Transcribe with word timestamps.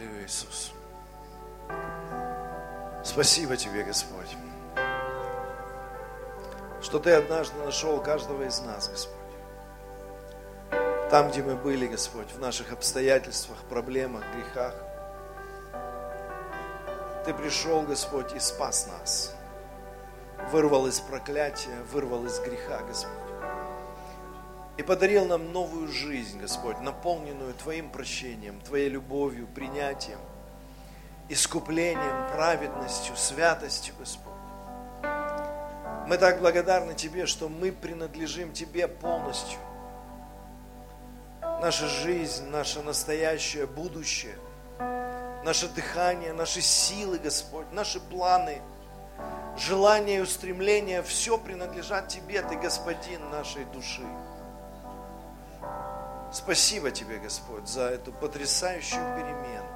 Аллилуйя, 0.00 0.24
Иисус. 0.24 0.72
Спасибо 3.04 3.54
Тебе, 3.58 3.82
Господь, 3.82 4.34
что 6.80 6.98
Ты 6.98 7.12
однажды 7.12 7.58
нашел 7.58 8.00
каждого 8.02 8.44
из 8.44 8.60
нас, 8.60 8.88
Господь. 8.88 9.16
Там, 11.10 11.30
где 11.30 11.42
мы 11.42 11.54
были, 11.54 11.86
Господь, 11.86 12.32
в 12.32 12.38
наших 12.38 12.72
обстоятельствах, 12.72 13.58
проблемах, 13.68 14.24
грехах. 14.34 14.74
Ты 17.26 17.34
пришел, 17.34 17.82
Господь, 17.82 18.32
и 18.32 18.38
спас 18.38 18.86
нас. 18.86 19.34
Вырвал 20.50 20.86
из 20.86 20.98
проклятия, 21.00 21.76
вырвал 21.92 22.24
из 22.24 22.38
греха, 22.40 22.78
Господь. 22.88 23.29
И 24.80 24.82
подарил 24.82 25.26
нам 25.26 25.52
новую 25.52 25.88
жизнь, 25.88 26.40
Господь, 26.40 26.80
наполненную 26.80 27.52
Твоим 27.52 27.90
прощением, 27.90 28.62
Твоей 28.62 28.88
любовью, 28.88 29.46
принятием, 29.46 30.18
искуплением, 31.28 32.32
праведностью, 32.32 33.14
святостью, 33.14 33.94
Господь. 33.98 34.32
Мы 36.06 36.16
так 36.16 36.40
благодарны 36.40 36.94
Тебе, 36.94 37.26
что 37.26 37.50
мы 37.50 37.72
принадлежим 37.72 38.54
Тебе 38.54 38.88
полностью 38.88 39.58
наша 41.60 41.86
жизнь, 41.86 42.48
наше 42.48 42.80
настоящее, 42.80 43.66
будущее, 43.66 44.38
наше 45.44 45.68
дыхание, 45.68 46.32
наши 46.32 46.62
силы, 46.62 47.18
Господь, 47.18 47.70
наши 47.72 48.00
планы, 48.00 48.62
желания 49.58 50.16
и 50.16 50.22
устремления, 50.22 51.02
все 51.02 51.36
принадлежат 51.36 52.08
Тебе, 52.08 52.40
Ты 52.40 52.56
Господин 52.56 53.28
нашей 53.28 53.66
души. 53.66 54.06
Спасибо 56.32 56.90
Тебе, 56.90 57.18
Господь, 57.18 57.66
за 57.66 57.88
эту 57.88 58.12
потрясающую 58.12 59.02
перемену. 59.16 59.66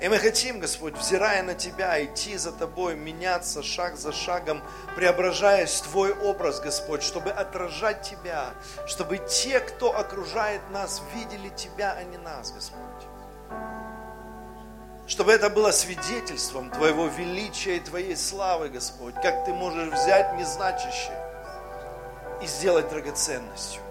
И 0.00 0.08
мы 0.08 0.18
хотим, 0.18 0.58
Господь, 0.58 0.98
взирая 0.98 1.42
на 1.44 1.54
Тебя, 1.54 2.04
идти 2.04 2.36
за 2.36 2.50
Тобой, 2.50 2.96
меняться 2.96 3.62
шаг 3.62 3.96
за 3.96 4.12
шагом, 4.12 4.60
преображаясь 4.96 5.80
в 5.80 5.82
Твой 5.84 6.12
образ, 6.12 6.60
Господь, 6.60 7.02
чтобы 7.02 7.30
отражать 7.30 8.02
Тебя, 8.02 8.54
чтобы 8.86 9.18
те, 9.18 9.60
кто 9.60 9.96
окружает 9.96 10.60
нас, 10.70 11.00
видели 11.14 11.48
Тебя, 11.50 11.94
а 11.96 12.02
не 12.02 12.18
нас, 12.18 12.50
Господь. 12.50 12.80
Чтобы 15.06 15.32
это 15.32 15.48
было 15.48 15.70
свидетельством 15.70 16.70
Твоего 16.70 17.06
величия 17.06 17.76
и 17.76 17.80
Твоей 17.80 18.16
славы, 18.16 18.70
Господь, 18.70 19.14
как 19.14 19.44
Ты 19.44 19.54
можешь 19.54 19.92
взять 19.92 20.34
незначащее 20.34 21.18
и 22.42 22.46
сделать 22.46 22.88
драгоценностью. 22.88 23.83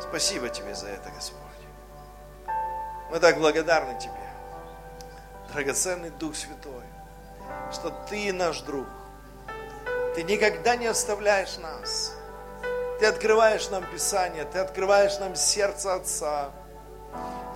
Спасибо 0.00 0.48
Тебе 0.48 0.74
за 0.74 0.88
это, 0.88 1.10
Господь. 1.10 1.40
Мы 3.10 3.18
так 3.20 3.38
благодарны 3.38 3.98
Тебе 3.98 4.12
драгоценный 5.52 6.10
Дух 6.10 6.34
Святой, 6.34 6.84
что 7.72 7.90
Ты 8.08 8.32
наш 8.32 8.60
друг. 8.60 8.86
Ты 10.14 10.22
никогда 10.22 10.76
не 10.76 10.86
оставляешь 10.86 11.56
нас. 11.58 12.14
Ты 12.98 13.06
открываешь 13.06 13.68
нам 13.70 13.84
Писание, 13.90 14.44
Ты 14.44 14.58
открываешь 14.58 15.18
нам 15.18 15.36
сердце 15.36 15.94
Отца. 15.94 16.50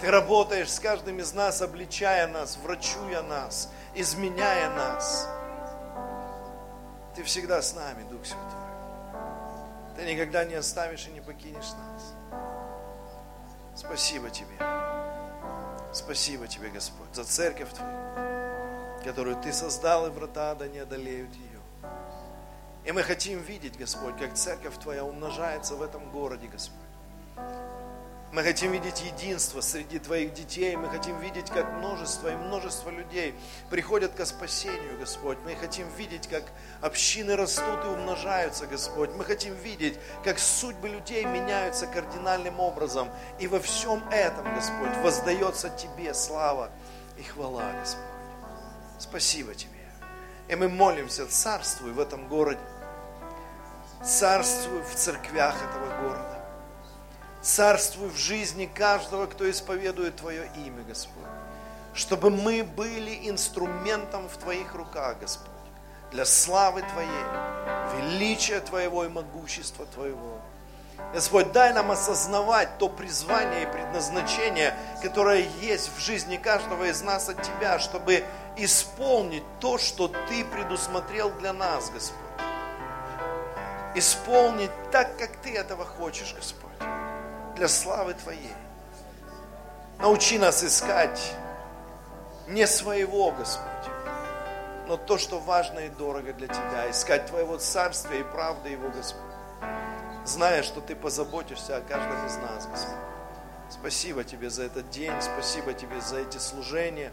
Ты 0.00 0.10
работаешь 0.10 0.72
с 0.72 0.80
каждым 0.80 1.18
из 1.18 1.34
нас, 1.34 1.60
обличая 1.60 2.26
нас, 2.26 2.58
врачуя 2.62 3.22
нас, 3.22 3.68
изменяя 3.94 4.70
нас. 4.70 5.28
Ты 7.14 7.22
всегда 7.22 7.60
с 7.60 7.74
нами, 7.74 8.08
Дух 8.08 8.24
Святой. 8.24 8.70
Ты 9.96 10.04
никогда 10.04 10.44
не 10.44 10.54
оставишь 10.54 11.06
и 11.06 11.10
не 11.10 11.20
покинешь 11.20 11.72
нас. 11.72 11.99
Спасибо 13.74 14.30
Тебе. 14.30 14.56
Спасибо 15.92 16.46
Тебе, 16.46 16.70
Господь, 16.70 17.14
за 17.14 17.24
церковь 17.24 17.72
Твою, 17.72 19.02
которую 19.04 19.36
Ты 19.36 19.52
создал, 19.52 20.06
и 20.06 20.10
врата 20.10 20.54
да 20.54 20.68
не 20.68 20.78
одолеют 20.78 21.34
ее. 21.34 21.60
И 22.84 22.92
мы 22.92 23.02
хотим 23.02 23.40
видеть, 23.40 23.76
Господь, 23.76 24.16
как 24.18 24.34
церковь 24.34 24.78
Твоя 24.78 25.04
умножается 25.04 25.74
в 25.74 25.82
этом 25.82 26.10
городе, 26.10 26.48
Господь. 26.48 26.79
Мы 28.32 28.44
хотим 28.44 28.70
видеть 28.70 29.02
единство 29.02 29.60
среди 29.60 29.98
Твоих 29.98 30.32
детей. 30.34 30.76
Мы 30.76 30.88
хотим 30.88 31.18
видеть, 31.18 31.50
как 31.50 31.72
множество 31.72 32.28
и 32.28 32.36
множество 32.36 32.88
людей 32.88 33.34
приходят 33.70 34.12
к 34.14 34.24
спасению, 34.24 34.96
Господь. 35.00 35.36
Мы 35.44 35.56
хотим 35.56 35.88
видеть, 35.96 36.28
как 36.28 36.44
общины 36.80 37.34
растут 37.34 37.84
и 37.84 37.88
умножаются, 37.88 38.68
Господь. 38.68 39.10
Мы 39.16 39.24
хотим 39.24 39.54
видеть, 39.54 39.98
как 40.22 40.38
судьбы 40.38 40.88
людей 40.88 41.24
меняются 41.24 41.88
кардинальным 41.88 42.60
образом. 42.60 43.08
И 43.40 43.48
во 43.48 43.58
всем 43.58 44.08
этом, 44.10 44.44
Господь, 44.54 44.96
воздается 44.98 45.68
Тебе 45.70 46.14
слава 46.14 46.70
и 47.18 47.24
хвала, 47.24 47.72
Господь. 47.80 48.04
Спасибо 49.00 49.56
Тебе. 49.56 49.70
И 50.46 50.54
мы 50.54 50.68
молимся, 50.68 51.26
царствуй 51.26 51.90
в 51.90 51.98
этом 51.98 52.28
городе. 52.28 52.60
Царствуй 54.04 54.82
в 54.82 54.94
церквях 54.94 55.56
этого 55.56 56.00
города 56.00 56.29
Царствуй 57.42 58.10
в 58.10 58.16
жизни 58.16 58.66
каждого, 58.66 59.26
кто 59.26 59.50
исповедует 59.50 60.16
Твое 60.16 60.50
имя, 60.66 60.82
Господь. 60.82 61.24
Чтобы 61.94 62.28
мы 62.28 62.62
были 62.62 63.30
инструментом 63.30 64.28
в 64.28 64.36
Твоих 64.36 64.74
руках, 64.74 65.18
Господь. 65.20 65.48
Для 66.12 66.26
славы 66.26 66.82
Твоей, 66.82 67.24
величия 67.96 68.60
Твоего 68.60 69.04
и 69.04 69.08
могущества 69.08 69.86
Твоего. 69.86 70.38
Господь, 71.14 71.50
дай 71.52 71.72
нам 71.72 71.90
осознавать 71.90 72.76
то 72.78 72.90
призвание 72.90 73.62
и 73.62 73.72
предназначение, 73.72 74.76
которое 75.00 75.48
есть 75.62 75.90
в 75.96 75.98
жизни 75.98 76.36
каждого 76.36 76.84
из 76.84 77.00
нас 77.00 77.30
от 77.30 77.40
Тебя, 77.42 77.78
чтобы 77.78 78.22
исполнить 78.58 79.44
то, 79.60 79.78
что 79.78 80.08
Ты 80.28 80.44
предусмотрел 80.44 81.30
для 81.30 81.54
нас, 81.54 81.88
Господь. 81.90 82.18
Исполнить 83.94 84.70
так, 84.92 85.16
как 85.16 85.38
Ты 85.38 85.56
этого 85.56 85.86
хочешь, 85.86 86.34
Господь 86.34 86.70
для 87.60 87.68
славы 87.68 88.14
Твоей. 88.14 88.54
Научи 89.98 90.38
нас 90.38 90.64
искать 90.64 91.20
не 92.48 92.66
своего, 92.66 93.32
Господь, 93.32 93.66
но 94.88 94.96
то, 94.96 95.18
что 95.18 95.38
важно 95.38 95.80
и 95.80 95.90
дорого 95.90 96.32
для 96.32 96.46
Тебя. 96.46 96.90
Искать 96.90 97.26
Твоего 97.26 97.58
Царствия 97.58 98.20
и 98.20 98.22
правды 98.22 98.70
Его, 98.70 98.88
Господь. 98.88 99.20
Зная, 100.24 100.62
что 100.62 100.80
Ты 100.80 100.96
позаботишься 100.96 101.76
о 101.76 101.82
каждом 101.82 102.26
из 102.26 102.36
нас, 102.38 102.66
Господь. 102.66 102.96
Спасибо 103.68 104.24
Тебе 104.24 104.48
за 104.48 104.62
этот 104.62 104.88
день, 104.88 105.12
спасибо 105.20 105.74
Тебе 105.74 106.00
за 106.00 106.20
эти 106.20 106.38
служения. 106.38 107.12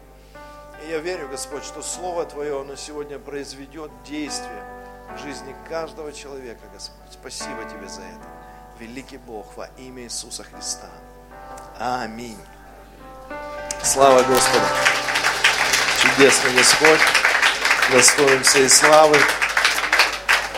И 0.82 0.88
я 0.90 0.96
верю, 1.00 1.28
Господь, 1.28 1.62
что 1.62 1.82
Слово 1.82 2.24
Твое, 2.24 2.58
оно 2.58 2.74
сегодня 2.74 3.18
произведет 3.18 3.90
действие 4.02 4.64
в 5.14 5.18
жизни 5.18 5.54
каждого 5.68 6.10
человека, 6.10 6.62
Господь. 6.72 7.12
Спасибо 7.12 7.64
Тебе 7.68 7.86
за 7.86 8.00
это 8.00 8.37
великий 8.78 9.18
Бог 9.18 9.56
во 9.56 9.68
имя 9.78 10.04
Иисуса 10.04 10.44
Христа. 10.44 10.88
Аминь. 11.78 12.38
Слава 13.82 14.22
Господу. 14.22 14.64
Чудесный 16.02 16.52
Господь. 16.54 17.00
Достоин 17.92 18.42
всей 18.42 18.68
славы. 18.68 19.16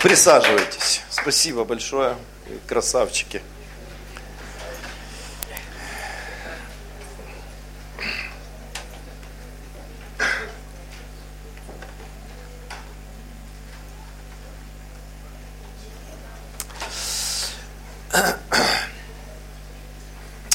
Присаживайтесь. 0.03 1.03
Спасибо 1.10 1.64
большое. 1.64 2.16
Красавчики. 2.66 3.42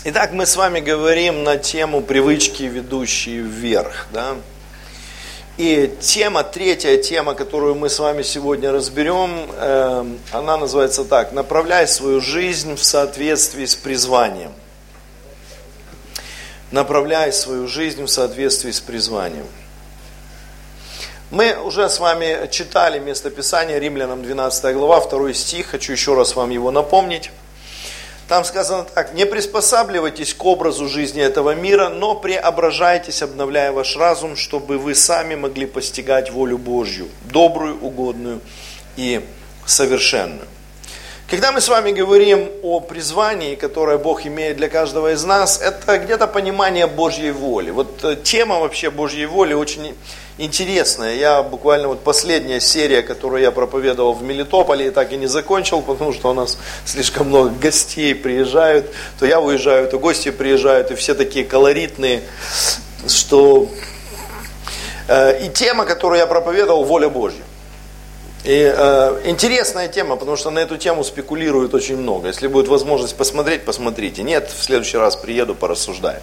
Итак, 0.07 0.33
мы 0.33 0.45
с 0.45 0.55
вами 0.55 0.81
говорим 0.81 1.43
на 1.43 1.57
тему 1.57 1.99
привычки, 1.99 2.61
ведущие 2.61 3.41
вверх. 3.41 4.05
Да? 4.13 4.35
И 5.57 5.91
тема, 5.99 6.43
третья 6.43 6.95
тема, 6.97 7.33
которую 7.33 7.73
мы 7.73 7.89
с 7.89 7.97
вами 7.97 8.21
сегодня 8.21 8.71
разберем, 8.71 9.49
э, 9.51 10.05
она 10.31 10.57
называется 10.57 11.05
так. 11.05 11.31
Направляй 11.31 11.87
свою 11.87 12.21
жизнь 12.21 12.75
в 12.75 12.83
соответствии 12.83 13.65
с 13.65 13.75
призванием. 13.75 14.51
Направляй 16.69 17.33
свою 17.33 17.67
жизнь 17.67 18.03
в 18.03 18.07
соответствии 18.07 18.69
с 18.69 18.81
призванием. 18.81 19.47
Мы 21.31 21.55
уже 21.55 21.89
с 21.89 21.99
вами 21.99 22.47
читали 22.51 22.99
местописание 22.99 23.79
Римлянам 23.79 24.21
12 24.21 24.75
глава, 24.75 25.03
2 25.03 25.33
стих. 25.33 25.69
Хочу 25.71 25.93
еще 25.93 26.13
раз 26.13 26.35
вам 26.35 26.51
его 26.51 26.69
напомнить. 26.69 27.31
Там 28.27 28.43
сказано 28.43 28.85
так, 28.85 29.13
не 29.13 29.25
приспосабливайтесь 29.25 30.33
к 30.33 30.43
образу 30.45 30.87
жизни 30.87 31.21
этого 31.21 31.53
мира, 31.53 31.89
но 31.89 32.15
преображайтесь, 32.15 33.21
обновляя 33.21 33.71
ваш 33.71 33.95
разум, 33.95 34.35
чтобы 34.35 34.79
вы 34.79 34.95
сами 34.95 35.35
могли 35.35 35.67
постигать 35.67 36.31
волю 36.31 36.57
Божью, 36.57 37.07
добрую, 37.31 37.79
угодную 37.79 38.41
и 38.97 39.23
совершенную. 39.67 40.47
Когда 41.27 41.51
мы 41.51 41.59
с 41.59 41.67
вами 41.69 41.91
говорим 41.91 42.51
о 42.61 42.79
призвании, 42.79 43.55
которое 43.55 43.97
Бог 43.97 44.27
имеет 44.27 44.57
для 44.57 44.69
каждого 44.69 45.11
из 45.11 45.23
нас, 45.23 45.59
это 45.59 45.97
где-то 45.97 46.27
понимание 46.27 46.85
Божьей 46.85 47.31
воли. 47.31 47.71
Вот 47.71 48.03
э, 48.03 48.15
тема 48.15 48.59
вообще 48.59 48.91
Божьей 48.91 49.25
воли 49.25 49.55
очень 49.55 49.95
интересная. 50.37 51.15
Я 51.15 51.41
буквально 51.41 51.87
вот 51.87 52.03
последняя 52.03 52.59
серия, 52.59 53.01
которую 53.01 53.41
я 53.41 53.49
проповедовал 53.49 54.13
в 54.13 54.21
Мелитополе, 54.21 54.85
и 54.85 54.89
так 54.91 55.13
и 55.13 55.17
не 55.17 55.25
закончил, 55.25 55.81
потому 55.81 56.13
что 56.13 56.29
у 56.29 56.33
нас 56.33 56.59
слишком 56.85 57.29
много 57.29 57.49
гостей 57.49 58.13
приезжают. 58.13 58.91
То 59.17 59.25
я 59.25 59.41
уезжаю, 59.41 59.89
то 59.89 59.97
гости 59.97 60.29
приезжают, 60.29 60.91
и 60.91 60.95
все 60.95 61.15
такие 61.15 61.43
колоритные, 61.43 62.21
что... 63.07 63.67
Э, 65.07 65.43
и 65.43 65.49
тема, 65.49 65.85
которую 65.85 66.19
я 66.19 66.27
проповедовал, 66.27 66.83
воля 66.83 67.09
Божья. 67.09 67.41
И 68.45 68.71
э, 68.77 69.21
интересная 69.25 69.87
тема, 69.87 70.17
потому 70.17 70.37
что 70.37 70.51
на 70.51 70.59
эту 70.59 70.77
тему 70.77 71.03
спекулируют 71.03 71.73
очень 71.73 71.97
много. 71.97 72.27
Если 72.27 72.45
будет 72.45 72.67
возможность 72.67 73.15
посмотреть, 73.15 73.65
посмотрите. 73.65 74.21
Нет, 74.21 74.51
в 74.51 74.63
следующий 74.63 74.97
раз 74.97 75.15
приеду, 75.15 75.55
порассуждаем. 75.55 76.21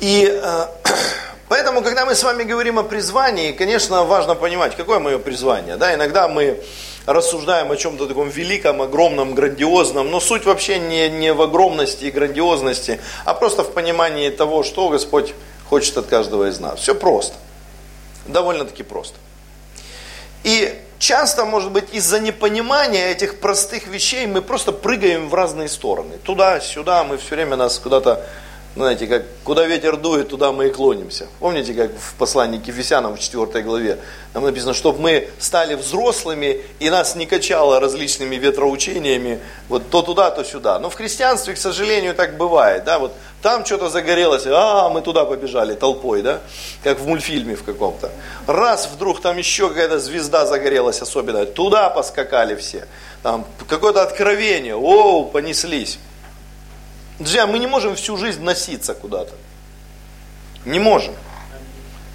И 0.00 0.28
э, 0.30 0.66
поэтому, 1.48 1.80
когда 1.80 2.04
мы 2.04 2.14
с 2.14 2.22
вами 2.22 2.42
говорим 2.42 2.78
о 2.78 2.82
призвании, 2.82 3.52
конечно, 3.52 4.04
важно 4.04 4.34
понимать, 4.34 4.76
какое 4.76 4.98
мое 4.98 5.18
призвание. 5.18 5.76
Да? 5.78 5.94
Иногда 5.94 6.28
мы 6.28 6.60
рассуждаем 7.06 7.72
о 7.72 7.76
чем-то 7.76 8.06
таком 8.06 8.28
великом, 8.28 8.82
огромном, 8.82 9.34
грандиозном, 9.34 10.10
но 10.10 10.20
суть 10.20 10.44
вообще 10.44 10.78
не, 10.78 11.08
не 11.08 11.32
в 11.32 11.40
огромности 11.40 12.04
и 12.04 12.10
грандиозности, 12.10 13.00
а 13.24 13.32
просто 13.32 13.64
в 13.64 13.72
понимании 13.72 14.28
того, 14.28 14.64
что 14.64 14.90
Господь 14.90 15.32
хочет 15.66 15.96
от 15.96 16.06
каждого 16.08 16.50
из 16.50 16.60
нас. 16.60 16.80
Все 16.80 16.94
просто. 16.94 17.36
Довольно-таки 18.26 18.82
просто. 18.82 19.16
И 20.44 20.78
часто, 20.98 21.46
может 21.46 21.72
быть, 21.72 21.92
из-за 21.92 22.20
непонимания 22.20 23.08
этих 23.08 23.40
простых 23.40 23.86
вещей 23.86 24.26
мы 24.26 24.42
просто 24.42 24.72
прыгаем 24.72 25.28
в 25.30 25.34
разные 25.34 25.68
стороны. 25.68 26.18
Туда, 26.18 26.60
сюда, 26.60 27.02
мы 27.02 27.16
все 27.16 27.34
время 27.34 27.56
нас 27.56 27.78
куда-то, 27.78 28.24
знаете, 28.76 29.06
как 29.06 29.22
куда 29.44 29.66
ветер 29.66 29.96
дует, 29.96 30.28
туда 30.28 30.50
мы 30.50 30.66
и 30.66 30.70
клонимся. 30.70 31.28
Помните, 31.38 31.74
как 31.74 31.92
в 31.92 32.14
послании 32.14 32.58
к 32.58 32.66
Ефесянам 32.66 33.16
в 33.16 33.20
4 33.20 33.62
главе, 33.62 33.98
там 34.32 34.42
написано, 34.42 34.74
чтобы 34.74 35.00
мы 35.00 35.28
стали 35.38 35.76
взрослыми 35.76 36.60
и 36.80 36.90
нас 36.90 37.14
не 37.14 37.26
качало 37.26 37.78
различными 37.78 38.34
ветроучениями, 38.34 39.38
вот 39.68 39.90
то 39.90 40.02
туда, 40.02 40.32
то 40.32 40.42
сюда. 40.42 40.80
Но 40.80 40.90
в 40.90 40.94
христианстве, 40.94 41.54
к 41.54 41.58
сожалению, 41.58 42.14
так 42.14 42.36
бывает, 42.36 42.82
да, 42.82 42.98
вот 42.98 43.12
там 43.42 43.64
что-то 43.64 43.90
загорелось, 43.90 44.44
а, 44.46 44.88
мы 44.88 45.02
туда 45.02 45.24
побежали 45.24 45.74
толпой, 45.74 46.22
да, 46.22 46.40
как 46.82 46.98
в 46.98 47.06
мультфильме 47.06 47.54
в 47.54 47.62
каком-то. 47.62 48.10
Раз 48.48 48.88
вдруг 48.92 49.20
там 49.20 49.38
еще 49.38 49.68
какая-то 49.68 50.00
звезда 50.00 50.46
загорелась 50.46 51.00
особенно, 51.00 51.46
туда 51.46 51.90
поскакали 51.90 52.56
все. 52.56 52.88
Там 53.22 53.46
какое-то 53.68 54.02
откровение, 54.02 54.74
о, 54.74 55.24
понеслись. 55.24 55.98
Друзья, 57.18 57.46
мы 57.46 57.58
не 57.58 57.66
можем 57.66 57.94
всю 57.94 58.16
жизнь 58.16 58.42
носиться 58.42 58.94
куда-то. 58.94 59.34
Не 60.64 60.80
можем. 60.80 61.14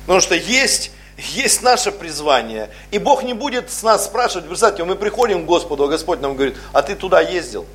Потому 0.02 0.20
что 0.20 0.36
есть, 0.36 0.92
есть 1.18 1.62
наше 1.62 1.92
призвание. 1.92 2.70
И 2.92 3.00
Бог 3.00 3.24
не 3.24 3.34
будет 3.34 3.72
с 3.72 3.82
нас 3.84 4.06
спрашивать, 4.06 4.48
представьте, 4.48 4.84
мы 4.84 4.96
приходим 4.96 5.44
к 5.44 5.46
Господу, 5.46 5.86
а 5.86 5.88
Господь 5.88 6.20
нам 6.20 6.36
говорит, 6.36 6.58
а 6.74 6.82
ты 6.82 6.96
туда 6.96 7.22
ездил? 7.22 7.66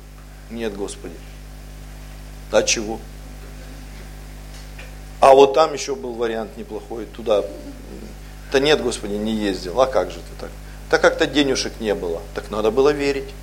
Нет, 0.51 0.75
Господи. 0.75 1.15
А 2.51 2.61
чего? 2.61 2.99
А 5.19 5.33
вот 5.33 5.55
там 5.55 5.73
еще 5.73 5.95
был 5.95 6.13
вариант 6.13 6.55
неплохой, 6.57 7.05
туда. 7.05 7.43
Да 8.51 8.59
нет, 8.59 8.83
Господи, 8.83 9.13
не 9.13 9.33
ездил. 9.33 9.81
А 9.81 9.87
как 9.87 10.11
же 10.11 10.17
ты 10.17 10.41
так? 10.41 10.51
Так 10.91 11.01
как-то 11.01 11.25
денежек 11.25 11.73
не 11.79 11.95
было. 11.95 12.21
Так 12.35 12.51
надо 12.51 12.69
было 12.69 12.89
верить. 12.89 13.33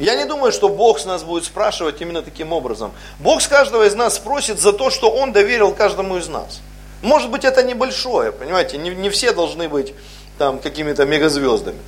Я 0.00 0.14
не 0.14 0.24
думаю, 0.24 0.50
что 0.50 0.70
Бог 0.70 0.98
с 0.98 1.04
нас 1.04 1.22
будет 1.22 1.44
спрашивать 1.44 2.00
именно 2.00 2.22
таким 2.22 2.54
образом. 2.54 2.92
Бог 3.18 3.42
с 3.42 3.46
каждого 3.46 3.86
из 3.86 3.94
нас 3.94 4.14
спросит 4.14 4.58
за 4.58 4.72
то, 4.72 4.88
что 4.88 5.10
Он 5.10 5.30
доверил 5.30 5.74
каждому 5.74 6.16
из 6.16 6.26
нас. 6.26 6.60
Может 7.02 7.30
быть, 7.30 7.44
это 7.44 7.62
небольшое, 7.62 8.32
понимаете, 8.32 8.78
не, 8.78 8.88
не 8.90 9.10
все 9.10 9.32
должны 9.32 9.68
быть 9.68 9.92
там 10.38 10.58
какими-то 10.58 11.04
мегазвездами. 11.04 11.78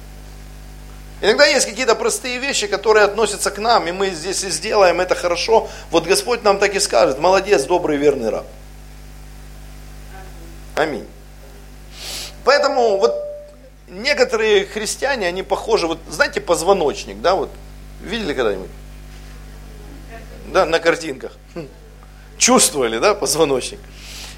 Иногда 1.23 1.47
есть 1.47 1.65
какие-то 1.65 1.95
простые 1.95 2.37
вещи, 2.37 2.67
которые 2.67 3.07
относятся 3.07 3.51
к 3.51 3.57
нам, 3.57 3.89
и 3.89 3.93
мы 3.93 4.11
здесь 4.11 4.45
и 4.45 4.51
сделаем 4.51 5.01
это 5.01 5.15
хорошо. 5.15 5.69
Вот 5.91 6.05
Господь 6.05 6.43
нам 6.43 6.59
так 6.59 6.75
и 6.75 6.81
скажет, 6.81 7.19
молодец, 7.19 7.65
добрый, 7.65 7.97
верный 7.97 8.29
раб. 8.29 8.47
Аминь. 10.75 11.07
Поэтому 12.45 12.99
вот 12.99 13.15
некоторые 13.89 14.67
христиане, 14.67 15.29
они 15.29 15.43
похожи, 15.43 15.87
вот 15.87 15.99
знаете, 16.11 16.43
позвоночник, 16.43 17.23
да, 17.23 17.37
вот, 17.37 17.49
видели 18.03 18.35
когда-нибудь? 18.35 18.71
Да, 20.53 20.67
на 20.67 20.79
картинках. 20.79 21.33
Хм. 21.55 21.69
Чувствовали, 22.39 22.99
да, 22.99 23.15
позвоночник? 23.15 23.79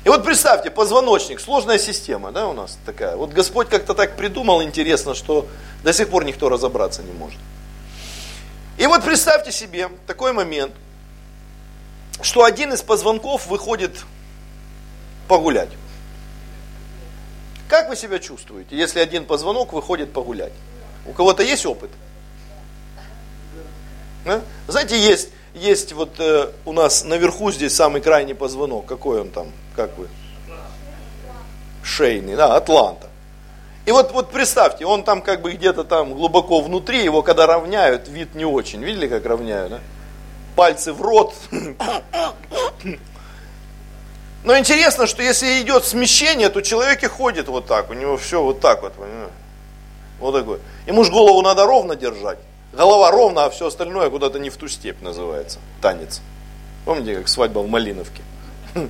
И 0.05 0.08
вот 0.08 0.22
представьте, 0.22 0.70
позвоночник, 0.70 1.40
сложная 1.40 1.78
система, 1.78 2.31
да, 2.31 2.46
у 2.46 2.52
нас 2.52 2.78
такая. 2.84 3.16
Вот 3.16 3.31
Господь 3.31 3.70
как-то 3.70 3.94
так 3.94 4.16
придумал, 4.16 4.62
интересно, 4.62 5.14
что 5.14 5.49
до 5.82 5.93
сих 5.94 6.11
пор 6.11 6.25
никто 6.25 6.50
разобраться 6.50 7.02
не 7.02 7.12
может. 7.12 7.40
И 8.76 8.87
вот 8.87 9.02
представьте 9.02 9.50
себе 9.50 9.88
такой 10.06 10.32
момент, 10.32 10.75
что 12.20 12.44
один 12.44 12.72
из 12.75 12.82
позвонков 12.82 13.46
выходит 13.46 14.05
погулять. 15.26 15.70
Как 17.69 17.88
вы 17.88 17.96
себя 17.96 18.19
чувствуете, 18.19 18.76
если 18.76 19.00
один 19.00 19.25
позвонок 19.25 19.72
выходит 19.72 20.12
погулять? 20.12 20.52
У 21.06 21.12
кого-то 21.12 21.43
есть 21.43 21.64
опыт? 21.64 21.90
Да? 24.25 24.41
Знаете, 24.69 24.99
есть, 24.99 25.29
есть 25.55 25.93
вот 25.93 26.19
э, 26.19 26.50
у 26.65 26.73
нас 26.73 27.05
наверху 27.05 27.50
здесь 27.53 27.75
самый 27.75 28.00
крайний 28.00 28.35
позвонок. 28.35 28.87
Какой 28.87 29.21
он 29.21 29.31
там? 29.31 29.49
Как 29.76 29.97
вы? 29.99 30.09
Шейный, 31.82 32.37
да, 32.37 32.56
Атланта. 32.56 33.09
И 33.87 33.93
вот, 33.93 34.12
вот 34.12 34.31
представьте, 34.31 34.87
он 34.87 35.05
там 35.05 35.21
как 35.21 35.43
бы 35.43 35.53
где-то 35.53 35.85
там 35.85 36.15
глубоко 36.15 36.61
внутри, 36.61 37.05
его 37.05 37.23
когда 37.23 37.47
равняют, 37.47 38.09
вид 38.09 38.35
не 38.35 38.47
очень. 38.47 38.82
Видели, 38.82 39.09
как 39.09 39.26
равняют, 39.26 39.71
да? 39.71 39.81
Пальцы 40.56 40.93
в 40.93 41.03
рот. 41.03 41.35
Но 44.44 44.59
интересно, 44.59 45.06
что 45.06 45.23
если 45.23 45.61
идет 45.62 45.85
смещение, 45.85 46.49
то 46.49 46.62
человек 46.62 47.03
и 47.03 47.06
ходит 47.06 47.49
вот 47.49 47.67
так, 47.67 47.91
у 47.91 47.94
него 47.94 48.17
все 48.17 48.43
вот 48.43 48.61
так 48.61 48.82
вот, 48.82 48.93
понимаете? 48.94 49.32
Вот 50.20 50.32
такой. 50.32 50.61
Ему 50.87 51.05
же 51.05 51.11
голову 51.11 51.43
надо 51.43 51.67
ровно 51.67 51.97
держать. 51.97 52.38
Голова 52.76 53.11
ровно, 53.11 53.44
а 53.44 53.50
все 53.50 53.69
остальное 53.69 54.11
куда-то 54.11 54.38
не 54.38 54.50
в 54.50 54.56
ту 54.56 54.69
степь 54.69 55.00
называется. 55.00 55.59
Танец. 55.81 56.21
Помните, 56.85 57.17
как 57.17 57.29
свадьба 57.29 57.60
в 57.60 57.69
Малиновке? 57.69 58.22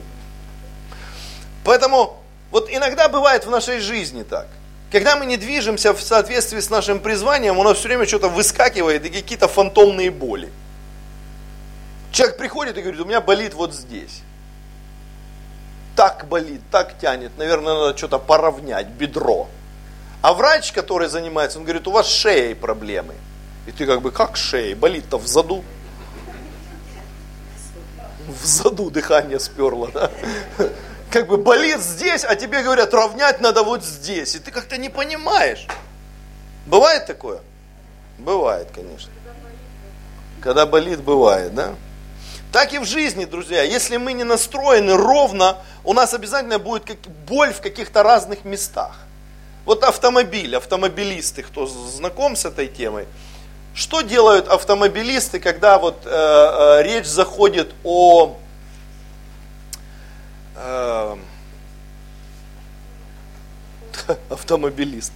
Поэтому 1.64 2.16
вот 2.50 2.68
иногда 2.70 3.08
бывает 3.08 3.44
в 3.44 3.50
нашей 3.50 3.80
жизни 3.80 4.22
так. 4.22 4.48
Когда 4.90 5.16
мы 5.16 5.26
не 5.26 5.36
движемся 5.36 5.92
в 5.92 6.00
соответствии 6.00 6.60
с 6.60 6.70
нашим 6.70 7.00
призванием, 7.00 7.58
у 7.58 7.62
нас 7.62 7.78
все 7.78 7.88
время 7.88 8.06
что-то 8.06 8.28
выскакивает 8.28 9.04
и 9.04 9.10
какие-то 9.10 9.48
фантомные 9.48 10.10
боли. 10.10 10.50
Человек 12.12 12.36
приходит 12.38 12.78
и 12.78 12.80
говорит, 12.80 13.00
у 13.00 13.04
меня 13.04 13.20
болит 13.20 13.54
вот 13.54 13.74
здесь. 13.74 14.22
Так 15.96 16.26
болит, 16.28 16.60
так 16.70 16.98
тянет, 16.98 17.36
наверное, 17.36 17.74
надо 17.74 17.98
что-то 17.98 18.18
поровнять, 18.18 18.86
бедро. 18.86 19.48
А 20.22 20.32
врач, 20.32 20.72
который 20.72 21.08
занимается, 21.08 21.58
он 21.58 21.64
говорит, 21.64 21.86
у 21.86 21.90
вас 21.90 22.08
шеей 22.08 22.54
проблемы. 22.54 23.14
И 23.66 23.72
ты 23.72 23.86
как 23.86 24.02
бы, 24.02 24.10
как 24.10 24.36
шеей? 24.36 24.74
Болит-то 24.74 25.18
в 25.18 25.26
заду. 25.26 25.64
В 28.26 28.44
заду 28.44 28.90
дыхание 28.90 29.38
сперло, 29.38 29.90
да? 29.92 30.10
как 31.14 31.28
бы 31.28 31.36
болит 31.36 31.80
здесь, 31.80 32.24
а 32.24 32.34
тебе 32.34 32.62
говорят, 32.64 32.92
равнять 32.92 33.40
надо 33.40 33.62
вот 33.62 33.84
здесь. 33.84 34.34
И 34.34 34.40
ты 34.40 34.50
как-то 34.50 34.76
не 34.76 34.88
понимаешь. 34.88 35.68
Бывает 36.66 37.06
такое? 37.06 37.40
Бывает, 38.18 38.68
конечно. 38.74 39.12
Когда 40.40 40.66
болит, 40.66 41.00
бывает, 41.02 41.54
да? 41.54 41.76
Так 42.50 42.72
и 42.72 42.78
в 42.78 42.84
жизни, 42.84 43.26
друзья. 43.26 43.62
Если 43.62 43.96
мы 43.96 44.12
не 44.12 44.24
настроены 44.24 44.96
ровно, 44.96 45.58
у 45.84 45.92
нас 45.92 46.14
обязательно 46.14 46.58
будет 46.58 46.84
боль 47.28 47.52
в 47.52 47.60
каких-то 47.60 48.02
разных 48.02 48.44
местах. 48.44 48.98
Вот 49.64 49.84
автомобиль, 49.84 50.56
автомобилисты, 50.56 51.44
кто 51.44 51.66
знаком 51.66 52.34
с 52.34 52.44
этой 52.44 52.66
темой, 52.66 53.06
что 53.74 54.02
делают 54.02 54.46
автомобилисты, 54.48 55.40
когда 55.40 55.78
вот 55.78 56.02
э, 56.04 56.08
э, 56.08 56.82
речь 56.84 57.06
заходит 57.06 57.74
о 57.82 58.36
э, 60.54 61.16
автомобилист. 64.30 65.12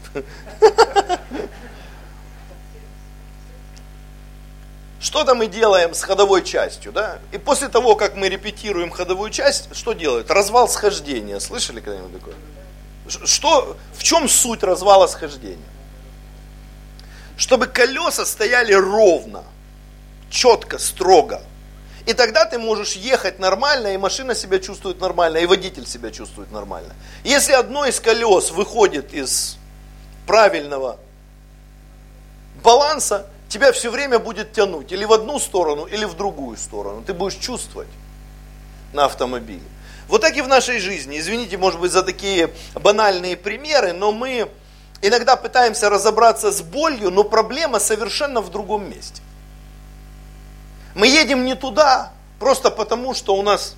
Что-то 5.00 5.36
мы 5.36 5.46
делаем 5.46 5.94
с 5.94 6.02
ходовой 6.02 6.44
частью, 6.44 6.90
да? 6.90 7.20
И 7.30 7.38
после 7.38 7.68
того, 7.68 7.94
как 7.94 8.16
мы 8.16 8.28
репетируем 8.28 8.90
ходовую 8.90 9.30
часть, 9.30 9.74
что 9.74 9.92
делают? 9.92 10.28
Развал 10.32 10.68
схождения. 10.68 11.38
Слышали 11.38 11.80
когда-нибудь 11.80 12.18
такое? 12.18 12.34
Что, 13.24 13.76
в 13.94 14.02
чем 14.02 14.28
суть 14.28 14.64
развала 14.64 15.06
схождения? 15.06 15.62
Чтобы 17.38 17.68
колеса 17.68 18.26
стояли 18.26 18.72
ровно, 18.74 19.44
четко, 20.28 20.78
строго. 20.78 21.40
И 22.04 22.12
тогда 22.12 22.44
ты 22.44 22.58
можешь 22.58 22.94
ехать 22.94 23.38
нормально, 23.38 23.94
и 23.94 23.96
машина 23.96 24.34
себя 24.34 24.58
чувствует 24.58 25.00
нормально, 25.00 25.38
и 25.38 25.46
водитель 25.46 25.86
себя 25.86 26.10
чувствует 26.10 26.50
нормально. 26.50 26.94
Если 27.22 27.52
одно 27.52 27.86
из 27.86 28.00
колес 28.00 28.50
выходит 28.50 29.14
из 29.14 29.56
правильного 30.26 30.98
баланса, 32.62 33.26
тебя 33.48 33.70
все 33.72 33.90
время 33.90 34.18
будет 34.18 34.52
тянуть 34.52 34.90
или 34.90 35.04
в 35.04 35.12
одну 35.12 35.38
сторону, 35.38 35.84
или 35.84 36.04
в 36.06 36.14
другую 36.14 36.56
сторону. 36.56 37.04
Ты 37.06 37.14
будешь 37.14 37.36
чувствовать 37.36 37.88
на 38.92 39.04
автомобиле. 39.04 39.62
Вот 40.08 40.22
так 40.22 40.34
и 40.36 40.40
в 40.40 40.48
нашей 40.48 40.80
жизни. 40.80 41.18
Извините, 41.18 41.56
может 41.56 41.78
быть, 41.78 41.92
за 41.92 42.02
такие 42.02 42.50
банальные 42.74 43.36
примеры, 43.36 43.92
но 43.92 44.10
мы 44.10 44.48
иногда 45.02 45.36
пытаемся 45.36 45.90
разобраться 45.90 46.52
с 46.52 46.60
болью, 46.62 47.10
но 47.10 47.24
проблема 47.24 47.78
совершенно 47.78 48.40
в 48.40 48.50
другом 48.50 48.88
месте. 48.90 49.22
Мы 50.94 51.06
едем 51.06 51.44
не 51.44 51.54
туда, 51.54 52.12
просто 52.38 52.70
потому, 52.70 53.14
что 53.14 53.36
у 53.36 53.42
нас 53.42 53.76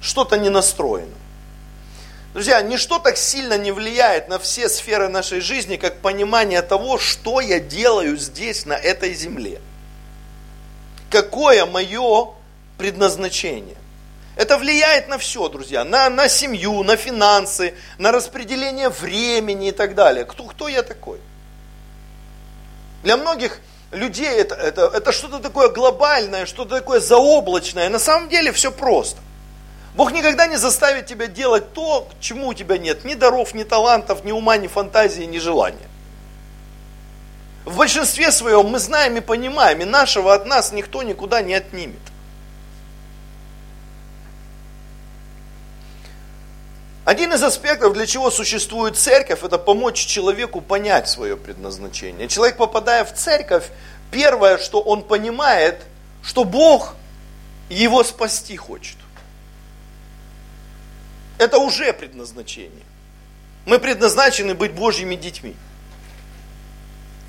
что-то 0.00 0.36
не 0.36 0.50
настроено. 0.50 1.14
Друзья, 2.32 2.62
ничто 2.62 3.00
так 3.00 3.16
сильно 3.16 3.58
не 3.58 3.72
влияет 3.72 4.28
на 4.28 4.38
все 4.38 4.68
сферы 4.68 5.08
нашей 5.08 5.40
жизни, 5.40 5.76
как 5.76 6.00
понимание 6.00 6.62
того, 6.62 6.96
что 6.96 7.40
я 7.40 7.58
делаю 7.58 8.16
здесь, 8.16 8.66
на 8.66 8.74
этой 8.74 9.14
земле. 9.14 9.60
Какое 11.10 11.66
мое 11.66 12.28
предназначение. 12.78 13.79
Это 14.40 14.56
влияет 14.56 15.06
на 15.08 15.18
все, 15.18 15.50
друзья, 15.50 15.84
на, 15.84 16.08
на 16.08 16.26
семью, 16.30 16.82
на 16.82 16.96
финансы, 16.96 17.74
на 17.98 18.10
распределение 18.10 18.88
времени 18.88 19.68
и 19.68 19.70
так 19.70 19.94
далее. 19.94 20.24
Кто, 20.24 20.44
кто 20.44 20.66
я 20.66 20.82
такой? 20.82 21.20
Для 23.02 23.18
многих 23.18 23.60
людей 23.90 24.30
это, 24.30 24.54
это, 24.54 24.90
это 24.94 25.12
что-то 25.12 25.40
такое 25.40 25.68
глобальное, 25.68 26.46
что-то 26.46 26.76
такое 26.76 27.00
заоблачное. 27.00 27.90
На 27.90 27.98
самом 27.98 28.30
деле 28.30 28.50
все 28.52 28.72
просто. 28.72 29.20
Бог 29.94 30.10
никогда 30.10 30.46
не 30.46 30.56
заставит 30.56 31.04
тебя 31.04 31.26
делать 31.26 31.74
то, 31.74 32.08
к 32.10 32.22
чему 32.22 32.48
у 32.48 32.54
тебя 32.54 32.78
нет 32.78 33.04
ни 33.04 33.12
даров, 33.12 33.52
ни 33.52 33.64
талантов, 33.64 34.24
ни 34.24 34.32
ума, 34.32 34.56
ни 34.56 34.68
фантазии, 34.68 35.24
ни 35.24 35.36
желания. 35.36 35.90
В 37.66 37.76
большинстве 37.76 38.32
своем 38.32 38.68
мы 38.68 38.78
знаем 38.78 39.18
и 39.18 39.20
понимаем, 39.20 39.82
и 39.82 39.84
нашего 39.84 40.32
от 40.32 40.46
нас 40.46 40.72
никто 40.72 41.02
никуда 41.02 41.42
не 41.42 41.52
отнимет. 41.52 42.00
Один 47.10 47.32
из 47.32 47.42
аспектов, 47.42 47.92
для 47.94 48.06
чего 48.06 48.30
существует 48.30 48.96
церковь, 48.96 49.42
это 49.42 49.58
помочь 49.58 49.98
человеку 50.06 50.60
понять 50.60 51.08
свое 51.08 51.36
предназначение. 51.36 52.28
Человек, 52.28 52.56
попадая 52.56 53.04
в 53.04 53.12
церковь, 53.12 53.64
первое, 54.12 54.58
что 54.58 54.80
он 54.80 55.02
понимает, 55.02 55.82
что 56.22 56.44
Бог 56.44 56.94
его 57.68 58.04
спасти 58.04 58.56
хочет. 58.56 58.96
Это 61.38 61.58
уже 61.58 61.92
предназначение. 61.92 62.84
Мы 63.66 63.80
предназначены 63.80 64.54
быть 64.54 64.70
Божьими 64.70 65.16
детьми. 65.16 65.56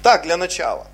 Так, 0.03 0.21
для 0.21 0.38
начала. 0.38 0.85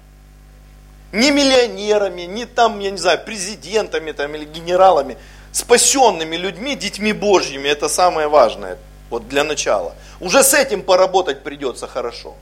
Не 1.12 1.32
миллионерами, 1.32 2.22
не 2.22 2.46
там, 2.46 2.80
я 2.80 2.92
не 2.92 2.98
знаю, 2.98 3.20
президентами 3.26 4.14
там, 4.14 4.34
или 4.34 4.46
генералами– 4.46 5.18
спасенными 5.52 6.36
людьми, 6.36 6.76
детьми 6.76 7.14
Божьими, 7.14 7.68
это 7.68 7.90
самое 7.90 8.28
важное, 8.28 8.78
вот 9.10 9.28
для 9.28 9.44
начала. 9.44 9.96
Уже 10.20 10.44
с 10.44 10.54
этим 10.54 10.82
поработать 10.82 11.44
придется 11.44 11.88
хорошо. 11.88 12.36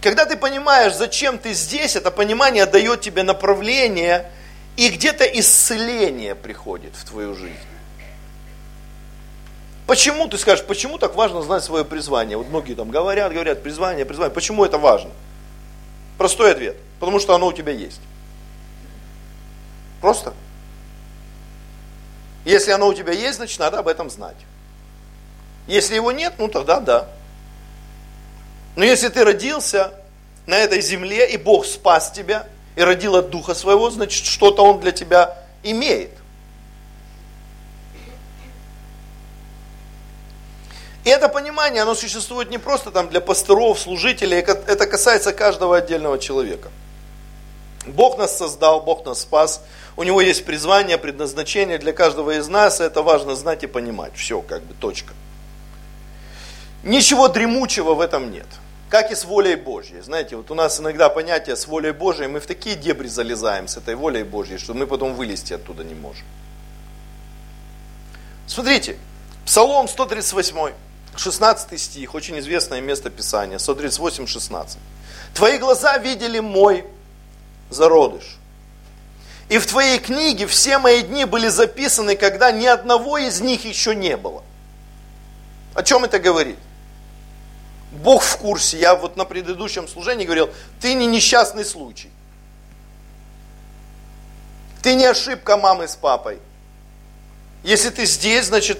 Когда 0.00 0.24
ты 0.24 0.36
понимаешь, 0.36 0.94
зачем 0.94 1.38
ты 1.38 1.52
здесь, 1.54 1.94
это 1.94 2.10
понимание 2.10 2.66
дает 2.66 3.00
тебе 3.02 3.22
направление, 3.22 4.30
и 4.76 4.88
где-то 4.88 5.24
исцеление 5.24 6.34
приходит 6.34 6.94
в 6.96 7.04
твою 7.04 7.34
жизнь. 7.34 7.54
Почему, 9.86 10.28
ты 10.28 10.38
скажешь, 10.38 10.64
почему 10.64 10.98
так 10.98 11.14
важно 11.14 11.42
знать 11.42 11.62
свое 11.62 11.84
призвание? 11.84 12.36
Вот 12.36 12.48
многие 12.48 12.74
там 12.74 12.90
говорят, 12.90 13.32
говорят, 13.32 13.62
призвание, 13.62 14.04
призвание. 14.04 14.32
Почему 14.32 14.64
это 14.64 14.78
важно? 14.78 15.10
Простой 16.18 16.52
ответ. 16.52 16.76
Потому 16.98 17.18
что 17.18 17.34
оно 17.34 17.48
у 17.48 17.52
тебя 17.52 17.72
есть. 17.72 18.00
Просто. 20.02 20.34
Если 22.44 22.72
оно 22.72 22.88
у 22.88 22.94
тебя 22.94 23.12
есть, 23.12 23.36
значит 23.36 23.58
надо 23.60 23.78
об 23.78 23.88
этом 23.88 24.10
знать. 24.10 24.36
Если 25.68 25.94
его 25.94 26.10
нет, 26.10 26.34
ну 26.38 26.48
тогда 26.48 26.80
да. 26.80 27.08
Но 28.74 28.84
если 28.84 29.08
ты 29.08 29.24
родился 29.24 29.92
на 30.44 30.58
этой 30.58 30.80
земле, 30.80 31.30
и 31.30 31.36
Бог 31.36 31.64
спас 31.64 32.10
тебя, 32.10 32.48
и 32.74 32.82
родил 32.82 33.14
от 33.14 33.30
Духа 33.30 33.54
своего, 33.54 33.90
значит 33.90 34.26
что-то 34.26 34.64
Он 34.64 34.80
для 34.80 34.90
тебя 34.90 35.38
имеет. 35.62 36.10
И 41.04 41.10
это 41.10 41.28
понимание, 41.28 41.82
оно 41.82 41.94
существует 41.94 42.50
не 42.50 42.58
просто 42.58 42.90
там 42.90 43.08
для 43.08 43.20
пасторов, 43.20 43.78
служителей, 43.78 44.38
это 44.40 44.86
касается 44.86 45.32
каждого 45.32 45.76
отдельного 45.76 46.18
человека. 46.18 46.70
Бог 47.86 48.18
нас 48.18 48.36
создал, 48.36 48.80
Бог 48.80 49.04
нас 49.04 49.20
спас, 49.20 49.62
у 49.96 50.02
него 50.02 50.20
есть 50.20 50.44
призвание, 50.44 50.98
предназначение 50.98 51.78
для 51.78 51.92
каждого 51.92 52.38
из 52.38 52.48
нас, 52.48 52.80
это 52.80 53.02
важно 53.02 53.34
знать 53.34 53.62
и 53.62 53.66
понимать. 53.66 54.12
Все, 54.16 54.40
как 54.40 54.62
бы, 54.62 54.74
точка. 54.74 55.12
Ничего 56.82 57.28
дремучего 57.28 57.94
в 57.94 58.00
этом 58.00 58.30
нет. 58.30 58.46
Как 58.88 59.10
и 59.10 59.14
с 59.14 59.24
волей 59.24 59.56
Божьей. 59.56 60.00
Знаете, 60.00 60.36
вот 60.36 60.50
у 60.50 60.54
нас 60.54 60.78
иногда 60.80 61.08
понятие 61.08 61.56
с 61.56 61.66
волей 61.66 61.92
Божьей, 61.92 62.26
мы 62.26 62.40
в 62.40 62.46
такие 62.46 62.76
дебри 62.76 63.08
залезаем 63.08 63.68
с 63.68 63.76
этой 63.76 63.94
волей 63.94 64.22
Божьей, 64.22 64.58
что 64.58 64.74
мы 64.74 64.86
потом 64.86 65.14
вылезти 65.14 65.54
оттуда 65.54 65.84
не 65.84 65.94
можем. 65.94 66.24
Смотрите, 68.46 68.98
Псалом 69.46 69.88
138, 69.88 70.72
16 71.16 71.80
стих, 71.80 72.14
очень 72.14 72.38
известное 72.40 72.80
место 72.80 73.10
Писания, 73.10 73.58
138, 73.58 74.26
16. 74.26 74.78
Твои 75.34 75.58
глаза 75.58 75.96
видели 75.98 76.40
мой 76.40 76.84
зародыш. 77.70 78.36
И 79.52 79.58
в 79.58 79.66
твоей 79.66 79.98
книге 79.98 80.46
все 80.46 80.78
мои 80.78 81.02
дни 81.02 81.26
были 81.26 81.48
записаны, 81.48 82.16
когда 82.16 82.50
ни 82.50 82.64
одного 82.64 83.18
из 83.18 83.42
них 83.42 83.66
еще 83.66 83.94
не 83.94 84.16
было. 84.16 84.42
О 85.74 85.82
чем 85.82 86.04
это 86.04 86.18
говорит? 86.18 86.56
Бог 87.90 88.22
в 88.22 88.38
курсе. 88.38 88.78
Я 88.78 88.94
вот 88.94 89.18
на 89.18 89.26
предыдущем 89.26 89.88
служении 89.88 90.24
говорил, 90.24 90.48
ты 90.80 90.94
не 90.94 91.04
несчастный 91.04 91.66
случай. 91.66 92.10
Ты 94.82 94.94
не 94.94 95.04
ошибка 95.04 95.58
мамы 95.58 95.86
с 95.86 95.96
папой. 95.96 96.38
Если 97.62 97.90
ты 97.90 98.06
здесь, 98.06 98.46
значит, 98.46 98.78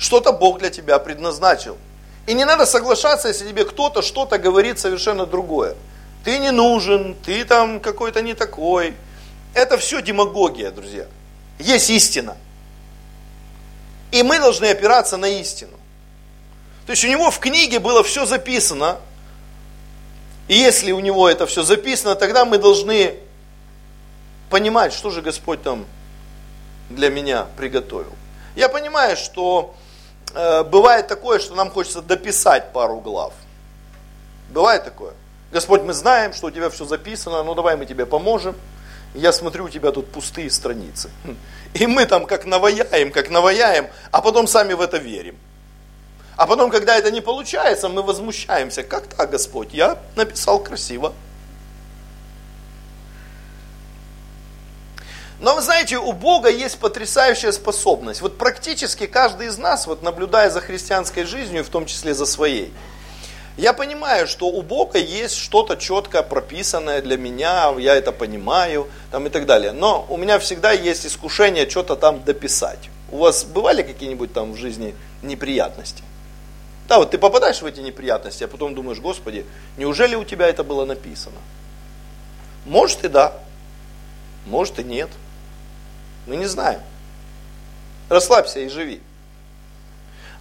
что-то 0.00 0.32
Бог 0.32 0.58
для 0.58 0.70
тебя 0.70 0.98
предназначил. 0.98 1.78
И 2.26 2.34
не 2.34 2.44
надо 2.44 2.66
соглашаться, 2.66 3.28
если 3.28 3.48
тебе 3.48 3.64
кто-то 3.64 4.02
что-то 4.02 4.38
говорит 4.38 4.80
совершенно 4.80 5.26
другое. 5.26 5.76
Ты 6.24 6.38
не 6.38 6.50
нужен, 6.50 7.14
ты 7.24 7.44
там 7.44 7.78
какой-то 7.78 8.20
не 8.20 8.34
такой, 8.34 8.96
это 9.54 9.78
все 9.78 10.02
демагогия, 10.02 10.70
друзья. 10.70 11.06
Есть 11.58 11.90
истина. 11.90 12.36
И 14.10 14.22
мы 14.22 14.38
должны 14.38 14.66
опираться 14.66 15.16
на 15.16 15.26
истину. 15.26 15.76
То 16.86 16.92
есть 16.92 17.04
у 17.04 17.08
него 17.08 17.30
в 17.30 17.38
книге 17.38 17.78
было 17.78 18.02
все 18.02 18.26
записано. 18.26 18.98
И 20.48 20.54
если 20.56 20.92
у 20.92 21.00
него 21.00 21.28
это 21.28 21.46
все 21.46 21.62
записано, 21.62 22.14
тогда 22.14 22.44
мы 22.44 22.58
должны 22.58 23.16
понимать, 24.50 24.92
что 24.92 25.10
же 25.10 25.22
Господь 25.22 25.62
там 25.62 25.86
для 26.90 27.08
меня 27.08 27.46
приготовил. 27.56 28.12
Я 28.54 28.68
понимаю, 28.68 29.16
что 29.16 29.74
э, 30.34 30.64
бывает 30.64 31.06
такое, 31.06 31.38
что 31.38 31.54
нам 31.54 31.70
хочется 31.70 32.02
дописать 32.02 32.72
пару 32.72 33.00
глав. 33.00 33.32
Бывает 34.50 34.84
такое. 34.84 35.14
Господь, 35.52 35.82
мы 35.82 35.92
знаем, 35.94 36.34
что 36.34 36.48
у 36.48 36.50
тебя 36.50 36.68
все 36.68 36.84
записано, 36.84 37.42
ну 37.44 37.54
давай 37.54 37.76
мы 37.76 37.86
тебе 37.86 38.04
поможем 38.04 38.54
я 39.14 39.32
смотрю, 39.32 39.64
у 39.64 39.68
тебя 39.68 39.92
тут 39.92 40.10
пустые 40.10 40.50
страницы. 40.50 41.10
И 41.74 41.86
мы 41.86 42.06
там 42.06 42.26
как 42.26 42.44
наваяем, 42.44 43.12
как 43.12 43.30
наваяем, 43.30 43.88
а 44.10 44.20
потом 44.20 44.46
сами 44.46 44.72
в 44.74 44.80
это 44.80 44.98
верим. 44.98 45.36
А 46.36 46.46
потом, 46.46 46.70
когда 46.70 46.96
это 46.96 47.10
не 47.10 47.20
получается, 47.20 47.88
мы 47.88 48.02
возмущаемся. 48.02 48.82
Как 48.82 49.06
так, 49.06 49.30
Господь? 49.30 49.72
Я 49.72 49.98
написал 50.16 50.62
красиво. 50.62 51.12
Но 55.40 55.56
вы 55.56 55.60
знаете, 55.60 55.98
у 55.98 56.12
Бога 56.12 56.48
есть 56.48 56.78
потрясающая 56.78 57.52
способность. 57.52 58.20
Вот 58.20 58.38
практически 58.38 59.06
каждый 59.06 59.48
из 59.48 59.58
нас, 59.58 59.86
вот 59.86 60.02
наблюдая 60.02 60.50
за 60.50 60.60
христианской 60.60 61.24
жизнью, 61.24 61.64
в 61.64 61.68
том 61.68 61.84
числе 61.84 62.14
за 62.14 62.26
своей, 62.26 62.72
я 63.56 63.72
понимаю, 63.72 64.26
что 64.26 64.46
у 64.46 64.62
Бога 64.62 64.98
есть 64.98 65.36
что-то 65.36 65.76
четко 65.76 66.22
прописанное 66.22 67.02
для 67.02 67.18
меня, 67.18 67.74
я 67.78 67.94
это 67.94 68.12
понимаю 68.12 68.88
там, 69.10 69.26
и 69.26 69.30
так 69.30 69.46
далее. 69.46 69.72
Но 69.72 70.06
у 70.08 70.16
меня 70.16 70.38
всегда 70.38 70.72
есть 70.72 71.06
искушение 71.06 71.68
что-то 71.68 71.96
там 71.96 72.22
дописать. 72.24 72.88
У 73.10 73.18
вас 73.18 73.44
бывали 73.44 73.82
какие-нибудь 73.82 74.32
там 74.32 74.52
в 74.52 74.56
жизни 74.56 74.94
неприятности? 75.22 76.02
Да, 76.88 76.98
вот 76.98 77.10
ты 77.10 77.18
попадаешь 77.18 77.60
в 77.60 77.66
эти 77.66 77.80
неприятности, 77.80 78.44
а 78.44 78.48
потом 78.48 78.74
думаешь, 78.74 79.00
Господи, 79.00 79.44
неужели 79.76 80.14
у 80.14 80.24
тебя 80.24 80.48
это 80.48 80.64
было 80.64 80.84
написано? 80.84 81.36
Может 82.64 83.04
и 83.04 83.08
да, 83.08 83.34
может 84.46 84.78
и 84.78 84.84
нет. 84.84 85.10
Мы 86.26 86.36
не 86.36 86.46
знаем. 86.46 86.80
Расслабься 88.08 88.60
и 88.60 88.68
живи. 88.68 89.00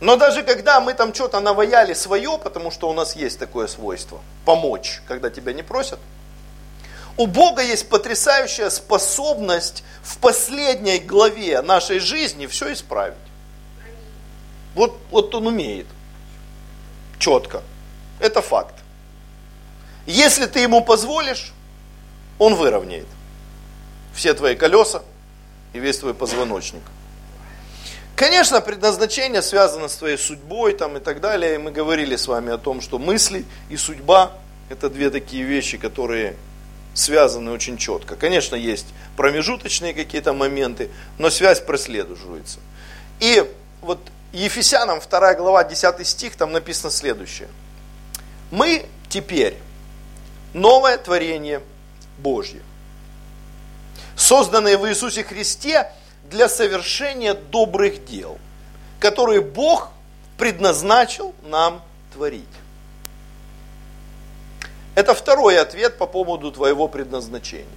Но 0.01 0.15
даже 0.15 0.41
когда 0.41 0.81
мы 0.81 0.96
там 0.96 1.13
что-то 1.13 1.39
наваяли 1.39 1.93
свое, 1.93 2.39
потому 2.39 2.72
что 2.72 2.89
у 2.89 2.93
нас 2.93 3.15
есть 3.15 3.38
такое 3.38 3.67
свойство, 3.67 4.20
помочь, 4.46 5.00
когда 5.08 5.29
тебя 5.29 5.53
не 5.53 5.62
просят, 5.62 6.00
у 7.17 7.27
Бога 7.27 7.62
есть 7.62 7.88
потрясающая 7.88 8.72
способность 8.72 9.84
в 10.01 10.17
последней 10.17 10.98
главе 10.98 11.62
нашей 11.62 12.00
жизни 12.00 12.48
все 12.48 12.74
исправить. 12.74 13.15
Вот, 14.74 14.98
вот 15.12 15.36
он 15.36 15.46
умеет. 15.46 15.86
Четко. 17.20 17.62
Это 18.20 18.41
факт. 18.41 18.74
Если 20.08 20.48
ты 20.48 20.62
ему 20.62 20.84
позволишь, 20.84 21.53
он 22.39 22.55
выровняет 22.55 23.08
все 24.15 24.34
твои 24.34 24.55
колеса 24.55 25.03
и 25.74 25.79
весь 25.79 26.00
твой 26.00 26.15
позвоночник. 26.15 26.81
Конечно, 28.21 28.61
предназначение 28.61 29.41
связано 29.41 29.87
с 29.87 29.95
твоей 29.95 30.15
судьбой 30.15 30.73
там, 30.73 30.95
и 30.95 30.99
так 30.99 31.21
далее. 31.21 31.55
И 31.55 31.57
мы 31.57 31.71
говорили 31.71 32.15
с 32.15 32.27
вами 32.27 32.53
о 32.53 32.59
том, 32.59 32.79
что 32.79 32.99
мысли 32.99 33.45
и 33.71 33.77
судьба– 33.77 34.33
это 34.69 34.91
две 34.91 35.09
такие 35.09 35.43
вещи, 35.43 35.79
которые 35.79 36.35
связаны 36.93 37.49
очень 37.49 37.77
четко. 37.77 38.15
Конечно, 38.15 38.55
есть 38.55 38.85
промежуточные 39.17 39.95
какие-то 39.95 40.33
моменты, 40.33 40.91
но 41.17 41.31
связь 41.31 41.61
прослеживается. 41.61 42.59
И 43.19 43.43
вот 43.81 43.97
Ефесянам 44.33 44.99
2 44.99 45.33
глава 45.33 45.63
10 45.63 46.07
стих, 46.07 46.35
там 46.35 46.51
написано 46.51 46.91
следующее. 46.91 47.47
Мы 48.51 48.85
теперь 49.09 49.55
новое 50.53 50.99
творение 50.99 51.59
Божье, 52.19 52.61
созданные 54.15 54.77
в 54.77 54.87
Иисусе 54.87 55.23
Христе 55.23 55.91
для 56.31 56.50
совершения 56.50 57.35
добрых 57.35 58.05
дел, 58.05 58.39
которые 59.00 59.41
Бог 59.41 59.91
предназначил 60.38 61.35
нам 61.43 61.83
творить. 62.13 62.43
Это 64.95 65.13
второй 65.13 65.59
ответ 65.59 65.97
по 65.97 66.07
поводу 66.07 66.51
твоего 66.51 66.88
предназначения. 66.88 67.67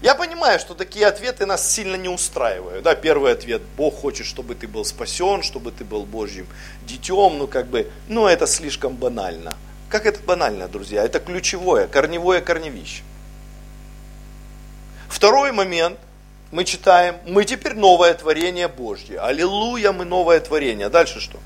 Я 0.00 0.16
понимаю, 0.16 0.58
что 0.58 0.74
такие 0.74 1.06
ответы 1.06 1.46
нас 1.46 1.70
сильно 1.70 1.94
не 1.94 2.08
устраивают. 2.08 2.82
Да, 2.82 2.96
первый 2.96 3.32
ответ, 3.32 3.62
Бог 3.76 4.00
хочет, 4.00 4.26
чтобы 4.26 4.56
ты 4.56 4.66
был 4.66 4.84
спасен, 4.84 5.42
чтобы 5.42 5.70
ты 5.70 5.84
был 5.84 6.04
Божьим 6.04 6.48
детем, 6.82 7.38
ну 7.38 7.46
как 7.46 7.68
бы, 7.68 7.88
ну 8.08 8.26
это 8.26 8.48
слишком 8.48 8.96
банально. 8.96 9.54
Как 9.88 10.06
это 10.06 10.20
банально, 10.20 10.66
друзья? 10.66 11.04
Это 11.04 11.20
ключевое, 11.20 11.86
корневое 11.86 12.40
корневище. 12.40 13.02
Второй 15.08 15.52
момент, 15.52 15.98
мы 16.52 16.64
читаем, 16.64 17.16
мы 17.26 17.44
теперь 17.46 17.74
новое 17.74 18.12
творение 18.12 18.68
Божье. 18.68 19.18
Аллилуйя, 19.18 19.90
мы 19.92 20.04
новое 20.04 20.38
творение. 20.38 20.90
Дальше 20.90 21.18
что? 21.18 21.38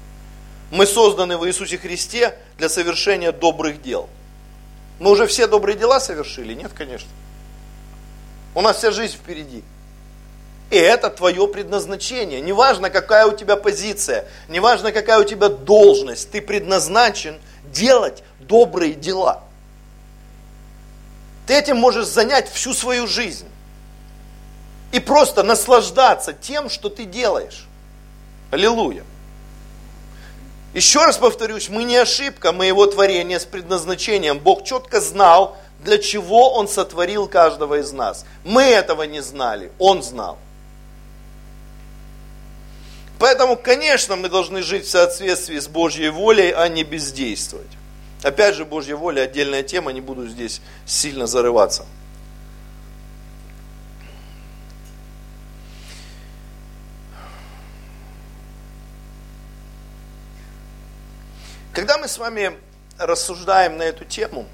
Мы 0.73 0.85
созданы 0.85 1.39
в 1.39 1.47
Иисусе 1.47 1.79
Христе 1.79 2.37
для 2.59 2.69
совершения 2.69 3.31
добрых 3.31 3.81
дел. 3.81 4.09
Мы 4.99 5.13
уже 5.13 5.29
все 5.29 5.47
добрые 5.47 5.79
дела 5.79 6.01
совершили? 6.01 6.55
Нет, 6.55 6.73
конечно. 6.75 7.09
У 8.57 8.61
нас 8.63 8.79
вся 8.79 8.91
жизнь 8.91 9.15
впереди. 9.15 9.63
И 10.71 10.77
это 10.77 11.09
твое 11.09 11.47
предназначение. 11.47 12.41
Неважно, 12.41 12.91
какая 12.91 13.27
у 13.27 13.37
тебя 13.37 13.55
позиция, 13.55 14.27
неважно, 14.49 14.91
какая 14.91 15.21
у 15.21 15.25
тебя 15.25 15.49
должность, 15.49 16.33
ты 16.33 16.43
предназначен 16.43 17.39
делать 17.67 18.25
добрые 18.41 18.95
дела. 18.95 19.45
Ты 21.47 21.55
этим 21.55 21.77
можешь 21.77 22.07
занять 22.07 22.51
всю 22.51 22.75
свою 22.75 23.07
жизнь. 23.07 23.47
И 24.97 24.99
просто 24.99 25.43
наслаждаться 25.43 26.33
тем, 26.33 26.71
что 26.71 26.89
ты 26.89 27.05
делаешь. 27.05 27.67
Аллилуйя. 28.51 29.05
Еще 30.73 31.05
раз 31.05 31.19
повторюсь, 31.19 31.69
мы 31.69 31.85
не 31.85 31.99
ошибка 31.99 32.51
моего 32.51 32.87
творения 32.87 33.39
с 33.39 33.45
предназначением. 33.45 34.39
Бог 34.39 34.65
четко 34.65 35.03
знал, 35.03 35.59
для 35.85 35.99
чего 35.99 36.55
Он 36.55 36.67
сотворил 36.67 37.29
каждого 37.29 37.81
из 37.81 37.93
нас. 37.93 38.25
Мы 38.43 38.63
этого 38.63 39.03
не 39.03 39.21
знали, 39.21 39.71
Он 39.79 40.03
знал. 40.03 40.39
Поэтому, 43.19 43.59
конечно, 43.59 44.17
мы 44.17 44.31
должны 44.31 44.63
жить 44.63 44.87
в 44.87 44.91
соответствии 44.91 45.59
с 45.59 45.69
Божьей 45.69 46.09
волей, 46.09 46.53
а 46.53 46.69
не 46.69 46.85
бездействовать. 46.85 47.69
Опять 48.23 48.55
же, 48.55 48.65
Божья 48.65 48.97
воля 48.97 49.25
отдельная 49.25 49.63
тема, 49.63 49.93
не 49.93 50.01
буду 50.01 50.27
здесь 50.27 50.63
сильно 50.87 51.27
зарываться. 51.27 51.85
Когда 61.77 61.99
мы 61.99 62.09
с 62.09 62.17
вами 62.17 62.53
рассуждаем 62.97 63.77
на 63.77 63.83
эту 63.83 64.07
тему, 64.07 64.47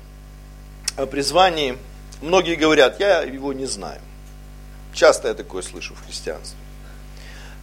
о 0.97 1.07
призвании, 1.07 1.79
многие 2.21 2.57
говорят, 2.57 2.99
я 2.99 3.21
его 3.23 3.53
не 3.53 3.67
знаю. 3.67 4.01
Часто 4.93 5.29
я 5.29 5.35
такое 5.35 5.63
слышу 5.63 5.95
в 5.95 6.05
христианстве. 6.05 6.59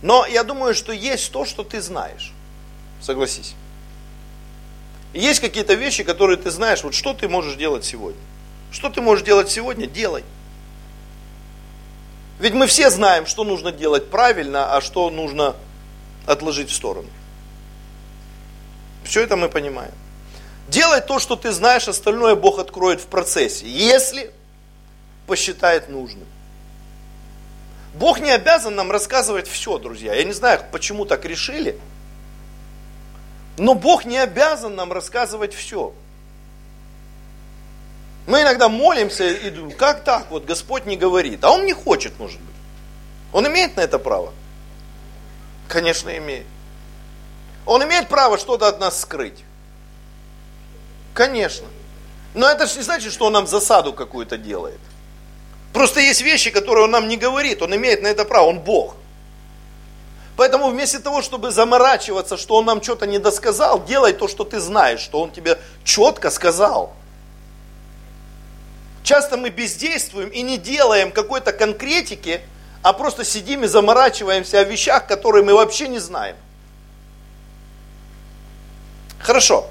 Но 0.02 0.26
я 0.26 0.46
думаю, 0.46 0.74
что 0.74 0.94
есть 0.94 1.34
то, 1.34 1.44
что 1.44 1.66
ты 1.66 1.82
знаешь. 1.82 2.32
Согласись. 3.02 3.54
Есть 5.14 5.42
какие-то 5.42 5.74
вещи, 5.74 6.06
которые 6.06 6.38
ты 6.38 6.52
знаешь, 6.52 6.82
вот 6.82 6.94
что 6.94 7.14
ты 7.14 7.28
можешь 7.28 7.56
делать 7.56 7.84
сегодня. 7.84 8.22
Что 8.72 8.90
ты 8.90 9.02
можешь 9.02 9.26
делать 9.26 9.50
сегодня, 9.50 9.88
делай. 9.88 10.24
Ведь 12.40 12.54
мы 12.54 12.66
все 12.66 12.90
знаем, 12.90 13.26
что 13.26 13.44
нужно 13.44 13.74
делать 13.74 14.10
правильно, 14.10 14.74
а 14.78 14.80
что 14.80 15.10
нужно 15.10 15.54
отложить 16.26 16.70
в 16.70 16.74
сторону. 16.74 17.10
Все 19.10 19.24
это 19.24 19.36
мы 19.36 19.50
понимаем. 19.50 19.92
Делай 20.68 21.02
то, 21.02 21.18
что 21.18 21.36
ты 21.36 21.52
знаешь, 21.52 21.88
остальное 21.88 22.36
Бог 22.36 22.60
откроет 22.60 23.02
в 23.02 23.08
процессе, 23.08 23.66
если 23.68 24.32
посчитает 25.26 25.90
нужным. 25.90 26.28
Бог 27.96 28.20
не 28.20 28.30
обязан 28.30 28.76
нам 28.76 28.92
рассказывать 28.92 29.48
все, 29.48 29.80
друзья. 29.80 30.14
Я 30.14 30.24
не 30.26 30.32
знаю, 30.32 30.62
почему 30.72 31.06
так 31.06 31.26
решили, 31.26 31.80
но 33.58 33.74
Бог 33.74 34.06
не 34.06 34.20
обязан 34.20 34.76
нам 34.76 34.94
рассказывать 34.94 35.56
все. 35.56 35.92
Мы 38.28 38.44
иногда 38.44 38.70
молимся 38.70 39.28
и 39.28 39.50
думаем, 39.50 39.76
как 39.76 40.04
так, 40.04 40.30
вот 40.30 40.46
Господь 40.46 40.86
не 40.86 40.98
говорит, 40.98 41.44
а 41.44 41.50
Он 41.50 41.66
не 41.66 41.74
хочет, 41.74 42.20
может 42.20 42.40
быть. 42.40 42.56
Он 43.34 43.48
имеет 43.48 43.76
на 43.76 43.82
это 43.82 43.98
право? 43.98 44.32
Конечно, 45.68 46.16
имеет. 46.16 46.46
Он 47.70 47.84
имеет 47.84 48.10
право 48.10 48.40
что-то 48.40 48.68
от 48.68 48.80
нас 48.80 49.00
скрыть. 49.00 49.44
Конечно. 51.14 51.68
Но 52.34 52.50
это 52.50 52.66
же 52.66 52.78
не 52.78 52.82
значит, 52.82 53.14
что 53.14 53.28
он 53.28 53.34
нам 53.34 53.46
засаду 53.46 53.94
какую-то 53.94 54.40
делает. 54.40 54.80
Просто 55.72 56.00
есть 56.00 56.24
вещи, 56.24 56.50
которые 56.50 56.86
он 56.86 56.92
нам 56.92 57.08
не 57.08 57.16
говорит. 57.16 57.62
Он 57.62 57.76
имеет 57.76 58.02
на 58.02 58.08
это 58.08 58.26
право, 58.26 58.48
он 58.48 58.60
Бог. 58.60 58.96
Поэтому 60.36 60.70
вместо 60.70 61.00
того, 61.00 61.22
чтобы 61.22 61.52
заморачиваться, 61.52 62.38
что 62.38 62.56
он 62.56 62.66
нам 62.66 62.82
что-то 62.82 63.06
не 63.06 63.20
досказал, 63.20 63.86
делай 63.86 64.14
то, 64.14 64.28
что 64.28 64.46
ты 64.46 64.60
знаешь, 64.60 65.02
что 65.02 65.22
он 65.22 65.30
тебе 65.30 65.60
четко 65.84 66.32
сказал. 66.32 66.96
Часто 69.04 69.38
мы 69.38 69.50
бездействуем 69.50 70.30
и 70.30 70.42
не 70.42 70.58
делаем 70.58 71.12
какой-то 71.12 71.52
конкретики, 71.52 72.42
а 72.82 72.94
просто 72.94 73.24
сидим 73.24 73.64
и 73.64 73.68
заморачиваемся 73.68 74.60
о 74.60 74.64
вещах, 74.64 75.06
которые 75.06 75.46
мы 75.46 75.54
вообще 75.54 75.88
не 75.88 76.00
знаем. 76.00 76.36
Хорошо. 79.20 79.70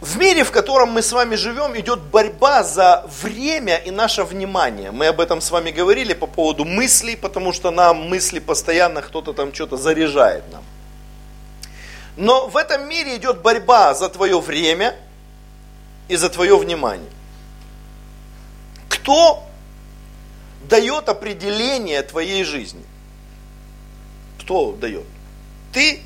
В 0.00 0.18
мире, 0.18 0.44
в 0.44 0.50
котором 0.50 0.90
мы 0.90 1.02
с 1.02 1.12
вами 1.12 1.36
живем, 1.36 1.78
идет 1.78 2.00
борьба 2.00 2.62
за 2.62 3.04
время 3.22 3.76
и 3.76 3.90
наше 3.90 4.24
внимание. 4.24 4.90
Мы 4.90 5.06
об 5.06 5.20
этом 5.20 5.40
с 5.40 5.50
вами 5.50 5.70
говорили 5.70 6.14
по 6.14 6.26
поводу 6.26 6.64
мыслей, 6.64 7.16
потому 7.16 7.52
что 7.52 7.70
нам 7.70 8.08
мысли 8.08 8.38
постоянно 8.38 9.02
кто-то 9.02 9.32
там 9.32 9.54
что-то 9.54 9.76
заряжает 9.76 10.44
нам. 10.52 10.62
Но 12.16 12.46
в 12.46 12.56
этом 12.56 12.88
мире 12.88 13.16
идет 13.16 13.42
борьба 13.42 13.94
за 13.94 14.08
твое 14.08 14.40
время 14.40 14.96
и 16.08 16.16
за 16.16 16.28
твое 16.28 16.56
внимание. 16.56 17.10
Кто 18.88 19.42
дает 20.68 21.08
определение 21.08 22.02
твоей 22.02 22.44
жизни? 22.44 22.84
Кто 24.40 24.72
дает? 24.72 25.04
Ты 25.72 26.00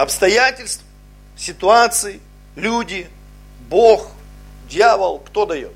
обстоятельств, 0.00 0.82
ситуаций, 1.36 2.20
люди, 2.56 3.08
Бог, 3.68 4.08
дьявол, 4.68 5.18
кто 5.18 5.44
дает? 5.44 5.72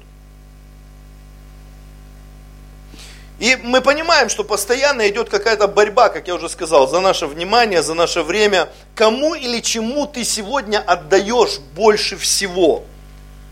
И 3.38 3.56
мы 3.56 3.80
понимаем, 3.82 4.28
что 4.28 4.44
постоянно 4.44 5.08
идет 5.08 5.28
какая-то 5.28 5.68
борьба, 5.68 6.08
как 6.08 6.28
я 6.28 6.36
уже 6.36 6.48
сказал, 6.48 6.88
за 6.88 7.00
наше 7.00 7.26
внимание, 7.26 7.82
за 7.82 7.92
наше 7.94 8.22
время. 8.22 8.70
Кому 8.94 9.34
или 9.34 9.60
чему 9.60 10.06
ты 10.06 10.24
сегодня 10.24 10.78
отдаешь 10.78 11.58
больше 11.74 12.16
всего 12.16 12.84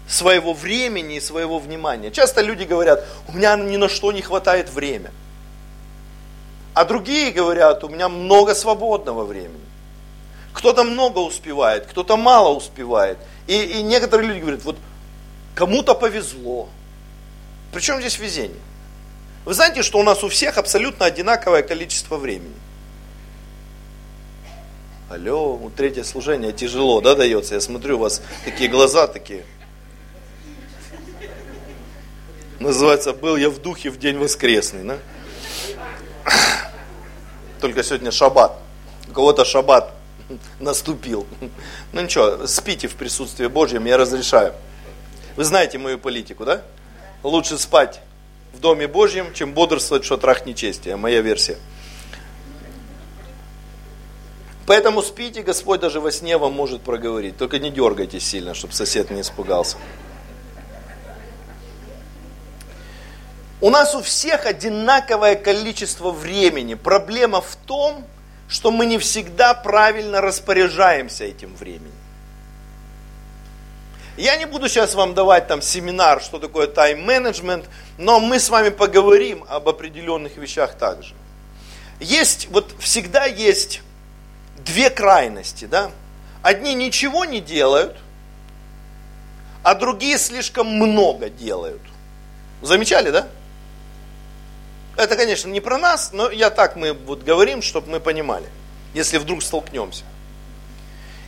своего 0.08 0.54
времени 0.54 1.16
и 1.16 1.20
своего 1.20 1.58
внимания? 1.58 2.10
Часто 2.10 2.40
люди 2.40 2.62
говорят, 2.62 3.04
у 3.28 3.32
меня 3.32 3.56
ни 3.56 3.76
на 3.76 3.88
что 3.88 4.12
не 4.12 4.22
хватает 4.22 4.70
времени. 4.70 5.10
А 6.74 6.84
другие 6.84 7.32
говорят, 7.32 7.84
у 7.84 7.88
меня 7.88 8.08
много 8.08 8.54
свободного 8.54 9.24
времени. 9.24 9.71
Кто-то 10.52 10.84
много 10.84 11.18
успевает, 11.18 11.86
кто-то 11.86 12.16
мало 12.16 12.54
успевает. 12.54 13.18
И, 13.46 13.60
и 13.60 13.82
некоторые 13.82 14.28
люди 14.28 14.40
говорят, 14.40 14.64
вот 14.64 14.76
кому-то 15.54 15.94
повезло. 15.94 16.68
Причем 17.72 18.00
здесь 18.00 18.18
везение? 18.18 18.60
Вы 19.44 19.54
знаете, 19.54 19.82
что 19.82 19.98
у 19.98 20.02
нас 20.02 20.22
у 20.22 20.28
всех 20.28 20.58
абсолютно 20.58 21.06
одинаковое 21.06 21.62
количество 21.62 22.16
времени. 22.16 22.54
Алло, 25.10 25.70
третье 25.76 26.04
служение 26.04 26.52
тяжело, 26.52 27.00
да, 27.00 27.14
дается? 27.14 27.54
Я 27.54 27.60
смотрю, 27.60 27.96
у 27.96 28.00
вас 28.00 28.22
такие 28.44 28.70
глаза 28.70 29.06
такие. 29.06 29.44
Называется, 32.60 33.12
был 33.12 33.36
я 33.36 33.50
в 33.50 33.60
духе 33.60 33.90
в 33.90 33.98
день 33.98 34.16
воскресный, 34.16 34.84
да? 34.84 34.98
Только 37.60 37.82
сегодня 37.82 38.10
шаббат. 38.10 38.56
У 39.08 39.12
кого-то 39.12 39.44
шаббат 39.44 39.92
наступил. 40.60 41.26
Ну 41.92 42.00
ничего, 42.00 42.46
спите 42.46 42.88
в 42.88 42.94
присутствии 42.94 43.46
Божьем, 43.46 43.84
я 43.84 43.96
разрешаю. 43.96 44.54
Вы 45.36 45.44
знаете 45.44 45.78
мою 45.78 45.98
политику, 45.98 46.44
да? 46.44 46.62
Лучше 47.22 47.58
спать 47.58 48.00
в 48.52 48.60
Доме 48.60 48.86
Божьем, 48.86 49.32
чем 49.34 49.52
бодрствовать 49.54 50.04
в 50.04 50.06
шатрах 50.06 50.44
нечестия. 50.46 50.96
Моя 50.96 51.20
версия. 51.20 51.56
Поэтому 54.66 55.02
спите, 55.02 55.42
Господь 55.42 55.80
даже 55.80 56.00
во 56.00 56.12
сне 56.12 56.38
вам 56.38 56.52
может 56.52 56.82
проговорить. 56.82 57.36
Только 57.36 57.58
не 57.58 57.70
дергайтесь 57.70 58.26
сильно, 58.26 58.54
чтобы 58.54 58.74
сосед 58.74 59.10
не 59.10 59.20
испугался. 59.20 59.76
У 63.60 63.70
нас 63.70 63.94
у 63.94 64.02
всех 64.02 64.46
одинаковое 64.46 65.36
количество 65.36 66.10
времени. 66.10 66.74
Проблема 66.74 67.40
в 67.40 67.54
том, 67.66 67.94
что 67.94 68.06
мы 68.70 68.84
не 68.86 68.98
всегда 68.98 69.54
правильно 69.54 70.20
распоряжаемся 70.20 71.24
этим 71.24 71.54
временем. 71.56 71.92
Я 74.16 74.36
не 74.36 74.44
буду 74.44 74.68
сейчас 74.68 74.94
вам 74.94 75.14
давать 75.14 75.48
там 75.48 75.62
семинар, 75.62 76.20
что 76.20 76.38
такое 76.38 76.66
тайм-менеджмент, 76.66 77.64
но 77.96 78.20
мы 78.20 78.38
с 78.38 78.50
вами 78.50 78.68
поговорим 78.68 79.44
об 79.48 79.68
определенных 79.68 80.36
вещах 80.36 80.74
также. 80.76 81.14
Есть, 81.98 82.48
вот 82.50 82.74
всегда 82.78 83.24
есть 83.24 83.80
две 84.58 84.90
крайности, 84.90 85.64
да? 85.64 85.90
Одни 86.42 86.74
ничего 86.74 87.24
не 87.24 87.40
делают, 87.40 87.96
а 89.62 89.74
другие 89.74 90.18
слишком 90.18 90.66
много 90.66 91.30
делают. 91.30 91.80
Замечали, 92.60 93.10
да? 93.10 93.28
Это, 94.96 95.16
конечно, 95.16 95.48
не 95.48 95.60
про 95.60 95.78
нас, 95.78 96.10
но 96.12 96.30
я 96.30 96.50
так 96.50 96.76
мы 96.76 96.92
вот 96.92 97.22
говорим, 97.22 97.62
чтобы 97.62 97.90
мы 97.90 98.00
понимали, 98.00 98.46
если 98.94 99.18
вдруг 99.18 99.42
столкнемся. 99.42 100.04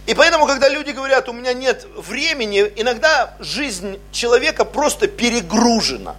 И 0.07 0.12
поэтому, 0.12 0.46
когда 0.46 0.68
люди 0.68 0.90
говорят, 0.90 1.29
у 1.29 1.33
меня 1.33 1.55
нет 1.55 1.87
времени, 1.96 2.70
иногда 2.77 3.35
жизнь 3.40 3.98
человека 4.12 4.66
просто 4.66 5.09
перегружена. 5.09 6.16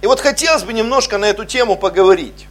И 0.00 0.06
вот 0.06 0.20
хотелось 0.20 0.62
бы 0.62 0.72
немножко 0.72 1.18
на 1.18 1.26
эту 1.26 1.44
тему 1.44 1.76
поговорить. 1.76 2.46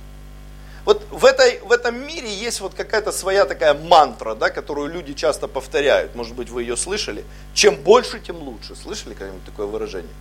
Вот 0.86 1.06
в, 1.12 1.26
этой, 1.26 1.60
в 1.62 1.72
этом 1.72 1.96
мире 2.06 2.32
есть 2.32 2.62
вот 2.62 2.74
какая-то 2.74 3.12
своя 3.12 3.46
такая 3.46 3.74
мантра, 3.74 4.36
да, 4.36 4.50
которую 4.50 4.90
люди 4.90 5.14
часто 5.14 5.48
повторяют. 5.48 6.16
Может 6.16 6.36
быть, 6.36 6.50
вы 6.50 6.62
ее 6.62 6.78
слышали. 6.78 7.26
Чем 7.54 7.76
больше, 7.76 8.20
тем 8.20 8.38
лучше. 8.38 8.76
Слышали 8.76 9.14
когда-нибудь 9.14 9.46
такое 9.46 9.66
выражение? 9.66 10.14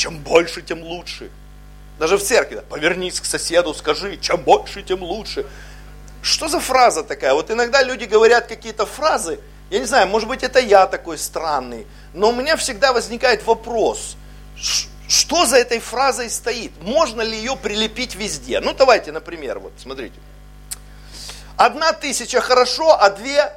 Чем 0.00 0.16
больше, 0.16 0.62
тем 0.62 0.82
лучше. 0.82 1.30
Даже 1.98 2.16
в 2.16 2.22
церкви. 2.22 2.54
Да, 2.54 2.62
Повернись 2.62 3.20
к 3.20 3.26
соседу, 3.26 3.74
скажи, 3.74 4.16
чем 4.16 4.40
больше, 4.40 4.82
тем 4.82 5.02
лучше. 5.02 5.44
Что 6.22 6.48
за 6.48 6.58
фраза 6.58 7.02
такая? 7.02 7.34
Вот 7.34 7.50
иногда 7.50 7.82
люди 7.82 8.04
говорят 8.04 8.46
какие-то 8.46 8.86
фразы, 8.86 9.40
я 9.68 9.78
не 9.78 9.84
знаю, 9.84 10.08
может 10.08 10.26
быть 10.26 10.42
это 10.42 10.58
я 10.58 10.86
такой 10.86 11.18
странный, 11.18 11.86
но 12.14 12.30
у 12.30 12.32
меня 12.32 12.56
всегда 12.56 12.94
возникает 12.94 13.44
вопрос, 13.44 14.16
что 15.06 15.44
за 15.44 15.58
этой 15.58 15.80
фразой 15.80 16.30
стоит? 16.30 16.72
Можно 16.80 17.20
ли 17.20 17.36
ее 17.36 17.54
прилепить 17.54 18.14
везде? 18.14 18.60
Ну 18.60 18.72
давайте, 18.72 19.12
например, 19.12 19.58
вот 19.58 19.74
смотрите. 19.76 20.18
Одна 21.58 21.92
тысяча 21.92 22.40
хорошо, 22.40 22.98
а 22.98 23.10
две... 23.10 23.52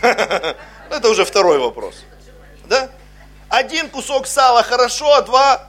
Это 0.90 1.08
уже 1.08 1.24
второй 1.24 1.58
вопрос. 1.58 2.04
Да? 2.66 2.88
Один 3.48 3.88
кусок 3.88 4.26
сала 4.26 4.62
хорошо, 4.62 5.12
а 5.14 5.22
два 5.22 5.68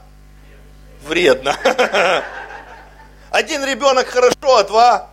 вредно. 1.04 1.56
Один 3.32 3.66
ребенок 3.66 4.08
хорошо, 4.08 4.58
а 4.58 4.64
два 4.64 5.10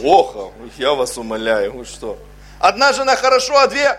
плохо. 0.00 0.52
Я 0.76 0.94
вас 0.94 1.16
умоляю, 1.18 1.76
вы 1.76 1.84
что? 1.84 2.18
Одна 2.58 2.92
жена 2.92 3.16
хорошо, 3.16 3.58
а 3.58 3.66
две? 3.66 3.98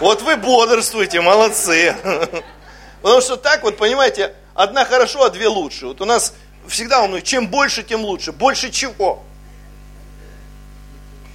Вот 0.00 0.22
вы 0.22 0.36
бодрствуете, 0.36 1.20
молодцы. 1.20 1.94
Потому 3.02 3.20
что 3.20 3.36
так 3.36 3.62
вот, 3.62 3.76
понимаете, 3.76 4.34
одна 4.54 4.84
хорошо, 4.84 5.24
а 5.24 5.30
две 5.30 5.46
лучше. 5.48 5.86
Вот 5.86 6.00
у 6.00 6.04
нас 6.04 6.34
всегда 6.66 7.02
он 7.02 7.20
чем 7.22 7.48
больше, 7.48 7.82
тем 7.82 8.02
лучше. 8.04 8.32
Больше 8.32 8.70
чего? 8.70 9.22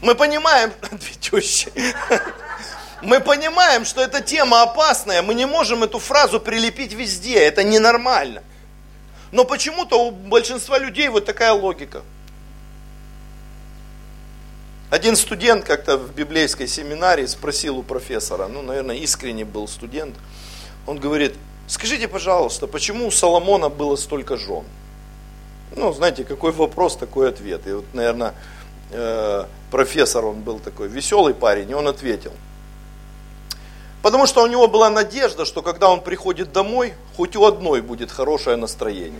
Мы 0.01 0.15
понимаем. 0.15 0.71
Мы 3.01 3.21
понимаем, 3.21 3.85
что 3.85 4.01
эта 4.01 4.21
тема 4.21 4.61
опасная, 4.61 5.21
мы 5.21 5.33
не 5.33 5.45
можем 5.45 5.83
эту 5.83 5.99
фразу 5.99 6.41
прилепить 6.41 6.91
везде, 6.91 7.35
это 7.35 7.63
ненормально. 7.63 8.43
Но 9.31 9.45
почему-то 9.45 10.05
у 10.05 10.11
большинства 10.11 10.77
людей 10.77 11.07
вот 11.07 11.25
такая 11.25 11.53
логика. 11.53 12.01
Один 14.89 15.15
студент 15.15 15.63
как-то 15.63 15.97
в 15.97 16.13
библейской 16.13 16.67
семинарии 16.67 17.25
спросил 17.27 17.77
у 17.77 17.83
профессора, 17.83 18.47
ну, 18.47 18.61
наверное, 18.61 18.97
искренне 18.97 19.45
был 19.45 19.67
студент, 19.67 20.17
он 20.85 20.97
говорит, 20.97 21.35
скажите, 21.67 22.07
пожалуйста, 22.07 22.67
почему 22.67 23.07
у 23.07 23.11
Соломона 23.11 23.69
было 23.69 23.95
столько 23.95 24.35
жен? 24.35 24.65
Ну, 25.75 25.93
знаете, 25.93 26.23
какой 26.23 26.51
вопрос, 26.51 26.97
такой 26.97 27.29
ответ. 27.29 27.67
И 27.67 27.71
вот, 27.71 27.85
наверное, 27.93 28.33
э, 28.91 29.45
профессор, 29.71 30.25
он 30.25 30.41
был 30.41 30.59
такой 30.59 30.87
веселый 30.87 31.33
парень, 31.33 31.69
и 31.71 31.73
он 31.73 31.87
ответил– 31.87 32.33
Потому 34.01 34.27
что 34.27 34.43
у 34.43 34.47
него 34.47 34.67
была 34.67 34.89
надежда, 34.89 35.43
что 35.43 35.61
когда 35.61 35.89
он 35.89 36.01
приходит 36.01 36.53
домой, 36.53 36.93
хоть 37.17 37.35
у 37.35 37.43
одной 37.43 37.81
будет 37.81 38.11
хорошее 38.11 38.55
настроение. 38.55 39.19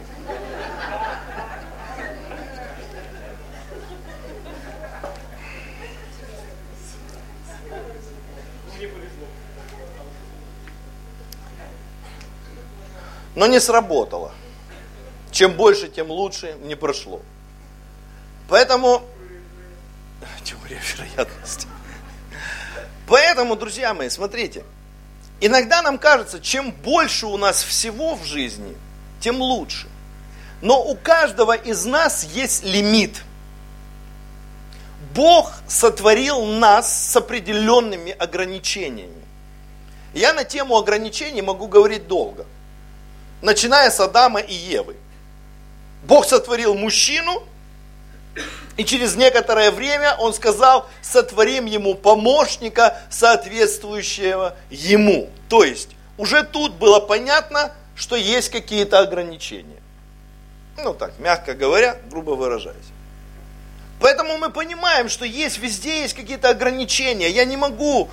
Но 13.36 13.47
не 13.47 13.60
сработало. 13.60 14.34
Чем 15.32 15.53
больше, 15.53 15.88
тем 15.88 16.10
лучше, 16.10 16.55
не 16.63 16.75
прошло. 16.75 17.21
Поэтому 18.49 19.01
теория 20.43 20.80
вероятности. 20.93 21.67
Поэтому, 23.08 23.56
друзья 23.56 23.93
мои, 23.93 24.10
смотрите, 24.10 24.63
иногда 25.41 25.82
нам 25.82 25.97
кажется, 25.97 26.39
чем 26.39 26.71
больше 26.71 27.25
у 27.25 27.38
нас 27.38 27.63
всего 27.63 28.15
в 28.15 28.23
жизни, 28.23 28.75
тем 29.19 29.41
лучше. 29.41 29.88
Но 30.62 30.84
у 30.84 30.95
каждого 30.95 31.54
из 31.54 31.86
нас 31.86 32.23
есть 32.23 32.63
лимит. 32.63 33.23
Бог 35.13 35.54
сотворил 35.67 36.45
нас 36.45 37.12
с 37.12 37.15
определенными 37.15 38.12
ограничениями. 38.12 39.23
Я 40.13 40.34
на 40.34 40.43
тему 40.43 40.78
ограничений 40.78 41.41
могу 41.41 41.67
говорить 41.67 42.08
долго. 42.08 42.45
Начиная 43.41 43.89
с 43.89 43.99
Адама 43.99 44.39
и 44.39 44.54
Евы. 44.54 44.97
Бог 46.04 46.25
сотворил 46.25 46.75
мужчину, 46.75 47.43
и 48.80 48.86
через 48.86 49.18
некоторое 49.18 49.72
время 49.72 50.15
он 50.20 50.34
сказал, 50.34 50.88
сотворим 51.02 51.65
ему 51.65 51.96
помощника, 51.96 52.98
соответствующего 53.10 54.56
ему. 54.70 55.30
То 55.50 55.65
есть, 55.65 55.89
уже 56.18 56.44
тут 56.44 56.76
было 56.76 57.02
понятно, 57.02 57.74
что 57.94 58.15
есть 58.15 58.48
какие-то 58.48 59.00
ограничения. 59.00 59.82
Ну 60.78 60.94
так, 60.94 61.12
мягко 61.20 61.56
говоря, 61.56 61.98
грубо 62.10 62.32
выражаясь. 62.32 62.78
Поэтому 64.00 64.38
мы 64.38 64.50
понимаем, 64.50 65.10
что 65.10 65.26
есть 65.26 65.58
везде 65.58 66.04
есть 66.04 66.13
какие-то 66.13 66.48
ограничения. 66.50 67.30
Я 67.30 67.44
не 67.44 67.58
могу 67.58 68.08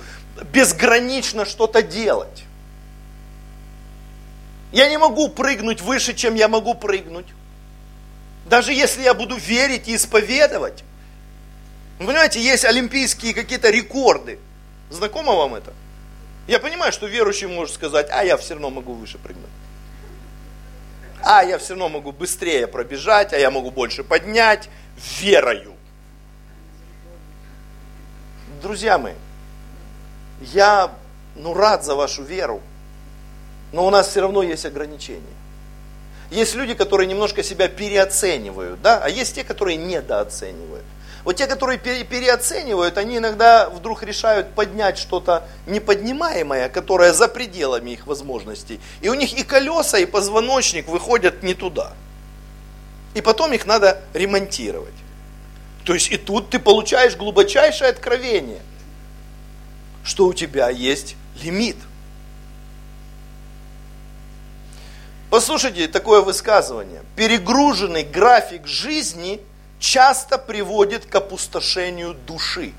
безгранично 0.51 1.45
что-то 1.45 1.81
делать. 1.81 2.43
Я 4.73 4.89
не 4.89 4.97
могу 4.97 5.29
прыгнуть 5.29 5.79
выше, 5.79 6.13
чем 6.13 6.35
я 6.35 6.49
могу 6.49 6.73
прыгнуть. 6.73 7.27
Даже 8.49 8.73
если 8.73 9.03
я 9.03 9.13
буду 9.13 9.35
верить 9.35 9.87
и 9.87 9.95
исповедовать. 9.95 10.83
Вы 11.99 12.07
понимаете, 12.07 12.41
есть 12.41 12.63
олимпийские 12.63 13.33
какие-то 13.33 13.69
рекорды. 13.69 14.39
Знакомо 14.89 15.33
вам 15.33 15.55
это? 15.55 15.73
Я 16.47 16.59
понимаю, 16.59 16.93
что 16.93 17.07
верующий 17.07 17.47
может 17.47 17.75
сказать, 17.75 18.07
а 18.09 18.23
я 18.23 18.37
все 18.37 18.53
равно 18.53 18.69
могу 18.69 18.93
выше 18.93 19.17
прыгнуть. 19.17 19.49
А 21.21 21.43
я 21.43 21.57
все 21.57 21.73
равно 21.73 21.89
могу 21.89 22.13
быстрее 22.13 22.67
пробежать, 22.67 23.33
а 23.33 23.37
я 23.37 23.51
могу 23.51 23.71
больше 23.71 24.03
поднять 24.03 24.69
верою. 25.19 25.73
Друзья 28.61 28.97
мои, 28.97 29.13
я 30.39 30.93
ну, 31.35 31.53
рад 31.53 31.83
за 31.83 31.95
вашу 31.95 32.23
веру, 32.23 32.61
но 33.73 33.85
у 33.85 33.89
нас 33.89 34.07
все 34.07 34.21
равно 34.21 34.41
есть 34.41 34.65
ограничения. 34.65 35.21
Есть 36.29 36.55
люди, 36.55 36.73
которые 36.73 37.07
немножко 37.07 37.41
себя 37.41 37.67
переоценивают, 37.67 38.81
да, 38.81 38.99
а 39.01 39.09
есть 39.09 39.35
те, 39.35 39.43
которые 39.43 39.77
недооценивают. 39.77 40.83
Вот 41.23 41.35
те, 41.35 41.47
которые 41.47 41.77
переоценивают, 41.77 42.97
они 42.97 43.17
иногда 43.17 43.69
вдруг 43.69 44.03
решают 44.03 44.53
поднять 44.53 44.97
что-то 44.97 45.47
неподнимаемое, 45.65 46.69
которое 46.69 47.11
за 47.11 47.27
пределами 47.27 47.91
их 47.91 48.07
возможностей. 48.07 48.79
И 49.01 49.09
у 49.09 49.13
них 49.13 49.37
и 49.37 49.43
колеса, 49.43 49.97
и 49.97 50.05
позвоночник 50.05 50.87
выходят 50.87 51.43
не 51.43 51.53
туда. 51.53 51.93
И 53.13 53.21
потом 53.21 53.51
их 53.51 53.65
надо 53.65 54.01
ремонтировать. 54.13 54.93
То 55.85 55.93
есть 55.93 56.11
и 56.11 56.17
тут 56.17 56.49
ты 56.49 56.59
получаешь 56.59 57.15
глубочайшее 57.15 57.89
откровение, 57.89 58.61
что 60.03 60.27
у 60.27 60.33
тебя 60.33 60.69
есть 60.69 61.15
лимит. 61.41 61.77
Послушайте 65.29 65.87
такое 65.87 66.21
высказывание. 66.21 67.03
Перегруженный 67.15 68.03
график 68.03 68.65
жизни 68.65 69.41
часто 69.79 70.37
приводит 70.37 71.05
к 71.05 71.15
опустошению 71.15 72.13
души. 72.13 72.73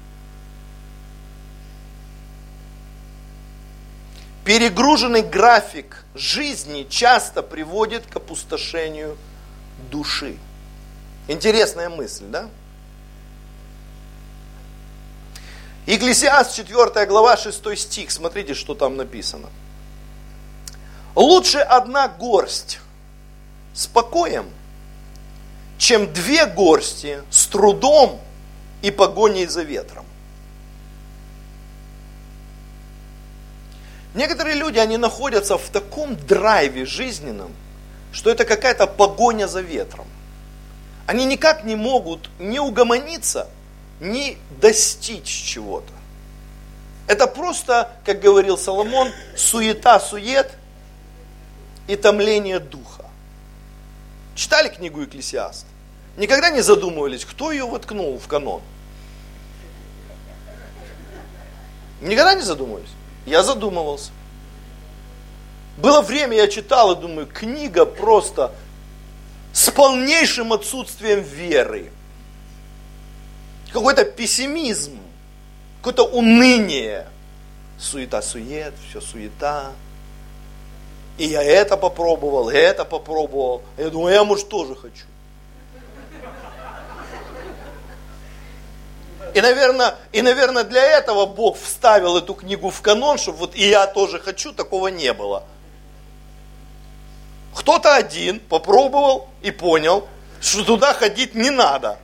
Перегруженный 4.46 5.20
график 5.20 6.04
жизни 6.14 6.87
часто 6.88 7.42
приводит 7.42 8.06
к 8.06 8.16
опустошению 8.16 9.18
души. 9.90 10.38
Интересная 11.28 11.90
мысль, 11.90 12.24
да? 12.24 12.48
Екклесиаст 15.84 16.56
4 16.56 17.04
глава 17.06 17.37
6 17.37 17.78
стих, 17.78 18.11
смотрите, 18.11 18.54
что 18.54 18.74
там 18.74 18.96
написано. 18.96 19.50
Лучше 21.18 21.59
одна 21.59 22.07
горсть 22.07 22.78
с 23.74 23.88
покоем, 23.88 24.48
чем 25.76 26.12
две 26.12 26.46
горсти 26.46 27.18
с 27.28 27.48
трудом 27.48 28.20
и 28.83 28.92
погоней 28.92 29.46
за 29.46 29.62
ветром. 29.62 30.07
Некоторые 34.14 34.54
люди, 34.54 34.78
они 34.78 34.96
находятся 34.96 35.59
в 35.59 35.68
таком 35.70 36.14
драйве 36.14 36.87
жизненном, 36.87 37.52
что 38.12 38.31
это 38.31 38.44
какая-то 38.44 38.87
погоня 38.87 39.48
за 39.48 39.61
ветром. 39.61 40.07
Они 41.09 41.24
никак 41.24 41.64
не 41.64 41.74
могут 41.74 42.31
не 42.38 42.61
угомониться– 42.61 43.48
не 44.00 44.38
достичь 44.61 45.26
чего-то. 45.26 45.92
Это 47.09 47.26
просто, 47.26 47.90
как 48.04 48.20
говорил 48.20 48.57
Соломон, 48.57 49.11
суета-сует 49.37 50.52
и 51.88 51.96
томление 51.96 52.61
духа. 52.61 53.05
Читали 54.37 54.68
книгу 54.68 55.03
Экклесиаст? 55.03 55.66
Никогда 56.16 56.51
не 56.51 56.61
задумывались, 56.61 57.24
кто 57.24 57.51
ее 57.51 57.66
воткнул 57.66 58.18
в 58.18 58.29
канон? 58.29 58.62
Никогда 62.01 62.35
не 62.35 62.42
задумывались? 62.42 62.90
Я 63.27 63.42
задумывался. 63.42 64.12
Было 65.77 66.03
время, 66.03 66.37
я 66.37 66.46
читал 66.46 66.92
и 66.92 67.01
думаю, 67.01 67.27
книга 67.27 67.85
просто 67.85 68.53
с 69.53 69.70
полнейшим 69.70 70.53
отсутствием 70.53 71.20
веры 71.20 71.90
какой-то 73.72 74.05
пессимизм, 74.05 74.98
какое-то 75.79 76.05
уныние. 76.05 77.07
Суета-сует, 77.79 78.74
все 78.88 79.01
суета. 79.01 79.72
И 81.18 81.24
я 81.24 81.42
это 81.42 81.76
попробовал, 81.76 82.48
это 82.48 82.85
попробовал. 82.85 83.62
Я 83.76 83.90
думаю, 83.90 84.14
я, 84.14 84.24
может, 84.24 84.48
тоже 84.48 84.76
хочу. 84.76 85.04
И, 89.35 89.40
наверное, 89.40 89.96
и, 90.12 90.22
наверное, 90.22 90.64
для 90.64 90.83
этого 90.83 91.26
Бог 91.26 91.59
вставил 91.59 92.16
эту 92.16 92.35
книгу 92.35 92.70
в 92.70 92.81
канон, 92.81 93.18
чтобы 93.18 93.38
вот 93.38 93.57
и 93.57 93.68
я 93.68 93.87
тоже 93.87 94.20
хочу, 94.20 94.52
такого 94.52 94.88
не 94.88 95.12
было. 95.12 95.42
Кто-то 97.54 97.96
один 97.96 98.38
попробовал 98.38 99.28
и 99.42 99.50
понял, 99.50 100.09
что 100.40 100.64
туда 100.64 100.94
ходить 100.94 101.35
не 101.35 101.50
надо. 101.50 101.98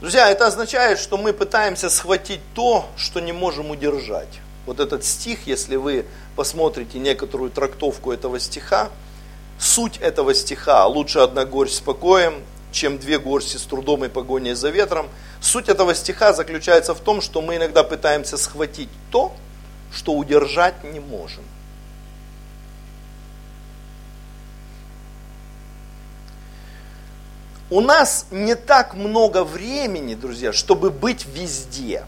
Друзья, 0.00 0.30
это 0.30 0.46
означает, 0.46 1.00
что 1.00 1.16
мы 1.16 1.32
пытаемся 1.32 1.90
схватить 1.90 2.40
то, 2.54 2.88
что 2.96 3.18
не 3.18 3.32
можем 3.32 3.72
удержать. 3.72 4.38
Вот 4.64 4.78
этот 4.78 5.04
стих, 5.04 5.48
если 5.48 5.74
вы 5.74 6.06
посмотрите 6.36 7.00
некоторую 7.00 7.50
трактовку 7.50 8.12
этого 8.12 8.38
стиха, 8.38 8.90
суть 9.58 9.96
этого 9.98 10.34
стиха 10.34 10.86
«Лучше 10.86 11.18
одна 11.18 11.44
горсть 11.44 11.78
с 11.78 11.80
покоем, 11.80 12.44
чем 12.70 12.98
две 12.98 13.18
горсти 13.18 13.56
с 13.56 13.62
трудом 13.62 14.04
и 14.04 14.08
погоней 14.08 14.54
за 14.54 14.68
ветром». 14.68 15.08
Суть 15.40 15.68
этого 15.68 15.96
стиха 15.96 16.32
заключается 16.32 16.94
в 16.94 17.00
том, 17.00 17.20
что 17.20 17.42
мы 17.42 17.56
иногда 17.56 17.82
пытаемся 17.82 18.36
схватить 18.36 18.90
то, 19.10 19.34
что 19.92 20.12
удержать 20.12 20.84
не 20.84 21.00
можем. 21.00 21.42
У 27.70 27.80
нас 27.82 28.26
не 28.30 28.54
так 28.54 28.94
много 28.94 29.44
времени, 29.44 30.14
друзья, 30.14 30.52
чтобы 30.52 30.90
быть 30.90 31.26
везде. 31.26 32.04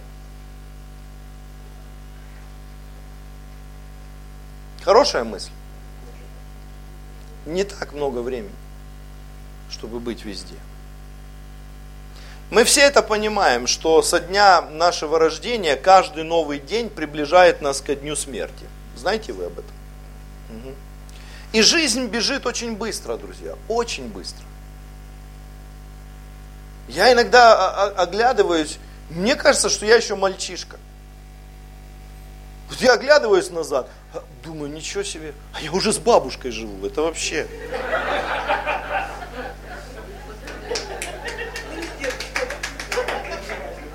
Хорошая 4.82 5.24
мысль. 5.24 5.50
Не 7.44 7.64
так 7.64 7.92
много 7.92 8.20
времени, 8.20 8.54
чтобы 9.70 10.00
быть 10.00 10.24
везде. 10.24 10.56
Мы 12.50 12.64
все 12.64 12.80
это 12.80 13.02
понимаем, 13.02 13.66
что 13.66 14.02
со 14.02 14.18
дня 14.18 14.62
нашего 14.62 15.18
рождения 15.18 15.76
каждый 15.76 16.24
новый 16.24 16.58
день 16.58 16.88
приближает 16.88 17.60
нас 17.60 17.80
ко 17.80 17.94
дню 17.94 18.16
смерти. 18.16 18.66
Знаете 18.96 19.32
вы 19.32 19.44
об 19.44 19.52
этом? 19.52 19.74
Угу. 20.48 20.74
И 21.52 21.62
жизнь 21.62 22.06
бежит 22.06 22.46
очень 22.46 22.76
быстро, 22.76 23.16
друзья, 23.16 23.56
очень 23.68 24.08
быстро. 24.08 24.44
Я 26.90 27.12
иногда 27.12 27.84
оглядываюсь, 27.96 28.78
мне 29.10 29.36
кажется, 29.36 29.68
что 29.68 29.86
я 29.86 29.96
еще 29.96 30.16
мальчишка. 30.16 30.76
Вот 32.68 32.80
я 32.80 32.94
оглядываюсь 32.94 33.50
назад, 33.50 33.88
а, 34.12 34.22
думаю, 34.44 34.72
ничего 34.72 35.04
себе, 35.04 35.34
а 35.54 35.60
я 35.60 35.70
уже 35.72 35.92
с 35.92 35.98
бабушкой 35.98 36.50
живу, 36.50 36.84
это 36.84 37.02
вообще. 37.02 37.46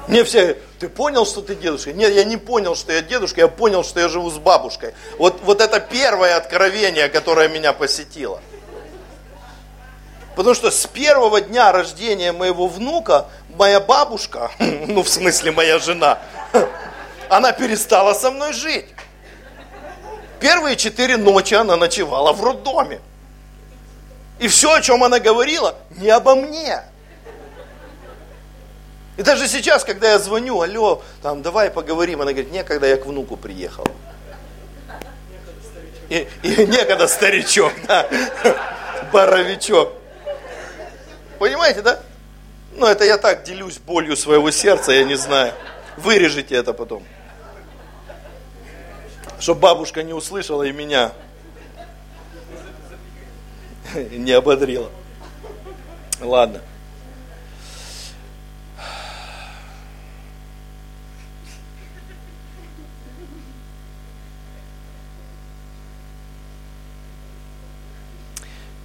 Мне 0.08 0.24
все, 0.24 0.58
ты 0.80 0.88
понял, 0.88 1.26
что 1.26 1.42
ты 1.42 1.56
дедушка? 1.56 1.92
Нет, 1.92 2.14
я 2.14 2.24
не 2.24 2.38
понял, 2.38 2.76
что 2.76 2.94
я 2.94 3.02
дедушка, 3.02 3.42
я 3.42 3.48
понял, 3.50 3.84
что 3.84 4.00
я 4.00 4.08
живу 4.08 4.30
с 4.30 4.38
бабушкой. 4.38 4.94
Вот, 5.18 5.42
вот 5.42 5.60
это 5.60 5.82
первое 5.82 6.38
откровение, 6.38 7.10
которое 7.10 7.50
меня 7.50 7.74
посетило. 7.74 8.40
Потому 10.36 10.54
что 10.54 10.70
с 10.70 10.86
первого 10.86 11.40
дня 11.40 11.72
рождения 11.72 12.32
моего 12.32 12.68
внука 12.68 13.28
моя 13.58 13.80
бабушка, 13.80 14.52
ну 14.60 15.02
в 15.02 15.10
смысле 15.10 15.52
моя 15.52 15.80
жена, 15.80 16.20
она 17.30 17.52
перестала 17.54 18.14
со 18.14 18.32
мной 18.32 18.54
жить. 18.54 18.88
Первые 20.40 20.76
четыре 20.76 21.18
ночи 21.18 21.54
она 21.54 21.78
ночевала 21.78 22.34
в 22.34 22.44
роддоме. 22.44 23.00
И 24.40 24.50
все, 24.50 24.74
о 24.74 24.82
чем 24.82 25.04
она 25.04 25.20
говорила, 25.20 25.76
не 25.92 26.10
обо 26.10 26.36
мне. 26.36 26.82
И 29.16 29.24
даже 29.24 29.48
сейчас, 29.48 29.86
когда 29.86 30.12
я 30.12 30.20
звоню, 30.20 30.62
алло, 30.62 31.02
там, 31.22 31.42
давай 31.42 31.72
поговорим, 31.72 32.22
она 32.22 32.34
говорит, 32.34 32.52
некогда 32.52 32.88
я 32.88 32.98
к 32.98 33.06
внуку 33.06 33.38
приехала. 33.38 33.88
И, 36.10 36.28
и 36.44 36.66
некогда 36.66 37.08
старичок, 37.08 37.72
да, 37.88 38.08
боровичок. 39.14 39.94
Понимаете, 41.40 41.82
да? 41.82 42.00
Ну, 42.76 42.86
это 42.86 43.06
я 43.06 43.18
так 43.18 43.44
делюсь 43.44 43.78
болью 43.78 44.18
своего 44.18 44.52
сердца, 44.52 44.92
я 44.92 45.04
не 45.04 45.16
знаю. 45.16 45.54
Вырежите 45.98 46.56
это 46.56 46.74
потом. 46.74 47.04
Чтобы 49.40 49.62
бабушка 49.62 50.04
не 50.04 50.14
услышала 50.14 50.64
и 50.64 50.72
меня 50.72 51.12
не 53.94 54.32
ободрила. 54.32 54.90
Ладно. 56.22 56.62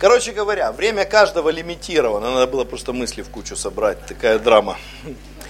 Короче 0.01 0.33
говоря, 0.33 0.73
время 0.73 1.05
каждого 1.05 1.51
лимитировано. 1.51 2.31
Надо 2.31 2.47
было 2.47 2.65
просто 2.65 2.95
мысли 2.95 3.21
в 3.21 3.29
кучу 3.29 3.55
собрать. 3.55 3.99
Такая 4.07 4.39
драма. 4.39 4.79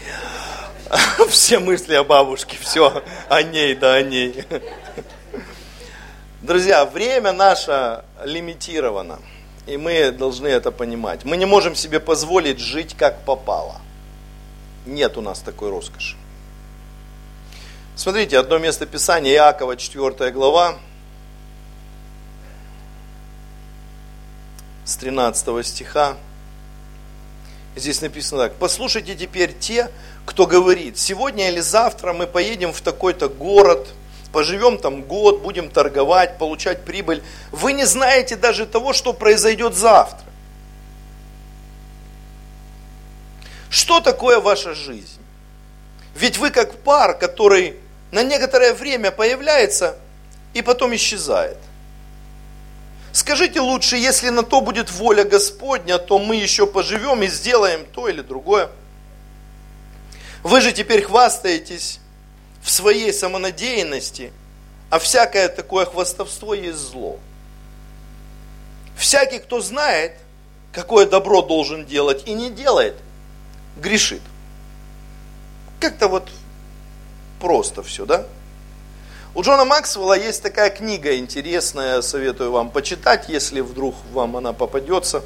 Все 1.28 1.60
мысли 1.60 1.94
о 1.94 2.02
бабушке, 2.02 2.56
все 2.60 3.04
о 3.28 3.42
ней, 3.44 3.76
да 3.76 3.94
о 3.94 4.02
ней. 4.02 4.44
Друзья, 6.42 6.84
время 6.84 7.30
наше 7.30 8.02
лимитировано. 8.24 9.20
И 9.68 9.76
мы 9.76 10.10
должны 10.10 10.48
это 10.48 10.72
понимать. 10.72 11.24
Мы 11.24 11.36
не 11.36 11.46
можем 11.46 11.76
себе 11.76 12.00
позволить 12.00 12.58
жить 12.58 12.96
как 12.98 13.24
попало. 13.24 13.76
Нет 14.84 15.16
у 15.16 15.20
нас 15.20 15.38
такой 15.38 15.70
роскоши. 15.70 16.16
Смотрите, 17.94 18.36
одно 18.36 18.58
место 18.58 18.84
Писания, 18.84 19.32
Иакова, 19.34 19.76
4 19.76 20.32
глава, 20.32 20.74
с 24.90 24.96
13 24.96 25.64
стиха. 25.64 26.16
Здесь 27.76 28.02
написано 28.02 28.42
так. 28.42 28.54
Послушайте 28.56 29.14
теперь 29.14 29.56
те, 29.56 29.88
кто 30.26 30.46
говорит, 30.46 30.98
сегодня 30.98 31.48
или 31.48 31.60
завтра 31.60 32.12
мы 32.12 32.26
поедем 32.26 32.72
в 32.72 32.80
такой-то 32.80 33.28
город, 33.28 33.88
поживем 34.32 34.78
там 34.78 35.02
год, 35.02 35.42
будем 35.42 35.70
торговать, 35.70 36.38
получать 36.38 36.84
прибыль. 36.84 37.22
Вы 37.52 37.72
не 37.72 37.84
знаете 37.84 38.34
даже 38.34 38.66
того, 38.66 38.92
что 38.92 39.12
произойдет 39.12 39.76
завтра. 39.76 40.26
Что 43.70 44.00
такое 44.00 44.40
ваша 44.40 44.74
жизнь? 44.74 45.20
Ведь 46.16 46.38
вы 46.38 46.50
как 46.50 46.78
пар, 46.78 47.16
который 47.16 47.76
на 48.10 48.24
некоторое 48.24 48.74
время 48.74 49.12
появляется 49.12 49.96
и 50.52 50.62
потом 50.62 50.96
исчезает. 50.96 51.56
Скажите 53.12 53.60
лучше, 53.60 53.96
если 53.96 54.28
на 54.28 54.42
то 54.42 54.60
будет 54.60 54.90
воля 54.90 55.24
Господня, 55.24 55.98
то 55.98 56.18
мы 56.18 56.36
еще 56.36 56.66
поживем 56.66 57.22
и 57.22 57.28
сделаем 57.28 57.84
то 57.86 58.08
или 58.08 58.20
другое. 58.20 58.70
Вы 60.42 60.60
же 60.60 60.72
теперь 60.72 61.02
хвастаетесь 61.02 61.98
в 62.62 62.70
своей 62.70 63.12
самонадеянности, 63.12 64.32
а 64.90 64.98
всякое 64.98 65.48
такое 65.48 65.86
хвастовство 65.86 66.54
есть 66.54 66.78
зло. 66.78 67.18
Всякий, 68.96 69.38
кто 69.38 69.60
знает, 69.60 70.12
какое 70.72 71.06
добро 71.06 71.42
должен 71.42 71.86
делать 71.86 72.26
и 72.26 72.32
не 72.32 72.50
делает, 72.50 72.94
грешит. 73.76 74.22
Как-то 75.80 76.08
вот 76.08 76.28
просто 77.40 77.82
все, 77.82 78.06
да? 78.06 78.26
У 79.34 79.42
Джона 79.42 79.64
Максвелла 79.64 80.18
есть 80.18 80.42
такая 80.42 80.70
книга 80.70 81.16
интересная, 81.16 82.02
советую 82.02 82.50
вам 82.50 82.70
почитать, 82.70 83.28
если 83.28 83.60
вдруг 83.60 83.94
вам 84.12 84.36
она 84.36 84.52
попадется. 84.52 85.22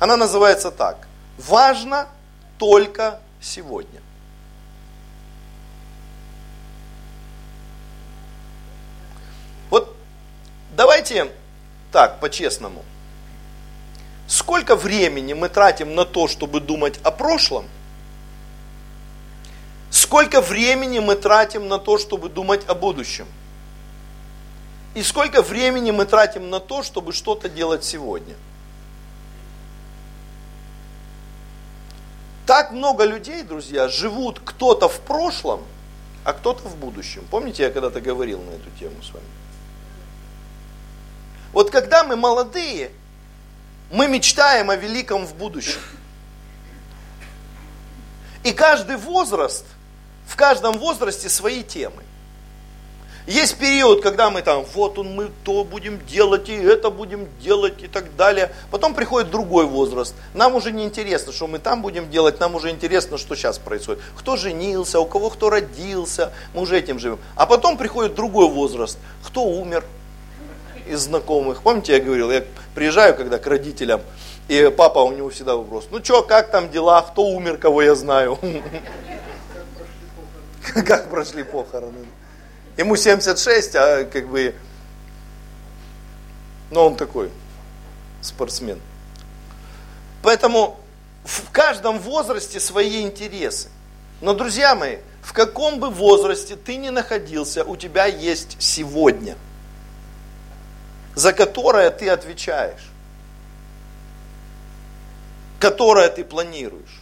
Она 0.00 0.16
называется 0.16 0.72
так. 0.72 1.06
Важно 1.38 2.08
только 2.58 3.20
сегодня. 3.40 4.00
Вот 9.70 9.94
давайте 10.76 11.30
так, 11.92 12.18
по-честному. 12.18 12.84
Сколько 14.26 14.74
времени 14.74 15.32
мы 15.32 15.48
тратим 15.48 15.94
на 15.94 16.04
то, 16.04 16.26
чтобы 16.26 16.58
думать 16.60 16.98
о 17.04 17.12
прошлом– 17.12 17.66
Сколько 19.94 20.40
времени 20.40 20.98
мы 20.98 21.14
тратим 21.14 21.68
на 21.68 21.78
то, 21.78 21.98
чтобы 21.98 22.28
думать 22.28 22.62
о 22.66 22.74
будущем? 22.74 23.26
И 24.94 25.02
сколько 25.02 25.42
времени 25.42 25.90
мы 25.90 26.06
тратим 26.06 26.50
на 26.50 26.60
то, 26.60 26.82
чтобы 26.84 27.12
что-то 27.12 27.48
делать 27.48 27.84
сегодня? 27.84 28.34
Так 32.46 32.70
много 32.70 33.04
людей, 33.04 33.42
друзья, 33.42 33.88
живут 33.88 34.40
кто-то 34.44 34.88
в 34.88 35.00
прошлом, 35.00 35.62
а 36.24 36.32
кто-то 36.32 36.68
в 36.68 36.76
будущем. 36.76 37.24
Помните, 37.30 37.64
я 37.64 37.70
когда-то 37.70 38.00
говорил 38.00 38.40
на 38.42 38.50
эту 38.50 38.70
тему 38.78 39.02
с 39.02 39.12
вами? 39.12 39.26
Вот 41.52 41.70
когда 41.70 42.04
мы 42.04 42.16
молодые, 42.16 42.90
мы 43.90 44.06
мечтаем 44.08 44.70
о 44.70 44.76
великом 44.76 45.26
в 45.26 45.34
будущем. 45.34 45.80
И 48.44 48.52
каждый 48.52 48.96
возраст, 48.96 49.64
в 50.26 50.36
каждом 50.36 50.78
возрасте 50.78 51.28
свои 51.28 51.62
темы. 51.62 52.02
Есть 53.26 53.56
период, 53.56 54.02
когда 54.02 54.28
мы 54.28 54.42
там, 54.42 54.66
вот 54.74 54.98
он, 54.98 55.14
мы 55.14 55.30
то 55.44 55.64
будем 55.64 56.04
делать, 56.06 56.50
и 56.50 56.54
это 56.54 56.90
будем 56.90 57.26
делать, 57.40 57.82
и 57.82 57.86
так 57.86 58.14
далее. 58.16 58.52
Потом 58.70 58.92
приходит 58.94 59.30
другой 59.30 59.64
возраст. 59.64 60.14
Нам 60.34 60.54
уже 60.54 60.72
не 60.72 60.84
интересно, 60.84 61.32
что 61.32 61.46
мы 61.46 61.58
там 61.58 61.80
будем 61.80 62.10
делать, 62.10 62.38
нам 62.38 62.54
уже 62.54 62.68
интересно, 62.68 63.16
что 63.16 63.34
сейчас 63.34 63.58
происходит. 63.58 64.02
Кто 64.18 64.36
женился, 64.36 65.00
у 65.00 65.06
кого 65.06 65.30
кто 65.30 65.48
родился, 65.48 66.34
мы 66.52 66.60
уже 66.60 66.78
этим 66.78 66.98
живем. 66.98 67.18
А 67.34 67.46
потом 67.46 67.78
приходит 67.78 68.14
другой 68.14 68.46
возраст. 68.48 68.98
Кто 69.26 69.44
умер 69.44 69.84
из 70.86 71.00
знакомых. 71.00 71.62
Помните, 71.62 71.94
я 71.94 72.00
говорил, 72.00 72.30
я 72.30 72.44
приезжаю 72.74 73.16
когда 73.16 73.38
к 73.38 73.46
родителям, 73.46 74.02
и 74.48 74.70
папа, 74.76 74.98
у 74.98 75.12
него 75.12 75.30
всегда 75.30 75.56
вопрос, 75.56 75.86
ну 75.90 76.04
что, 76.04 76.22
как 76.22 76.50
там 76.50 76.70
дела, 76.70 77.00
кто 77.00 77.22
умер, 77.24 77.56
кого 77.56 77.80
я 77.80 77.94
знаю. 77.94 78.38
Как 80.86 81.10
прошли 81.10 81.42
похороны. 81.42 82.06
Ему 82.76 82.96
76, 82.96 83.76
а 83.76 84.04
как 84.04 84.28
бы, 84.28 84.54
ну 86.70 86.80
он 86.80 86.96
такой 86.96 87.30
спортсмен. 88.20 88.80
Поэтому 90.22 90.80
в 91.24 91.50
каждом 91.50 91.98
возрасте 91.98 92.58
свои 92.58 93.02
интересы. 93.02 93.68
Но, 94.20 94.34
друзья 94.34 94.74
мои, 94.74 94.98
в 95.22 95.32
каком 95.32 95.78
бы 95.78 95.90
возрасте 95.90 96.56
ты 96.56 96.76
ни 96.76 96.88
находился, 96.88 97.64
у 97.64 97.76
тебя 97.76 98.06
есть 98.06 98.56
сегодня, 98.58 99.36
за 101.14 101.32
которое 101.32 101.90
ты 101.90 102.08
отвечаешь, 102.08 102.90
которое 105.60 106.08
ты 106.08 106.24
планируешь. 106.24 107.00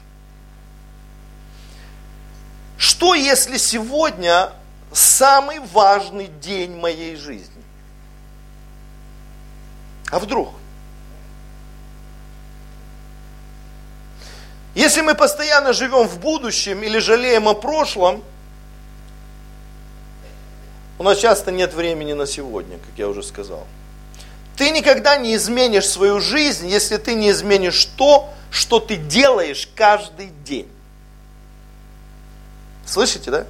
Что 2.76 3.14
если 3.14 3.56
сегодня 3.56 4.52
самый 4.92 5.59
важный 5.59 6.26
день 6.26 6.76
моей 6.76 7.16
жизни. 7.16 7.62
А 10.11 10.18
вдруг? 10.18 10.50
Если 14.74 15.02
мы 15.02 15.14
постоянно 15.14 15.72
живем 15.72 16.09
в 16.09 16.18
будущем 16.18 16.83
или 16.83 16.98
жалеем 16.98 17.48
о 17.48 17.55
прошлом, 17.55 18.22
у 20.98 21.02
нас 21.02 21.18
часто 21.18 21.50
нет 21.50 21.74
времени 21.74 22.12
на 22.12 22.26
сегодня, 22.26 22.78
как 22.78 22.98
я 22.98 23.09
уже 23.09 23.22
сказал. 23.22 23.66
Ты 24.57 24.70
никогда 24.70 25.16
не 25.16 25.35
изменишь 25.35 25.88
свою 25.88 26.20
жизнь, 26.20 26.68
если 26.68 26.96
ты 26.96 27.14
не 27.14 27.31
изменишь 27.31 27.85
то, 27.96 28.33
что 28.50 28.81
ты 28.81 28.96
делаешь 28.96 29.68
каждый 29.74 30.28
день. 30.44 30.68
Слышите, 32.87 33.31
да? 33.31 33.46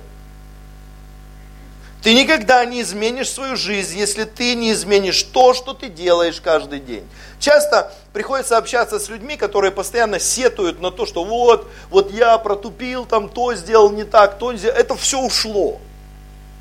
Ты 2.02 2.14
никогда 2.14 2.64
не 2.64 2.82
изменишь 2.82 3.30
свою 3.30 3.56
жизнь, 3.56 3.96
если 3.96 4.24
ты 4.24 4.56
не 4.56 4.72
изменишь 4.72 5.22
то, 5.22 5.54
что 5.54 5.72
ты 5.72 5.88
делаешь 5.88 6.40
каждый 6.40 6.80
день. 6.80 7.06
Часто 7.38 7.92
приходится 8.12 8.58
общаться 8.58 8.98
с 8.98 9.08
людьми, 9.08 9.36
которые 9.36 9.70
постоянно 9.70 10.18
сетуют 10.18 10.80
на 10.80 10.90
то, 10.90 11.06
что 11.06 11.22
вот, 11.24 11.70
вот 11.90 12.10
я 12.10 12.36
протупил, 12.38 13.06
там 13.06 13.28
то 13.28 13.54
сделал 13.54 13.90
не 13.90 14.02
так, 14.02 14.38
то 14.38 14.52
сделал. 14.56 14.76
Это 14.76 14.96
все 14.96 15.20
ушло. 15.20 15.80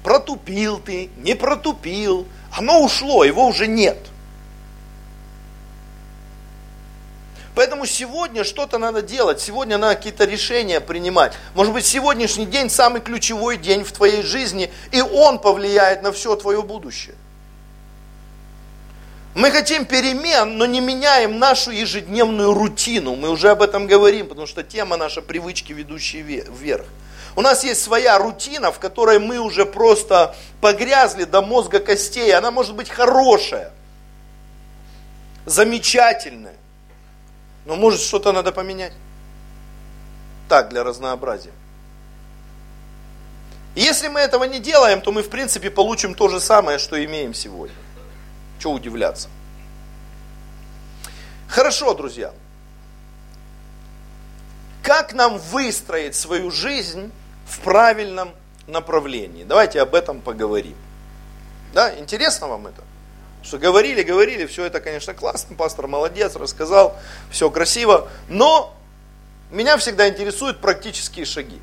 Протупил 0.04 0.78
ты, 0.78 1.10
не 1.18 1.34
протупил, 1.34 2.28
оно 2.56 2.84
ушло, 2.84 3.24
его 3.24 3.48
уже 3.48 3.66
нет. 3.66 3.98
Поэтому 7.54 7.86
сегодня 7.86 8.44
что-то 8.44 8.78
надо 8.78 9.02
делать, 9.02 9.42
сегодня 9.42 9.78
надо 9.78 9.96
какие-то 9.96 10.26
решения 10.26 10.80
принимать. 10.80 11.34
Может 11.54 11.74
быть, 11.74 11.86
сегодняшний 11.86 12.46
день 12.46 12.70
самый 12.70 13.02
ключевой 13.02 13.58
день 13.58 13.84
в 13.84 13.92
твоей 13.92 14.22
жизни, 14.22 14.72
и 14.92 15.02
он 15.02 15.40
повлияет 15.40 16.02
на 16.02 16.12
все 16.12 16.36
твое 16.36 16.62
будущее. 16.62 17.16
Мы 19.34 19.52
хотим 19.52 19.86
перемен, 19.86 20.58
но 20.58 20.66
не 20.66 20.82
меняем 20.82 21.40
нашу 21.40 21.72
ежедневную 21.72 22.54
рутину. 22.54 23.16
Мы 23.16 23.30
уже 23.30 23.50
об 23.50 23.62
этом 23.62 23.88
говорим, 23.88 24.28
потому 24.28 24.48
что 24.48 24.62
тема 24.62 24.98
наша 24.98 25.22
привычки, 25.22 25.72
ведущие 25.72 26.22
вверх. 26.22 26.86
У 27.36 27.42
нас 27.42 27.64
есть 27.64 27.82
своя 27.82 28.18
рутина, 28.18 28.74
в 28.74 28.80
которой 28.80 29.20
мы 29.20 29.40
уже 29.40 29.66
просто 29.66 30.36
погрязли 30.60 31.24
до 31.24 31.42
мозга 31.42 31.80
костей. 31.80 32.34
Она 32.34 32.52
может 32.52 32.76
быть 32.76 32.90
хорошая, 32.90 33.72
замечательная, 35.46 36.56
но 37.66 37.76
может 37.76 38.02
что-то 38.02 38.32
надо 38.32 38.52
поменять. 38.52 38.94
Так, 40.50 40.70
для 40.70 40.84
разнообразия. 40.84 41.52
Если 43.76 44.10
мы 44.10 44.20
этого 44.20 44.44
не 44.44 44.60
делаем, 44.60 45.02
то 45.02 45.12
мы 45.12 45.24
в 45.24 45.30
принципе 45.30 45.70
получим 45.70 46.14
то 46.14 46.28
же 46.28 46.40
самое, 46.40 46.78
что 46.78 47.04
имеем 47.04 47.34
сегодня. 47.34 47.76
Чего 48.60 48.74
удивляться? 48.74 49.30
Хорошо, 51.48 51.94
друзья. 51.94 52.34
Как 54.84 55.14
нам 55.14 55.38
выстроить 55.38 56.16
свою 56.16 56.52
жизнь 56.52 57.12
в 57.48 57.60
правильном 57.60 58.32
направлении? 58.68 59.44
Давайте 59.44 59.82
об 59.82 59.96
этом 59.96 60.22
поговорим. 60.22 60.76
Да, 61.74 61.98
интересно 61.98 62.48
вам 62.48 62.68
это? 62.68 62.84
Что 63.44 63.58
говорили, 63.58 64.04
говорили, 64.04 64.46
все 64.46 64.66
это, 64.66 64.80
конечно, 64.80 65.14
классно, 65.14 65.56
пастор 65.56 65.88
молодец, 65.88 66.36
рассказал, 66.36 66.98
все 67.32 67.50
красиво, 67.50 68.10
но 68.30 68.76
меня 69.50 69.78
всегда 69.78 70.08
интересуют 70.08 70.62
практические 70.62 71.26
шаги. 71.26 71.60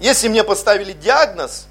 Если 0.00 0.28
мне 0.28 0.44
поставили 0.44 0.92
диагноз, 0.92 1.66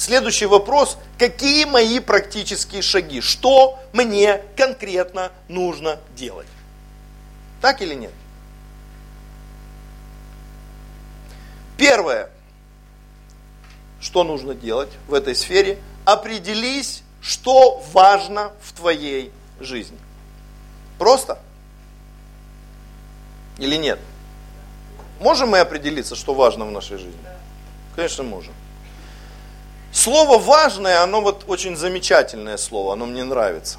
Следующий 0.00 0.46
вопрос, 0.46 0.96
какие 1.18 1.66
мои 1.66 2.00
практические 2.00 2.80
шаги? 2.80 3.20
Что 3.20 3.78
мне 3.92 4.40
конкретно 4.56 5.30
нужно 5.48 5.98
делать? 6.16 6.46
Так 7.60 7.82
или 7.82 7.94
нет? 7.94 8.12
Первое, 11.76 12.30
что 14.00 14.24
нужно 14.24 14.54
делать 14.54 14.88
в 15.06 15.12
этой 15.12 15.34
сфере, 15.34 15.78
определись, 16.04 17.02
что 17.20 17.82
важно 17.92 18.52
в 18.62 18.72
твоей 18.72 19.32
жизни. 19.60 19.98
Просто? 20.98 21.38
Или 23.58 23.76
нет? 23.76 23.98
Можем 25.20 25.50
мы 25.50 25.60
определиться, 25.60 26.16
что 26.16 26.34
важно 26.34 26.64
в 26.64 26.70
нашей 26.70 26.96
жизни? 26.96 27.20
Конечно, 27.94 28.24
можем. 28.24 28.54
Слово 29.92 30.38
важное, 30.38 31.02
оно 31.02 31.20
вот 31.20 31.44
очень 31.46 31.76
замечательное 31.76 32.56
слово, 32.56 32.94
оно 32.94 33.06
мне 33.06 33.24
нравится. 33.24 33.78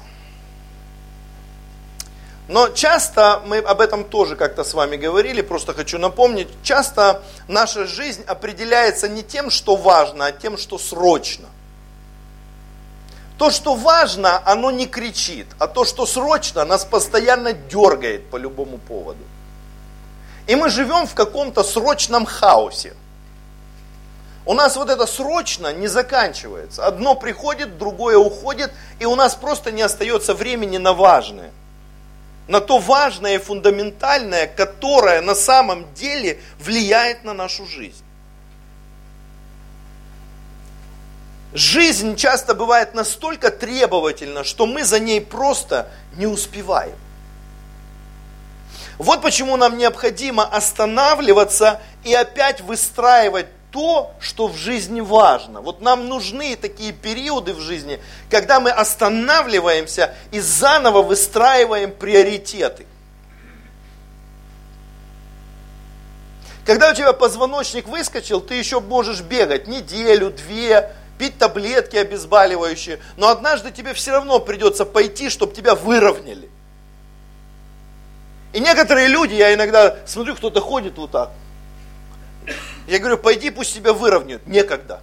Но 2.48 2.68
часто, 2.68 3.40
мы 3.46 3.58
об 3.58 3.80
этом 3.80 4.04
тоже 4.04 4.36
как-то 4.36 4.62
с 4.62 4.74
вами 4.74 4.96
говорили, 4.96 5.40
просто 5.40 5.72
хочу 5.72 5.98
напомнить, 5.98 6.48
часто 6.62 7.22
наша 7.48 7.86
жизнь 7.86 8.22
определяется 8.26 9.08
не 9.08 9.22
тем, 9.22 9.48
что 9.48 9.74
важно, 9.74 10.26
а 10.26 10.32
тем, 10.32 10.58
что 10.58 10.76
срочно. 10.76 11.48
То, 13.42 13.50
что 13.50 13.74
важно, 13.74 14.40
оно 14.46 14.70
не 14.70 14.86
кричит, 14.86 15.48
а 15.58 15.66
то, 15.66 15.84
что 15.84 16.06
срочно, 16.06 16.64
нас 16.64 16.84
постоянно 16.84 17.52
дергает 17.52 18.30
по 18.30 18.36
любому 18.36 18.78
поводу. 18.78 19.24
И 20.46 20.54
мы 20.54 20.70
живем 20.70 21.08
в 21.08 21.14
каком-то 21.14 21.64
срочном 21.64 22.24
хаосе. 22.24 22.94
У 24.46 24.54
нас 24.54 24.76
вот 24.76 24.90
это 24.90 25.06
срочно 25.06 25.72
не 25.72 25.88
заканчивается. 25.88 26.86
Одно 26.86 27.16
приходит, 27.16 27.78
другое 27.78 28.16
уходит, 28.16 28.70
и 29.00 29.06
у 29.06 29.16
нас 29.16 29.34
просто 29.34 29.72
не 29.72 29.82
остается 29.82 30.34
времени 30.34 30.78
на 30.78 30.92
важное. 30.92 31.50
На 32.46 32.60
то 32.60 32.78
важное 32.78 33.34
и 33.34 33.38
фундаментальное, 33.38 34.46
которое 34.46 35.20
на 35.20 35.34
самом 35.34 35.92
деле 35.94 36.38
влияет 36.60 37.24
на 37.24 37.34
нашу 37.34 37.66
жизнь. 37.66 38.04
Жизнь 41.54 42.16
часто 42.16 42.54
бывает 42.54 42.94
настолько 42.94 43.50
требовательна, 43.50 44.42
что 44.42 44.66
мы 44.66 44.84
за 44.84 44.98
ней 44.98 45.20
просто 45.20 45.90
не 46.16 46.26
успеваем. 46.26 46.96
Вот 48.96 49.20
почему 49.20 49.56
нам 49.56 49.76
необходимо 49.76 50.44
останавливаться 50.44 51.80
и 52.04 52.14
опять 52.14 52.60
выстраивать 52.60 53.46
то, 53.70 54.14
что 54.20 54.48
в 54.48 54.56
жизни 54.56 55.00
важно. 55.00 55.60
Вот 55.60 55.80
нам 55.80 56.08
нужны 56.08 56.56
такие 56.56 56.92
периоды 56.92 57.54
в 57.54 57.60
жизни, 57.60 58.00
когда 58.30 58.60
мы 58.60 58.70
останавливаемся 58.70 60.14
и 60.30 60.40
заново 60.40 61.02
выстраиваем 61.02 61.90
приоритеты. 61.90 62.86
Когда 66.64 66.92
у 66.92 66.94
тебя 66.94 67.12
позвоночник 67.12 67.88
выскочил, 67.88 68.40
ты 68.40 68.54
еще 68.54 68.80
можешь 68.80 69.20
бегать 69.20 69.66
неделю, 69.66 70.30
две, 70.30 70.94
пить 71.22 71.38
таблетки 71.38 71.94
обезболивающие, 71.94 72.98
но 73.16 73.28
однажды 73.28 73.70
тебе 73.70 73.94
все 73.94 74.10
равно 74.10 74.40
придется 74.40 74.84
пойти, 74.84 75.30
чтобы 75.30 75.54
тебя 75.54 75.76
выровняли. 75.76 76.50
И 78.52 78.58
некоторые 78.58 79.06
люди, 79.06 79.34
я 79.34 79.54
иногда 79.54 79.98
смотрю, 80.04 80.34
кто-то 80.34 80.60
ходит 80.60 80.98
вот 80.98 81.12
так, 81.12 81.30
я 82.88 82.98
говорю, 82.98 83.18
пойди, 83.18 83.50
пусть 83.50 83.72
тебя 83.72 83.92
выровняют. 83.92 84.48
Некогда. 84.48 85.00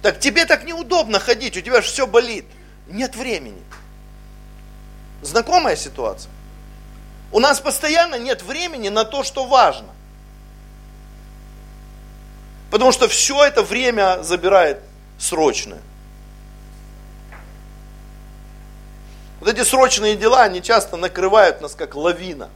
Так 0.00 0.20
тебе 0.20 0.46
так 0.46 0.64
неудобно 0.64 1.18
ходить, 1.18 1.54
у 1.58 1.60
тебя 1.60 1.82
же 1.82 1.88
все 1.88 2.06
болит. 2.06 2.46
Нет 2.86 3.14
времени. 3.14 3.62
Знакомая 5.20 5.76
ситуация? 5.76 6.32
У 7.30 7.40
нас 7.40 7.60
постоянно 7.60 8.14
нет 8.14 8.42
времени 8.42 8.88
на 8.88 9.04
то, 9.04 9.22
что 9.22 9.44
важно. 9.44 9.88
Потому 12.70 12.92
что 12.92 13.08
все 13.08 13.44
это 13.44 13.62
время 13.62 14.22
забирает 14.22 14.78
срочное. 15.18 15.80
Вот 19.40 19.48
эти 19.48 19.62
срочные 19.62 20.16
дела, 20.16 20.42
они 20.42 20.62
часто 20.62 20.96
накрывают 20.96 21.60
нас 21.60 21.74
как 21.74 21.94
лавина. 21.94 22.50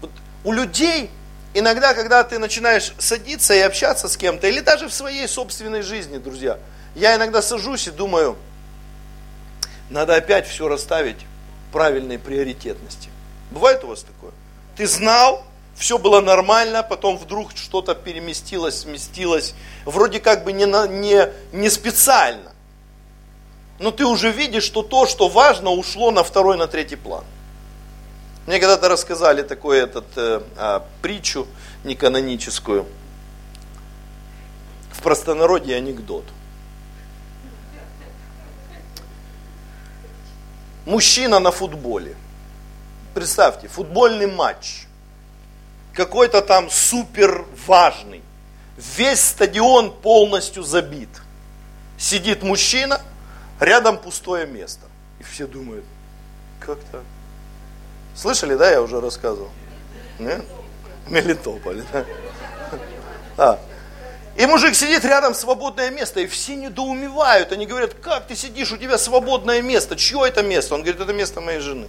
Вот 0.00 0.10
у 0.44 0.52
людей 0.52 1.10
иногда, 1.54 1.94
когда 1.94 2.24
ты 2.24 2.38
начинаешь 2.38 2.92
садиться 2.98 3.54
и 3.54 3.60
общаться 3.60 4.08
с 4.08 4.16
кем-то, 4.16 4.46
или 4.46 4.60
даже 4.60 4.88
в 4.88 4.94
своей 4.94 5.26
собственной 5.26 5.82
жизни, 5.82 6.18
друзья, 6.18 6.58
я 6.94 7.16
иногда 7.16 7.42
сажусь 7.42 7.88
и 7.88 7.90
думаю, 7.90 8.36
надо 9.90 10.14
опять 10.16 10.46
все 10.46 10.68
расставить 10.68 11.18
правильной 11.72 12.18
приоритетности. 12.18 13.10
Бывает 13.50 13.82
у 13.84 13.88
вас 13.88 14.02
такое? 14.02 14.32
Ты 14.76 14.86
знал, 14.86 15.44
все 15.78 15.96
было 15.96 16.20
нормально, 16.20 16.82
потом 16.82 17.16
вдруг 17.16 17.56
что-то 17.56 17.94
переместилось, 17.94 18.80
сместилось, 18.80 19.54
вроде 19.84 20.18
как 20.18 20.42
бы 20.42 20.52
не, 20.52 20.64
не, 20.64 21.28
не 21.52 21.70
специально. 21.70 22.52
Но 23.78 23.92
ты 23.92 24.04
уже 24.04 24.32
видишь, 24.32 24.64
что 24.64 24.82
то, 24.82 25.06
что 25.06 25.28
важно, 25.28 25.70
ушло 25.70 26.10
на 26.10 26.24
второй, 26.24 26.56
на 26.56 26.66
третий 26.66 26.96
план. 26.96 27.24
Мне 28.48 28.58
когда-то 28.58 28.88
рассказали 28.88 29.42
такую 29.42 29.78
этот, 29.78 30.06
э, 30.16 30.42
а, 30.56 30.84
притчу 31.00 31.46
неканоническую. 31.84 32.86
В 34.90 35.00
простонародье 35.00 35.76
анекдот. 35.76 36.24
Мужчина 40.86 41.38
на 41.38 41.52
футболе. 41.52 42.16
Представьте, 43.14 43.68
футбольный 43.68 44.26
матч. 44.26 44.87
Какой-то 45.98 46.42
там 46.42 46.70
супер 46.70 47.44
важный. 47.66 48.22
Весь 48.76 49.20
стадион 49.20 49.90
полностью 49.90 50.62
забит. 50.62 51.08
Сидит 51.98 52.44
мужчина, 52.44 53.00
рядом 53.58 53.98
пустое 53.98 54.46
место. 54.46 54.86
И 55.18 55.24
все 55.24 55.48
думают, 55.48 55.84
как 56.60 56.78
так? 56.92 57.02
Слышали, 58.14 58.54
да, 58.54 58.70
я 58.70 58.80
уже 58.80 59.00
рассказывал? 59.00 59.50
Нет? 60.20 60.44
Мелитополь. 61.08 61.82
Да? 61.92 62.04
А. 63.36 63.58
И 64.36 64.46
мужик 64.46 64.76
сидит 64.76 65.04
рядом, 65.04 65.34
свободное 65.34 65.90
место, 65.90 66.20
и 66.20 66.28
все 66.28 66.54
недоумевают. 66.54 67.50
Они 67.50 67.66
говорят, 67.66 67.94
как 67.94 68.28
ты 68.28 68.36
сидишь, 68.36 68.70
у 68.70 68.76
тебя 68.76 68.98
свободное 68.98 69.62
место, 69.62 69.96
чье 69.96 70.28
это 70.28 70.44
место? 70.44 70.76
Он 70.76 70.82
говорит, 70.82 71.00
это 71.00 71.12
место 71.12 71.40
моей 71.40 71.58
жены. 71.58 71.88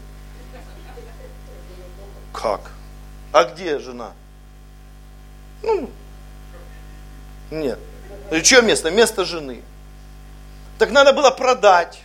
Как? 2.33 2.61
А 3.31 3.43
где 3.43 3.79
жена? 3.79 4.13
Ну, 5.61 5.89
нет. 7.51 7.79
Чье 8.43 8.61
место? 8.61 8.91
Место 8.91 9.25
жены. 9.25 9.61
Так 10.77 10.91
надо 10.91 11.13
было 11.13 11.29
продать. 11.31 12.01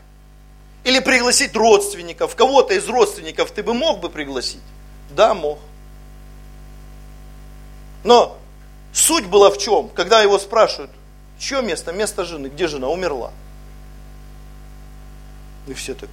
Или 0.84 0.98
пригласить 1.00 1.56
родственников. 1.56 2.36
Кого-то 2.36 2.74
из 2.74 2.86
родственников 2.88 3.50
ты 3.50 3.62
бы 3.62 3.72
мог 3.72 4.00
бы 4.00 4.10
пригласить? 4.10 4.62
Да, 5.10 5.32
мог. 5.32 5.58
Но 8.02 8.36
суть 8.92 9.26
была 9.26 9.50
в 9.50 9.56
чем? 9.56 9.88
Когда 9.88 10.20
его 10.20 10.38
спрашивают, 10.38 10.90
чье 11.38 11.62
место? 11.62 11.92
Место 11.92 12.24
жены. 12.24 12.48
Где 12.48 12.68
жена? 12.68 12.88
Умерла. 12.88 13.32
И 15.66 15.72
все 15.72 15.94
так. 15.94 16.10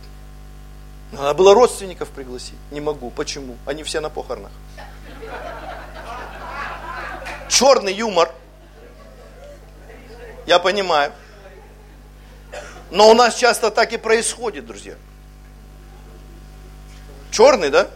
Надо 1.12 1.34
было 1.34 1.54
родственников 1.54 2.10
пригласить. 2.10 2.56
Не 2.72 2.80
могу. 2.80 3.10
Почему? 3.10 3.58
Они 3.66 3.84
все 3.84 4.00
на 4.00 4.10
похоронах. 4.10 4.52
Черный 7.50 7.94
юмор. 7.94 8.32
Я 10.46 10.60
понимаю. 10.60 11.12
Но 12.90 13.10
у 13.10 13.14
нас 13.14 13.36
часто 13.36 13.72
так 13.72 13.94
и 13.94 13.98
происходит, 13.98 14.66
друзья. 14.66 14.96
Черный, 17.32 17.70
да? 17.70 17.88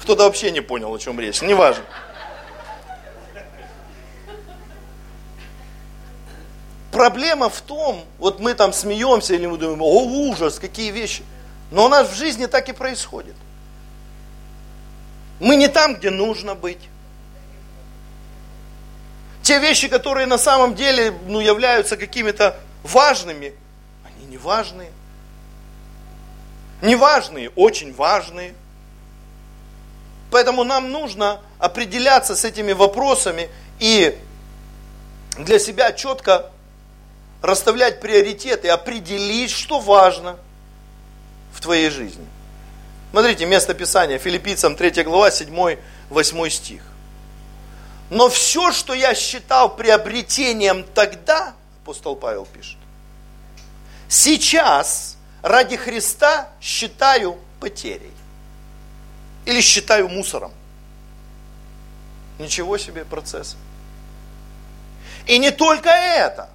Кто-то 0.00 0.24
вообще 0.24 0.50
не 0.50 0.60
понял, 0.60 0.94
о 0.94 0.98
чем 0.98 1.20
речь. 1.20 1.42
Неважно. 1.42 1.84
Проблема 6.92 7.50
в 7.50 7.60
том, 7.60 8.04
вот 8.18 8.40
мы 8.40 8.54
там 8.54 8.72
смеемся 8.72 9.34
или 9.34 9.46
мы 9.46 9.58
думаем, 9.58 9.82
о 9.82 10.04
ужас, 10.30 10.58
какие 10.58 10.90
вещи. 10.90 11.24
Но 11.70 11.84
у 11.84 11.88
нас 11.88 12.08
в 12.08 12.14
жизни 12.14 12.46
так 12.46 12.68
и 12.70 12.72
происходит. 12.72 13.34
Мы 15.40 15.56
не 15.56 15.68
там, 15.68 15.94
где 15.94 16.10
нужно 16.10 16.54
быть. 16.54 16.88
Те 19.42 19.58
вещи, 19.60 19.88
которые 19.88 20.26
на 20.26 20.38
самом 20.38 20.74
деле 20.74 21.14
ну, 21.26 21.40
являются 21.40 21.96
какими-то 21.96 22.58
важными, 22.82 23.54
они 24.04 24.26
не 24.26 24.38
важные. 24.38 24.90
Не 26.82 26.96
важные, 26.96 27.50
очень 27.50 27.94
важные. 27.94 28.54
Поэтому 30.30 30.64
нам 30.64 30.90
нужно 30.90 31.40
определяться 31.58 32.34
с 32.34 32.44
этими 32.44 32.72
вопросами 32.72 33.48
и 33.78 34.18
для 35.38 35.58
себя 35.58 35.92
четко 35.92 36.50
расставлять 37.42 38.00
приоритеты, 38.00 38.68
определить, 38.68 39.50
что 39.50 39.78
важно 39.78 40.36
в 41.52 41.60
твоей 41.60 41.90
жизни. 41.90 42.26
Смотрите, 43.16 43.46
место 43.46 43.72
Писания, 43.72 44.18
Филиппийцам 44.18 44.76
3 44.76 45.02
глава, 45.04 45.30
7-8 45.30 46.50
стих. 46.50 46.82
Но 48.10 48.28
все, 48.28 48.72
что 48.72 48.92
я 48.92 49.14
считал 49.14 49.74
приобретением 49.74 50.84
тогда, 50.94 51.54
апостол 51.82 52.14
Павел 52.14 52.44
пишет, 52.44 52.76
сейчас 54.06 55.16
ради 55.40 55.78
Христа 55.78 56.50
считаю 56.60 57.38
потерей. 57.58 58.12
Или 59.46 59.62
считаю 59.62 60.10
мусором. 60.10 60.52
Ничего 62.38 62.76
себе 62.76 63.06
процесс. 63.06 63.56
И 65.24 65.38
не 65.38 65.52
только 65.52 65.88
это 65.88 66.50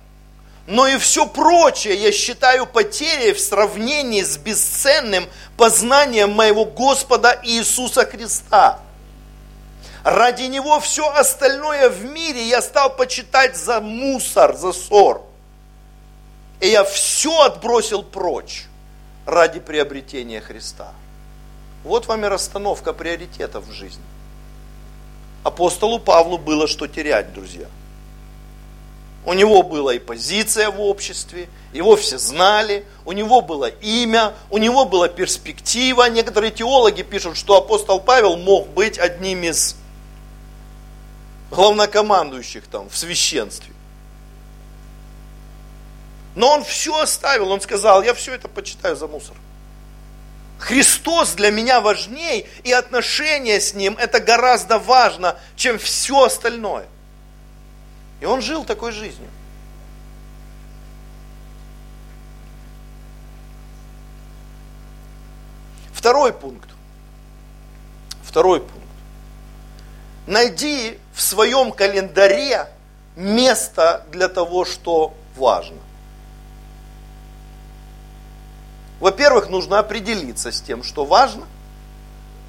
но 0.67 0.87
и 0.87 0.97
все 0.97 1.25
прочее 1.25 1.95
я 1.95 2.11
считаю 2.11 2.65
потерей 2.65 3.33
в 3.33 3.39
сравнении 3.39 4.21
с 4.21 4.37
бесценным 4.37 5.27
познанием 5.57 6.31
моего 6.31 6.65
Господа 6.65 7.39
Иисуса 7.43 8.05
Христа. 8.05 8.79
Ради 10.03 10.43
Него 10.43 10.79
все 10.79 11.07
остальное 11.09 11.89
в 11.89 12.05
мире 12.05 12.47
я 12.47 12.61
стал 12.61 12.95
почитать 12.95 13.55
за 13.55 13.81
мусор, 13.81 14.55
за 14.55 14.71
ссор. 14.71 15.23
И 16.59 16.67
я 16.67 16.83
все 16.83 17.41
отбросил 17.41 18.03
прочь 18.03 18.65
ради 19.25 19.59
приобретения 19.59 20.41
Христа. 20.41 20.93
Вот 21.83 22.05
вам 22.05 22.25
и 22.25 22.27
расстановка 22.27 22.93
приоритетов 22.93 23.65
в 23.65 23.71
жизни. 23.71 24.03
Апостолу 25.43 25.99
Павлу 25.99 26.37
было 26.37 26.67
что 26.67 26.87
терять, 26.87 27.33
друзья– 27.33 27.65
у 29.25 29.33
него 29.33 29.61
была 29.61 29.93
и 29.93 29.99
позиция 29.99 30.69
в 30.71 30.81
обществе, 30.81 31.47
его 31.73 31.95
все 31.95 32.17
знали, 32.17 32.85
у 33.05 33.11
него 33.11 33.41
было 33.41 33.67
имя, 33.67 34.33
у 34.49 34.57
него 34.57 34.85
была 34.85 35.07
перспектива. 35.07 36.09
Некоторые 36.09 36.51
теологи 36.51 37.03
пишут, 37.03 37.37
что 37.37 37.57
апостол 37.57 37.99
Павел 37.99 38.35
мог 38.35 38.67
быть 38.69 38.97
одним 38.97 39.43
из 39.43 39.75
главнокомандующих 41.51 42.65
там 42.67 42.89
в 42.89 42.97
священстве. 42.97 43.73
Но 46.33 46.49
он 46.53 46.63
все 46.63 46.97
оставил, 46.99 47.51
он 47.51 47.61
сказал, 47.61 48.03
я 48.03 48.13
все 48.13 48.33
это 48.33 48.47
почитаю 48.47 48.95
за 48.95 49.07
мусор. 49.07 49.35
Христос 50.59 51.33
для 51.33 51.51
меня 51.51 51.81
важней, 51.81 52.47
и 52.63 52.71
отношения 52.71 53.59
с 53.59 53.73
Ним 53.73 53.97
это 53.97 54.19
гораздо 54.19 54.77
важно, 54.77 55.37
чем 55.55 55.77
все 55.79 56.23
остальное. 56.23 56.85
И 58.21 58.25
он 58.25 58.41
жил 58.41 58.63
такой 58.63 58.91
жизнью. 58.91 59.29
Второй 65.91 66.31
пункт. 66.31 66.69
Второй 68.23 68.59
пункт. 68.59 68.77
Найди 70.27 70.99
в 71.13 71.21
своем 71.21 71.71
календаре 71.71 72.67
место 73.15 74.05
для 74.11 74.29
того, 74.29 74.65
что 74.65 75.15
важно. 75.35 75.77
Во-первых, 78.99 79.49
нужно 79.49 79.79
определиться 79.79 80.51
с 80.51 80.61
тем, 80.61 80.83
что 80.83 81.05
важно. 81.05 81.47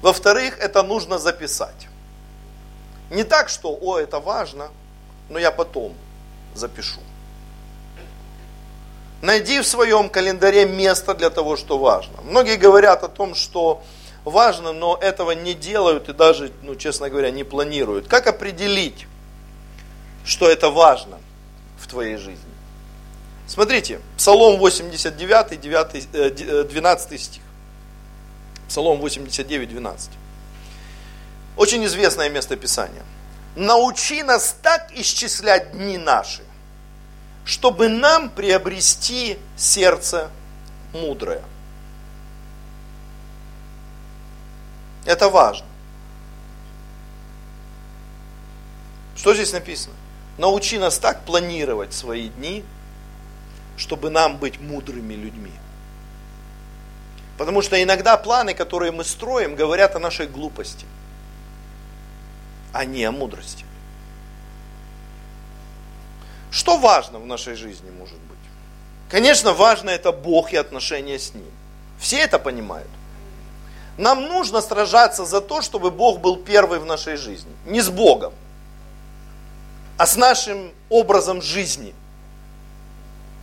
Во-вторых, 0.03 0.59
это 0.59 0.83
нужно 0.83 1.17
записать. 1.17 1.87
Не 3.09 3.23
так, 3.23 3.49
что, 3.49 3.75
о, 3.81 3.97
это 3.97 4.19
важно– 4.19 4.69
но 5.29 5.39
я 5.39 5.51
потом 5.51 5.93
запишу. 6.53 6.99
Найди 9.21 9.61
в 9.61 9.65
своем 9.65 10.09
календаре 10.09 10.65
место 10.65 11.13
для 11.13 11.29
того, 11.29 11.55
что 11.55 11.77
важно. 11.77 12.21
Многие 12.23 12.57
говорят 12.57 13.03
о 13.03 13.07
том, 13.07 13.35
что 13.35 13.81
важно, 14.25 14.73
но 14.73 14.97
этого 15.01 15.31
не 15.31 15.53
делают 15.53 16.09
и 16.09 16.13
даже, 16.13 16.51
ну, 16.61 16.75
честно 16.75 17.09
говоря, 17.09 17.31
не 17.31 17.45
планируют. 17.45 18.07
Как 18.07 18.27
определить, 18.27 19.07
что 20.25 20.49
это 20.49 20.69
важно 20.69 21.19
в 21.79 21.87
твоей 21.87 22.17
жизни? 22.17 22.53
Смотрите, 23.47 24.01
Псалом 24.17 24.57
89, 24.57 25.59
9, 25.59 26.67
12 26.67 27.21
стих. 27.21 27.43
Псалом 28.67 28.99
89, 28.99 29.69
12. 29.69 30.11
Очень 31.55 31.85
известное 31.85 32.29
место 32.29 32.57
Писания 32.57 33.03
научи 33.55 34.23
нас 34.23 34.55
так 34.61 34.91
исчислять 34.93 35.71
дни 35.71 35.97
наши, 35.97 36.43
чтобы 37.45 37.89
нам 37.89 38.29
приобрести 38.29 39.37
сердце 39.55 40.29
мудрое. 40.93 41.43
Это 45.05 45.29
важно. 45.29 45.65
Что 49.15 49.33
здесь 49.33 49.53
написано? 49.53 49.95
Научи 50.37 50.77
нас 50.77 50.97
так 50.97 51.23
планировать 51.25 51.93
свои 51.93 52.29
дни, 52.29 52.63
чтобы 53.77 54.09
нам 54.09 54.37
быть 54.37 54.59
мудрыми 54.59 55.13
людьми. 55.13 55.51
Потому 57.37 57.61
что 57.61 57.81
иногда 57.81 58.17
планы, 58.17 58.53
которые 58.53 58.91
мы 58.91 59.03
строим, 59.03 59.55
говорят 59.55 59.95
о 59.95 59.99
нашей 59.99 60.27
глупости– 60.27 60.85
а 62.73 62.85
не 62.85 63.05
о 63.05 63.11
мудрости. 63.11 63.65
Что 66.51 66.77
важно 66.77 67.19
в 67.19 67.25
нашей 67.25 67.55
жизни 67.55 67.89
может 67.91 68.17
быть? 68.17 68.37
Конечно, 69.09 69.53
важно 69.53 69.91
это 69.91 70.11
Бог 70.11 70.53
и 70.53 70.57
отношения 70.57 71.17
с 71.17 71.33
Ним. 71.33 71.51
Все 71.99 72.17
это 72.17 72.39
понимают. 72.39 72.89
Нам 73.97 74.23
нужно 74.23 74.61
сражаться 74.61 75.23
за 75.25 75.39
то, 75.39 75.61
чтобы 75.61 75.91
Бог 75.91 76.19
был 76.19 76.35
первый 76.35 76.79
в 76.79 76.85
нашей 76.85 77.15
жизни. 77.15 77.51
Не 77.65 77.81
с 77.81 77.89
Богом, 77.89 78.33
а 79.97 80.07
с 80.07 80.15
нашим 80.15 80.71
образом 80.89 81.41
жизни. 81.41 81.93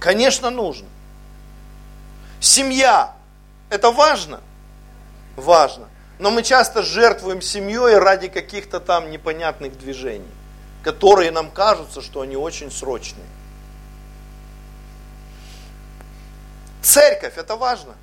Конечно, 0.01 0.51
нужно. 0.51 0.89
Семья– 2.41 3.15
это 3.71 3.93
важно? 3.93 4.41
Важно. 5.37 5.89
Но 6.21 6.31
мы 6.31 6.43
часто 6.43 6.83
жертвуем 6.83 7.41
семьей 7.41 7.97
ради 7.97 8.29
каких-то 8.29 8.79
там 8.79 9.11
непонятных 9.11 9.79
движений, 9.79 10.29
которые 10.83 11.31
нам 11.31 11.51
кажутся, 11.51 12.03
что 12.03 12.21
они 12.21 12.37
очень 12.37 12.71
срочные. 12.71 13.25
Церковь, 16.83 17.39
это 17.39 17.57
важно. 17.57 17.95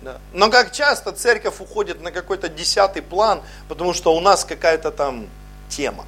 Да. 0.00 0.18
Но 0.32 0.50
как 0.50 0.72
часто 0.72 1.12
церковь 1.12 1.60
уходит 1.60 2.00
на 2.00 2.10
какой-то 2.10 2.48
десятый 2.48 3.00
план, 3.00 3.42
потому 3.68 3.94
что 3.94 4.16
у 4.16 4.18
нас 4.18 4.44
какая-то 4.44 4.90
там 4.90 5.28
тема. 5.68 6.04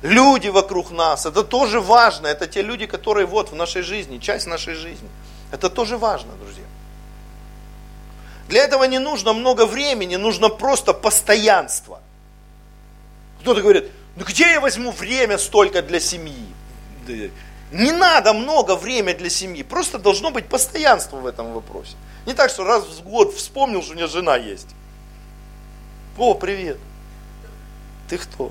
Люди 0.00 0.48
вокруг 0.48 0.92
нас, 0.92 1.26
это 1.26 1.44
тоже 1.44 1.82
важно. 1.82 2.26
Это 2.26 2.46
те 2.46 2.62
люди, 2.62 2.86
которые 2.86 3.26
вот 3.26 3.50
в 3.50 3.54
нашей 3.54 3.82
жизни, 3.82 4.16
часть 4.16 4.46
нашей 4.46 4.72
жизни. 4.72 5.10
Это 5.52 5.68
тоже 5.68 5.98
важно, 5.98 6.32
друзья. 6.42 6.64
Для 8.48 8.64
этого 8.64 8.84
не 8.84 8.98
нужно 8.98 9.34
много 9.34 9.66
времени, 9.66 10.16
нужно 10.16 10.48
просто 10.48 10.94
постоянство. 10.94 12.00
Кто-то 13.40 13.60
говорит, 13.60 13.90
ну 14.16 14.24
где 14.24 14.50
я 14.52 14.60
возьму 14.60 14.90
время 14.90 15.38
столько 15.38 15.82
для 15.82 16.00
семьи? 16.00 16.46
Не 17.70 17.92
надо 17.92 18.32
много 18.32 18.76
времени 18.76 19.14
для 19.14 19.28
семьи, 19.28 19.62
просто 19.62 19.98
должно 19.98 20.30
быть 20.30 20.46
постоянство 20.46 21.16
в 21.16 21.26
этом 21.26 21.52
вопросе. 21.52 21.94
Не 22.26 22.32
так, 22.32 22.50
что 22.50 22.64
раз 22.64 22.84
в 22.84 23.02
год 23.02 23.34
вспомнил, 23.34 23.82
что 23.82 23.92
у 23.92 23.96
меня 23.96 24.06
жена 24.06 24.36
есть. 24.36 24.68
О, 26.16 26.34
привет. 26.34 26.78
Ты 28.08 28.16
кто? 28.16 28.50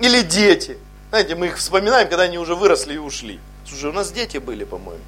Или 0.00 0.22
дети. 0.22 0.78
Знаете, 1.10 1.34
мы 1.34 1.46
их 1.46 1.58
вспоминаем, 1.58 2.08
когда 2.08 2.24
они 2.24 2.38
уже 2.38 2.54
выросли 2.54 2.94
и 2.94 2.98
ушли. 2.98 3.40
Слушай, 3.66 3.90
у 3.90 3.92
нас 3.92 4.12
дети 4.12 4.38
были, 4.38 4.64
по-моему. 4.64 5.02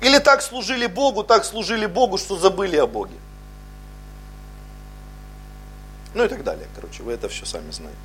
Или 0.00 0.18
так 0.18 0.42
служили 0.42 0.86
Богу, 0.86 1.24
так 1.24 1.44
служили 1.44 1.86
Богу, 1.86 2.18
что 2.18 2.36
забыли 2.36 2.76
о 2.76 2.86
Боге. 2.86 3.16
Ну 6.14 6.24
и 6.24 6.28
так 6.28 6.44
далее. 6.44 6.66
Короче, 6.74 7.02
вы 7.02 7.12
это 7.12 7.28
все 7.28 7.44
сами 7.44 7.70
знаете. 7.70 7.98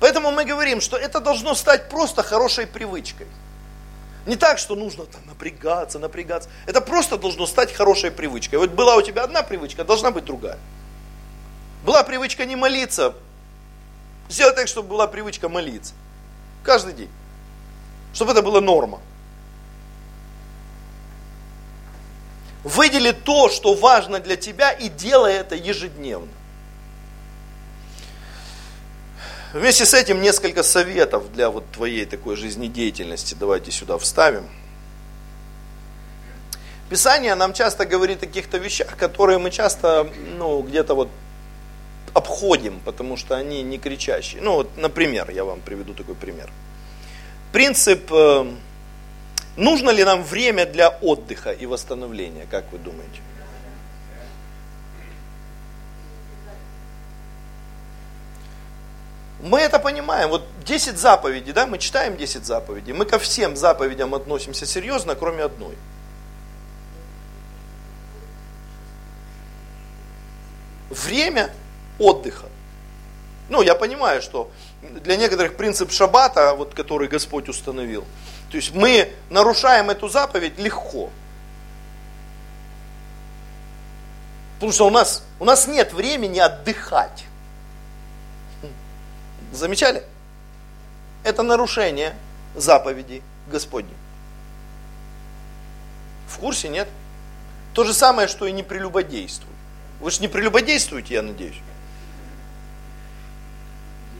Поэтому 0.00 0.30
мы 0.30 0.44
говорим, 0.44 0.80
что 0.80 0.96
это 0.96 1.20
должно 1.20 1.54
стать 1.54 1.88
просто 1.88 2.22
хорошей 2.22 2.66
привычкой. 2.66 3.26
Не 4.26 4.36
так, 4.36 4.58
что 4.58 4.74
нужно 4.74 5.04
там 5.04 5.20
напрягаться, 5.26 5.98
напрягаться. 5.98 6.48
Это 6.66 6.80
просто 6.80 7.18
должно 7.18 7.46
стать 7.46 7.72
хорошей 7.72 8.10
привычкой. 8.10 8.58
Вот 8.58 8.70
была 8.70 8.96
у 8.96 9.02
тебя 9.02 9.22
одна 9.22 9.42
привычка, 9.42 9.84
должна 9.84 10.10
быть 10.10 10.24
другая. 10.24 10.58
Была 11.84 12.02
привычка 12.02 12.46
не 12.46 12.56
молиться. 12.56 13.14
Сделать 14.30 14.56
так, 14.56 14.68
чтобы 14.68 14.88
была 14.88 15.06
привычка 15.06 15.48
молиться. 15.50 15.92
Каждый 16.62 16.94
день. 16.94 17.10
Чтобы 18.14 18.32
это 18.32 18.40
была 18.40 18.60
норма. 18.62 19.00
Выдели 22.64 23.12
то, 23.12 23.50
что 23.50 23.74
важно 23.74 24.20
для 24.20 24.36
тебя, 24.36 24.72
и 24.72 24.88
делай 24.88 25.34
это 25.34 25.54
ежедневно. 25.54 26.32
Вместе 29.52 29.84
с 29.84 29.94
этим 29.94 30.20
несколько 30.20 30.62
советов 30.62 31.32
для 31.32 31.50
вот 31.50 31.70
твоей 31.70 32.06
такой 32.06 32.36
жизнедеятельности. 32.36 33.36
Давайте 33.38 33.70
сюда 33.70 33.98
вставим. 33.98 34.48
Писание 36.88 37.34
нам 37.34 37.52
часто 37.52 37.86
говорит 37.86 38.22
о 38.22 38.26
каких-то 38.26 38.58
вещах, 38.58 38.96
которые 38.96 39.38
мы 39.38 39.50
часто, 39.50 40.08
ну, 40.38 40.62
где-то 40.62 40.94
вот 40.94 41.08
обходим, 42.14 42.80
потому 42.84 43.16
что 43.16 43.36
они 43.36 43.62
не 43.62 43.78
кричащие. 43.78 44.40
Ну, 44.40 44.54
вот, 44.54 44.76
например, 44.76 45.30
я 45.30 45.44
вам 45.44 45.60
приведу 45.60 45.94
такой 45.94 46.14
пример. 46.14 46.50
Принцип 47.52 48.10
э, 48.10 48.46
Нужно 49.56 49.90
ли 49.90 50.02
нам 50.02 50.24
время 50.24 50.66
для 50.66 50.88
отдыха 50.88 51.52
и 51.52 51.66
восстановления, 51.66 52.46
как 52.50 52.64
вы 52.72 52.78
думаете? 52.78 53.20
Мы 59.40 59.60
это 59.60 59.78
понимаем. 59.78 60.30
Вот 60.30 60.42
10 60.64 60.98
заповедей, 60.98 61.52
да, 61.52 61.66
мы 61.66 61.78
читаем 61.78 62.16
10 62.16 62.44
заповедей. 62.44 62.94
Мы 62.94 63.04
ко 63.04 63.18
всем 63.18 63.56
заповедям 63.56 64.14
относимся 64.14 64.66
серьезно, 64.66 65.14
кроме 65.14 65.44
одной. 65.44 65.76
Время 70.88 71.50
отдыха. 71.98 72.46
Ну, 73.50 73.60
я 73.60 73.74
понимаю, 73.74 74.22
что 74.22 74.50
для 74.82 75.16
некоторых 75.16 75.56
принцип 75.56 75.92
шаббата, 75.92 76.54
вот, 76.54 76.74
который 76.74 77.06
Господь 77.06 77.48
установил– 77.48 78.04
то 78.54 78.58
есть 78.58 78.72
мы 78.72 79.12
нарушаем 79.30 79.90
эту 79.90 80.08
заповедь 80.08 80.60
легко. 80.60 81.10
Потому 84.54 84.70
что 84.70 84.86
у 84.86 84.90
нас, 84.90 85.24
у 85.40 85.44
нас 85.44 85.66
нет 85.66 85.92
времени 85.92 86.38
отдыхать. 86.38 87.24
Замечали? 89.50 90.04
Это 91.24 91.42
нарушение 91.42 92.14
заповеди 92.54 93.24
Господней. 93.48 93.96
В 96.28 96.38
курсе 96.38 96.68
нет? 96.68 96.86
То 97.72 97.82
же 97.82 97.92
самое, 97.92 98.28
что 98.28 98.46
и 98.46 98.52
не 98.52 98.62
прелюбодействуй. 98.62 99.50
Вы 99.98 100.12
же 100.12 100.20
не 100.20 100.28
прелюбодействуете, 100.28 101.14
я 101.14 101.22
надеюсь? 101.22 101.58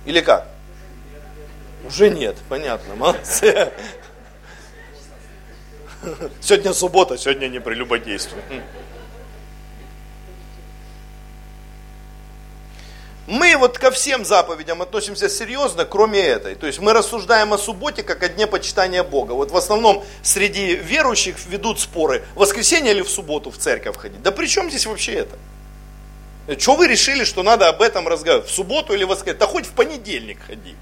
Или 0.05 0.21
как? 0.21 0.49
Уже 1.87 2.11
нет, 2.11 2.37
понятно, 2.49 2.97
молодцы. 2.97 3.73
Сегодня 6.41 6.73
суббота, 6.73 7.17
сегодня 7.19 7.49
не 7.49 7.61
прелюбодействуем. 7.61 8.43
Мы 13.27 13.57
вот 13.57 13.79
ко 13.79 13.91
всем 13.91 14.25
заповедям 14.25 14.83
относимся 14.83 15.31
серьезно, 15.31 15.87
кроме 15.87 16.21
этой. 16.21 16.57
То 16.57 16.67
есть 16.67 16.79
мы 16.79 16.93
рассуждаем 16.93 17.55
о 17.55 17.59
субботе 17.59 18.03
как 18.03 18.23
о 18.23 18.29
дне 18.29 18.47
почитания 18.47 19.03
Бога. 19.03 19.33
Вот 19.33 19.51
в 19.51 19.57
основном 19.57 20.05
среди 20.23 20.75
верующих 20.75 21.37
ведут 21.47 21.81
споры, 21.81 22.25
в 22.35 22.41
воскресенье 22.41 22.93
или 22.93 23.01
в 23.01 23.09
субботу 23.09 23.51
в 23.51 23.57
церковь 23.57 23.97
ходить. 23.97 24.21
Да 24.23 24.31
при 24.31 24.47
чем 24.47 24.69
здесь 24.69 24.85
вообще 24.85 25.15
это? 25.15 25.39
Что 26.61 26.77
вы 26.77 26.87
решили, 26.87 27.25
что 27.25 27.43
надо 27.43 27.71
об 27.71 27.81
этом 27.81 28.07
разговаривать? 28.07 28.51
В 28.51 28.55
субботу 28.55 28.93
или 28.93 29.05
в 29.05 29.09
воскресенье? 29.09 29.39
Да 29.39 29.47
хоть 29.47 29.65
в 29.65 29.73
понедельник 29.73 30.39
ходи. 30.47 30.75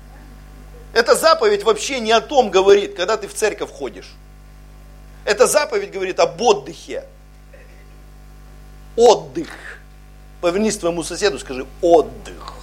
Эта 0.92 1.14
заповедь 1.14 1.62
вообще 1.62 2.00
не 2.00 2.10
о 2.10 2.20
том 2.20 2.50
говорит, 2.50 2.96
когда 2.96 3.16
ты 3.16 3.28
в 3.28 3.34
церковь 3.34 3.70
ходишь. 3.70 4.10
Эта 5.24 5.46
заповедь 5.46 5.90
говорит 5.90 6.18
об 6.20 6.40
отдыхе. 6.40 7.04
Отдых. 8.96 9.48
Повернись 10.40 10.76
твоему 10.76 11.02
соседу, 11.02 11.38
скажи 11.38 11.66
отдых. 11.80 12.54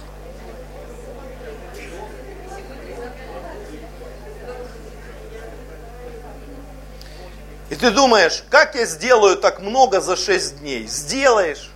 И 7.70 7.76
ты 7.76 7.90
думаешь, 7.92 8.44
как 8.50 8.74
я 8.74 8.84
сделаю 8.84 9.36
так 9.36 9.60
много 9.60 10.00
за 10.00 10.16
6 10.16 10.58
дней? 10.58 10.86
Сделаешь. 10.88 11.70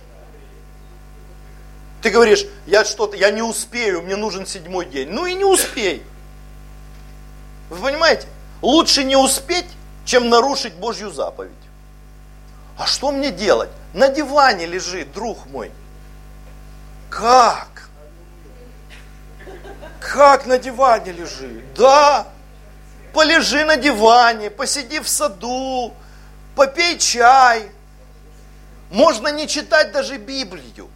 Ты 2.01 2.09
говоришь, 2.11 2.45
я 2.67 2.85
что-то, 2.85 3.15
я 3.15 3.31
не 3.31 3.41
успею, 3.41 4.03
мне 4.03 4.15
нужен 4.15 4.45
седьмой 4.45 4.85
день. 4.85 5.09
Ну 5.09 5.25
и 5.25 5.33
не 5.33 5.45
успей. 5.45 6.03
Вы 7.69 7.77
понимаете? 7.77 8.27
Лучше 8.61 9.03
не 9.03 9.15
успеть, 9.15 9.65
чем 10.05 10.29
нарушить 10.29 10.75
Божью 10.75 11.11
заповедь. 11.11 11.51
А 12.77 12.85
что 12.85 13.11
мне 13.11 13.31
делать? 13.31 13.69
На 13.93 14.09
диване 14.09 14.65
лежит, 14.65 15.11
друг 15.11 15.45
мой. 15.47 15.71
Как? 17.09 17.89
Как 19.99 20.45
на 20.45 20.57
диване 20.57 21.11
лежит? 21.11 21.73
Да, 21.73 22.27
полежи 23.13 23.65
на 23.65 23.77
диване, 23.77 24.49
посиди 24.49 24.99
в 24.99 25.09
саду, 25.09 25.93
попей 26.55 26.99
чай. 26.99 27.71
Можно 28.91 29.29
не 29.29 29.47
читать 29.47 29.91
даже 29.91 30.17
Библию. 30.17 30.89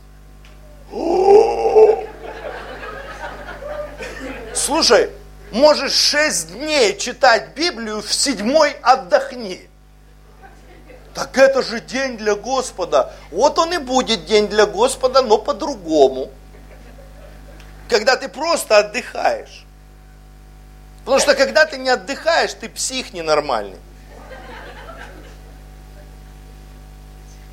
Слушай, 4.54 5.12
можешь 5.52 5.94
шесть 5.94 6.52
дней 6.54 6.98
читать 6.98 7.56
Библию, 7.56 8.02
в 8.02 8.14
седьмой 8.14 8.72
отдохни. 8.82 9.70
Так 11.14 11.38
это 11.38 11.62
же 11.62 11.82
день 11.82 12.18
для 12.18 12.36
Господа. 12.36 13.14
Вот 13.32 13.58
он 13.60 13.74
и 13.74 13.78
будет 13.78 14.26
день 14.26 14.48
для 14.48 14.66
Господа, 14.66 15.22
но 15.22 15.38
по-другому. 15.38 16.32
Когда 17.90 18.16
ты 18.16 18.30
просто 18.30 18.78
отдыхаешь. 18.78 19.66
Потому 21.00 21.20
что 21.20 21.36
когда 21.36 21.66
ты 21.66 21.78
не 21.78 21.90
отдыхаешь, 21.90 22.54
ты 22.54 22.70
псих 22.70 23.14
ненормальный. 23.14 23.78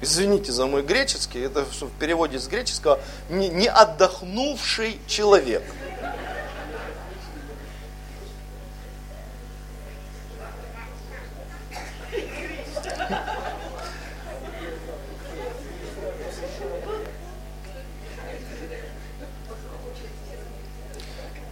Извините 0.02 0.52
за 0.52 0.66
мой 0.66 0.82
греческий, 0.82 1.40
это 1.40 1.64
в 1.64 1.90
переводе 1.98 2.38
с 2.38 2.46
греческого 2.48 3.00
не, 3.30 3.48
не 3.48 3.66
отдохнувший 3.66 5.00
человек. 5.06 5.64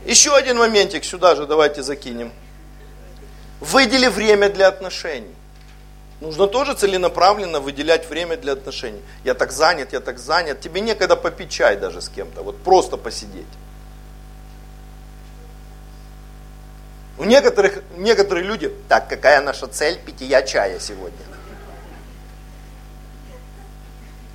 Еще 0.04 0.36
один 0.36 0.58
моментик 0.58 1.04
сюда 1.04 1.34
же 1.34 1.46
давайте 1.46 1.82
закинем. 1.82 2.32
Выдели 3.60 4.06
время 4.08 4.50
для 4.50 4.68
отношений. 4.68 5.34
Нужно 6.20 6.46
тоже 6.46 6.74
целенаправленно 6.74 7.60
выделять 7.60 8.08
время 8.08 8.36
для 8.36 8.52
отношений. 8.52 9.02
Я 9.24 9.34
так 9.34 9.50
занят, 9.52 9.92
я 9.92 10.00
так 10.00 10.18
занят. 10.18 10.60
Тебе 10.60 10.80
некогда 10.80 11.16
попить 11.16 11.50
чай 11.50 11.76
даже 11.76 12.00
с 12.00 12.08
кем-то. 12.08 12.42
Вот 12.42 12.62
просто 12.62 12.96
посидеть. 12.96 13.46
У 17.16 17.24
некоторых, 17.24 17.82
некоторые 17.96 18.44
люди, 18.44 18.72
так, 18.88 19.08
какая 19.08 19.40
наша 19.40 19.66
цель 19.68 19.98
питья 19.98 20.42
чая 20.42 20.80
сегодня? 20.80 21.18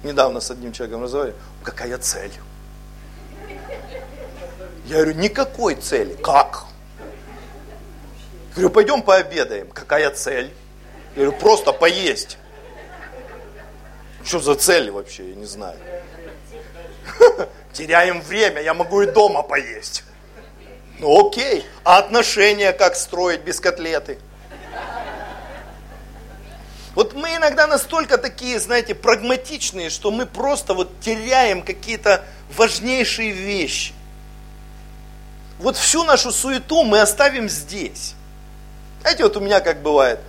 Недавно 0.03 0.39
с 0.39 0.49
одним 0.49 0.71
человеком 0.71 1.03
разговаривали, 1.03 1.37
какая 1.63 1.97
цель? 1.97 2.31
Я 4.89 4.95
говорю, 4.95 5.13
никакой 5.13 5.75
цели. 5.75 6.15
Как? 6.15 6.65
Я 8.49 8.53
говорю, 8.55 8.69
пойдем 8.71 9.03
пообедаем. 9.03 9.69
Какая 9.69 10.09
цель? 10.09 10.51
Я 11.15 11.25
говорю, 11.25 11.31
просто 11.33 11.73
поесть. 11.73 12.39
Что 14.25 14.39
за 14.39 14.55
цель 14.55 14.89
вообще, 14.89 15.29
я 15.29 15.35
не 15.35 15.45
знаю. 15.45 15.77
Теряем 17.73 18.19
время, 18.21 18.63
я 18.63 18.73
могу 18.73 19.03
и 19.03 19.05
дома 19.05 19.43
поесть. 19.43 20.03
Ну 20.97 21.27
окей, 21.27 21.63
а 21.83 21.99
отношения 21.99 22.73
как 22.73 22.95
строить 22.95 23.41
без 23.41 23.59
котлеты? 23.59 24.17
Вот 26.95 27.13
мы 27.13 27.35
иногда 27.35 27.67
настолько 27.67 28.17
такие, 28.17 28.59
знаете, 28.59 28.95
прагматичные, 28.95 29.91
что 29.91 30.09
мы 30.09 30.25
просто 30.25 30.73
вот 30.73 30.99
теряем 30.99 31.61
какие-то 31.61 32.25
важнейшие 32.57 33.29
вещи. 33.29 33.93
Вот 35.59 35.75
всю 35.75 36.03
нашу 36.05 36.31
суету 36.31 36.83
мы 36.83 37.01
оставим 37.01 37.49
здесь. 37.49 38.15
Знаете, 39.01 39.23
вот 39.23 39.37
у 39.37 39.41
меня 39.41 39.59
как 39.59 39.81
бывает, 39.81 40.19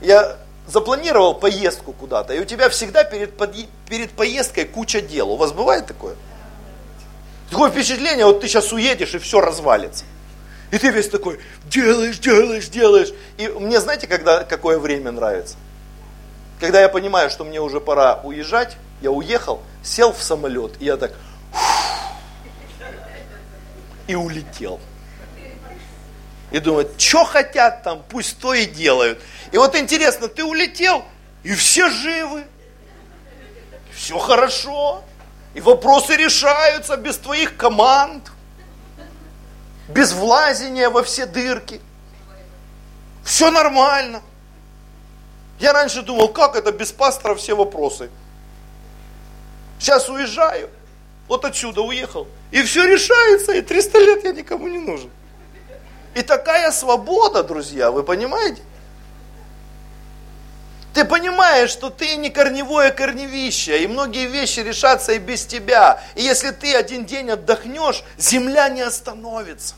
я 0.00 0.36
запланировал 0.66 1.34
поездку 1.34 1.92
куда-то, 1.92 2.34
и 2.34 2.40
у 2.40 2.44
тебя 2.44 2.68
всегда 2.68 3.04
перед, 3.04 3.34
перед 3.88 4.10
поездкой 4.10 4.64
куча 4.64 5.00
дел. 5.00 5.30
У 5.30 5.36
вас 5.36 5.52
бывает 5.52 5.86
такое? 5.86 6.16
Такое 7.50 7.70
впечатление, 7.70 8.26
вот 8.26 8.40
ты 8.40 8.48
сейчас 8.48 8.72
уедешь, 8.72 9.14
и 9.14 9.18
все 9.18 9.40
развалится. 9.40 10.04
И 10.70 10.78
ты 10.78 10.90
весь 10.90 11.08
такой, 11.08 11.40
делаешь, 11.64 12.18
делаешь, 12.18 12.68
делаешь. 12.68 13.08
И 13.38 13.48
мне 13.48 13.80
знаете, 13.80 14.06
когда, 14.06 14.44
какое 14.44 14.78
время 14.78 15.12
нравится? 15.12 15.56
Когда 16.60 16.80
я 16.80 16.88
понимаю, 16.88 17.30
что 17.30 17.44
мне 17.44 17.60
уже 17.60 17.80
пора 17.80 18.20
уезжать, 18.22 18.76
я 19.00 19.10
уехал, 19.10 19.62
сел 19.82 20.12
в 20.12 20.22
самолет, 20.22 20.72
и 20.80 20.86
я 20.86 20.96
так, 20.96 21.12
и 24.08 24.14
улетел. 24.16 24.80
И 26.50 26.58
думаю, 26.58 26.90
что 26.96 27.24
хотят 27.24 27.82
там, 27.84 28.02
пусть 28.08 28.38
то 28.38 28.54
и 28.54 28.64
делают. 28.64 29.22
И 29.52 29.58
вот 29.58 29.76
интересно, 29.76 30.28
ты 30.28 30.42
улетел, 30.42 31.04
и 31.44 31.54
все 31.54 31.90
живы. 31.90 32.44
Все 33.94 34.18
хорошо. 34.18 35.04
И 35.54 35.60
вопросы 35.60 36.16
решаются 36.16 36.96
без 36.96 37.18
твоих 37.18 37.56
команд. 37.56 38.32
Без 39.88 40.12
влазения 40.12 40.88
во 40.88 41.02
все 41.02 41.26
дырки. 41.26 41.80
Все 43.24 43.50
нормально. 43.50 44.22
Я 45.58 45.72
раньше 45.72 46.02
думал, 46.02 46.28
как 46.28 46.56
это 46.56 46.72
без 46.72 46.92
пастора 46.92 47.34
все 47.34 47.54
вопросы. 47.54 48.10
Сейчас 49.78 50.08
уезжаю, 50.08 50.70
вот 51.28 51.44
отсюда 51.44 51.82
уехал. 51.82 52.26
И 52.50 52.62
все 52.62 52.84
решается, 52.84 53.52
и 53.52 53.60
300 53.60 53.98
лет 53.98 54.24
я 54.24 54.32
никому 54.32 54.66
не 54.68 54.78
нужен. 54.78 55.10
И 56.14 56.22
такая 56.22 56.72
свобода, 56.72 57.44
друзья, 57.44 57.90
вы 57.90 58.02
понимаете? 58.02 58.62
Ты 60.94 61.04
понимаешь, 61.04 61.70
что 61.70 61.90
ты 61.90 62.16
не 62.16 62.30
корневое 62.30 62.90
корневище, 62.90 63.84
и 63.84 63.86
многие 63.86 64.26
вещи 64.26 64.60
решатся 64.60 65.12
и 65.12 65.18
без 65.18 65.46
тебя. 65.46 66.02
И 66.16 66.22
если 66.22 66.50
ты 66.50 66.74
один 66.74 67.04
день 67.04 67.30
отдохнешь, 67.30 68.02
земля 68.16 68.68
не 68.68 68.80
остановится. 68.80 69.74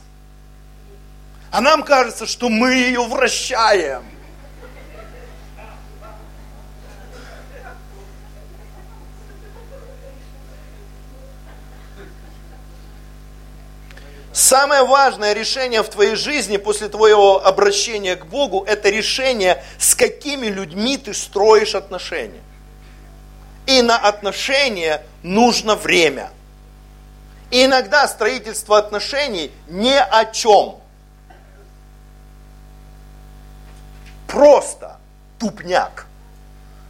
А 1.51 1.61
нам 1.61 1.83
кажется, 1.83 2.25
что 2.25 2.49
мы 2.49 2.73
ее 2.73 3.03
вращаем. 3.03 4.03
Самое 14.33 14.85
важное 14.85 15.33
решение 15.33 15.83
в 15.83 15.89
твоей 15.89 16.15
жизни 16.15 16.55
после 16.55 16.87
твоего 16.87 17.45
обращения 17.45 18.15
к 18.15 18.25
Богу, 18.25 18.63
это 18.65 18.89
решение, 18.89 19.63
с 19.77 19.93
какими 19.93 20.47
людьми 20.47 20.97
ты 20.97 21.13
строишь 21.13 21.75
отношения. 21.75 22.41
И 23.65 23.81
на 23.81 23.97
отношения 23.97 25.03
нужно 25.21 25.75
время. 25.75 26.31
И 27.51 27.65
иногда 27.65 28.07
строительство 28.07 28.77
отношений 28.77 29.51
ни 29.67 29.93
о 29.93 30.25
чем. 30.25 30.77
Просто 34.27 34.97
тупняк. 35.39 36.07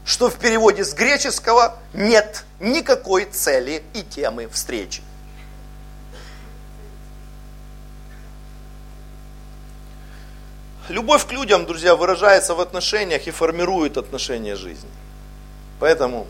Что 0.05 0.29
в 0.29 0.35
переводе 0.35 0.85
с 0.85 0.93
греческого 0.93 1.79
нет 1.93 2.43
никакой 2.59 3.25
цели 3.25 3.83
и 3.95 4.03
темы 4.03 4.47
встречи. 4.47 5.01
Любовь 10.91 11.25
к 11.25 11.31
людям, 11.31 11.65
друзья, 11.65 11.95
выражается 11.95 12.53
в 12.53 12.59
отношениях 12.59 13.25
и 13.25 13.31
формирует 13.31 13.95
отношения 13.95 14.57
жизни. 14.57 14.89
Поэтому 15.79 16.27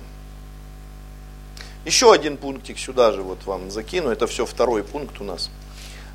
еще 1.83 2.13
один 2.13 2.37
пунктик 2.37 2.77
сюда 2.77 3.11
же 3.11 3.23
вот 3.23 3.43
вам 3.45 3.71
закину, 3.71 4.11
это 4.11 4.27
все 4.27 4.45
второй 4.45 4.83
пункт 4.83 5.19
у 5.19 5.23
нас. 5.23 5.49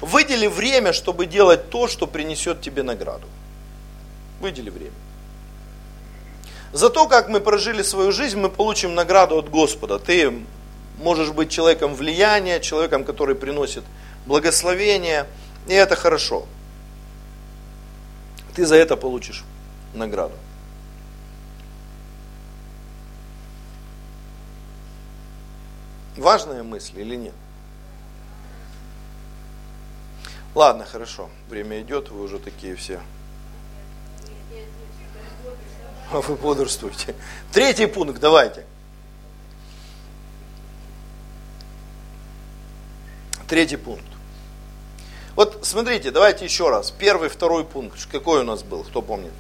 Выдели 0.01 0.47
время, 0.47 0.93
чтобы 0.93 1.27
делать 1.27 1.71
то, 1.71 1.89
что 1.89 2.07
принесет 2.07 2.61
тебе 2.61 2.85
награду. 2.85 3.27
Выдели 4.41 4.71
время. 4.71 4.95
За 6.73 6.89
то, 6.89 7.09
как 7.09 7.29
мы 7.29 7.41
прожили 7.41 7.83
свою 7.83 8.13
жизнь, 8.13 8.39
мы 8.39 8.49
получим 8.49 8.95
награду 8.95 9.39
от 9.39 9.51
Господа. 9.51 9.99
Ты 9.99 10.33
можешь 11.03 11.33
быть 11.33 11.51
человеком 11.51 11.97
влияния, 11.97 12.61
человеком, 12.61 13.03
который 13.03 13.35
приносит 13.35 13.83
благословение, 14.25 15.27
и 15.67 15.73
это 15.73 15.97
хорошо 15.97 16.47
ты 18.57 18.65
за 18.65 18.77
это 18.77 18.97
получишь 18.97 19.45
награду. 19.93 20.35
Важная 26.17 26.63
мысль 26.63 26.99
или 26.99 27.17
нет? 27.17 27.35
Ладно, 30.55 30.87
хорошо. 30.87 31.29
Время 31.51 31.83
идет, 31.83 32.09
вы 32.09 32.23
уже 32.23 32.39
такие 32.39 32.77
все. 32.77 33.03
Вы 36.11 36.35
бодрствуете. 36.37 37.15
Третий 37.53 37.85
пункт, 37.85 38.19
давайте. 38.21 38.65
Третий 43.47 43.77
пункт. 43.77 44.16
Вот 45.37 45.59
смотрите, 45.63 46.11
давайте 46.11 46.47
еще 46.47 46.71
раз. 46.71 46.91
Первый, 46.91 47.29
второй 47.29 47.65
пункт. 47.65 47.99
Какой 48.11 48.41
у 48.41 48.45
нас 48.45 48.63
был? 48.63 48.85
Кто 48.85 49.03
помнит? 49.03 49.33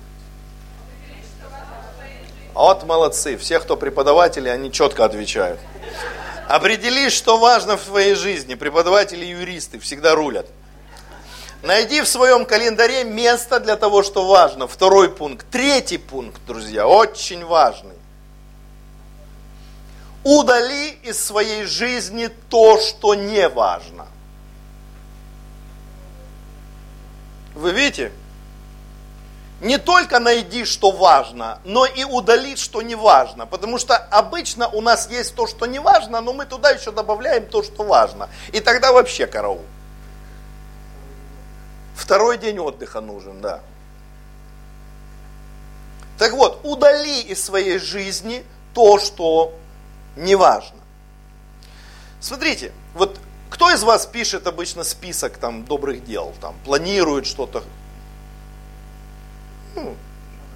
Вот 2.52 2.84
молодцы. 2.84 3.38
Все, 3.38 3.58
кто 3.60 3.76
преподаватели, 3.76 4.48
они 4.50 4.70
четко 4.70 5.06
отвечают. 5.06 5.58
Определись, 6.48 7.14
что 7.14 7.38
важно 7.38 7.78
в 7.78 7.82
твоей 7.82 8.14
жизни. 8.14 8.54
Преподаватели 8.54 9.24
и 9.24 9.30
юристы 9.30 9.78
всегда 9.78 10.14
рулят. 10.14 10.46
Найди 11.62 12.02
в 12.02 12.08
своем 12.08 12.44
календаре 12.44 13.04
место 13.04 13.58
для 13.58 13.76
того, 13.76 14.02
что 14.02 14.26
важно. 14.26 14.68
Второй 14.68 15.10
пункт. 15.10 15.46
Третий 15.50 15.98
пункт, 15.98 16.40
друзья, 16.46 16.86
очень 16.86 17.42
важный. 17.42 17.96
Удали 20.24 20.90
из 21.02 21.24
своей 21.24 21.64
жизни 21.64 22.28
то, 22.50 22.78
что 22.80 23.14
не 23.14 23.48
важно. 23.48 24.06
Вы 27.56 27.72
видите? 27.72 28.12
Не 29.62 29.78
только 29.78 30.20
найди, 30.20 30.66
что 30.66 30.90
важно, 30.90 31.58
но 31.64 31.86
и 31.86 32.04
удали, 32.04 32.54
что 32.56 32.82
не 32.82 32.94
важно. 32.94 33.46
Потому 33.46 33.78
что 33.78 33.96
обычно 33.96 34.68
у 34.68 34.82
нас 34.82 35.08
есть 35.10 35.34
то, 35.34 35.46
что 35.46 35.64
не 35.64 35.78
важно, 35.78 36.20
но 36.20 36.34
мы 36.34 36.44
туда 36.44 36.70
еще 36.70 36.92
добавляем 36.92 37.46
то, 37.46 37.62
что 37.62 37.82
важно. 37.82 38.28
И 38.52 38.60
тогда 38.60 38.92
вообще 38.92 39.26
караул. 39.26 39.64
Второй 41.94 42.36
день 42.36 42.58
отдыха 42.58 43.00
нужен, 43.00 43.40
да. 43.40 43.62
Так 46.18 46.32
вот, 46.32 46.60
удали 46.62 47.22
из 47.22 47.42
своей 47.42 47.78
жизни 47.78 48.44
то, 48.74 48.98
что 48.98 49.54
не 50.16 50.34
важно. 50.34 50.76
Смотрите, 52.20 52.72
вот 52.92 53.18
кто 53.56 53.70
из 53.72 53.82
вас 53.82 54.04
пишет 54.04 54.46
обычно 54.46 54.84
список 54.84 55.38
там 55.38 55.64
добрых 55.64 56.04
дел, 56.04 56.34
там 56.42 56.54
планирует 56.62 57.26
что-то? 57.26 57.64
Ну, 59.74 59.96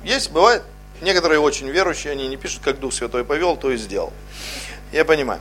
есть, 0.05 0.31
бывает. 0.31 0.63
Некоторые 1.01 1.41
очень 1.41 1.71
верующие, 1.71 2.13
они 2.13 2.29
не 2.29 2.37
пишут, 2.37 2.61
как 2.63 2.79
Дух 2.79 2.93
Святой 2.93 3.25
повел, 3.25 3.57
то 3.57 3.71
и 3.71 3.79
сделал. 3.79 4.13
Я 4.93 5.07
понимаю. 5.07 5.41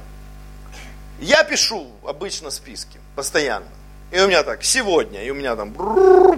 Я 1.20 1.44
пишу 1.44 1.88
обычно 2.08 2.50
списки, 2.50 2.98
постоянно. 3.18 3.68
И 4.12 4.22
у 4.22 4.28
меня 4.30 4.44
так, 4.44 4.64
сегодня, 4.64 5.22
и 5.26 5.30
у 5.30 5.36
меня 5.36 5.58
там 5.58 5.74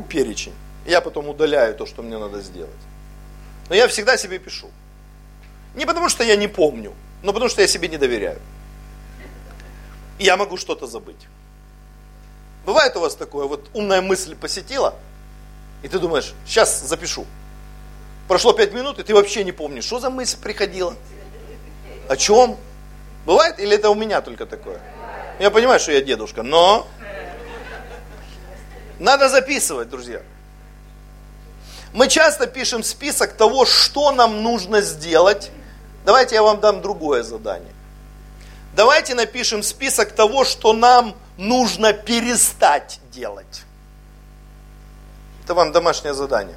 перечень. 0.05 0.55
Я 0.87 1.01
потом 1.01 1.29
удаляю 1.29 1.75
то, 1.75 1.85
что 1.85 2.01
мне 2.01 2.17
надо 2.17 2.41
сделать. 2.41 2.71
Но 3.69 3.75
я 3.75 3.87
всегда 3.87 4.17
себе 4.17 4.39
пишу. 4.39 4.71
Не 5.75 5.85
потому, 5.85 6.09
что 6.09 6.23
я 6.23 6.35
не 6.35 6.47
помню, 6.47 6.95
но 7.21 7.31
потому, 7.31 7.47
что 7.51 7.61
я 7.61 7.67
себе 7.67 7.89
не 7.89 7.97
доверяю 7.97 8.39
я 10.23 10.37
могу 10.37 10.57
что-то 10.57 10.87
забыть. 10.87 11.27
Бывает 12.65 12.95
у 12.95 12.99
вас 12.99 13.15
такое, 13.15 13.45
вот 13.45 13.69
умная 13.73 14.01
мысль 14.01 14.35
посетила, 14.35 14.93
и 15.81 15.87
ты 15.87 15.99
думаешь, 15.99 16.33
сейчас 16.45 16.81
запишу. 16.81 17.25
Прошло 18.27 18.53
пять 18.53 18.73
минут, 18.73 18.99
и 18.99 19.03
ты 19.03 19.13
вообще 19.13 19.43
не 19.43 19.51
помнишь, 19.51 19.85
что 19.85 19.99
за 19.99 20.09
мысль 20.09 20.37
приходила, 20.37 20.93
о 22.07 22.15
чем. 22.15 22.57
Бывает 23.25 23.59
или 23.59 23.75
это 23.75 23.89
у 23.89 23.95
меня 23.95 24.21
только 24.21 24.45
такое? 24.45 24.79
Я 25.39 25.49
понимаю, 25.49 25.79
что 25.79 25.91
я 25.91 26.01
дедушка, 26.01 26.43
но 26.43 26.87
надо 28.99 29.29
записывать, 29.29 29.89
друзья. 29.89 30.21
Мы 31.93 32.07
часто 32.07 32.47
пишем 32.47 32.83
список 32.83 33.33
того, 33.33 33.65
что 33.65 34.11
нам 34.11 34.43
нужно 34.43 34.81
сделать. 34.81 35.51
Давайте 36.05 36.35
я 36.35 36.43
вам 36.43 36.59
дам 36.59 36.81
другое 36.81 37.23
задание. 37.23 37.73
Давайте 38.75 39.15
напишем 39.15 39.63
список 39.63 40.13
того, 40.13 40.45
что 40.45 40.73
нам 40.73 41.15
нужно 41.37 41.93
перестать 41.93 42.99
делать. 43.11 43.63
Это 45.43 45.53
вам 45.53 45.71
домашнее 45.71 46.13
задание. 46.13 46.55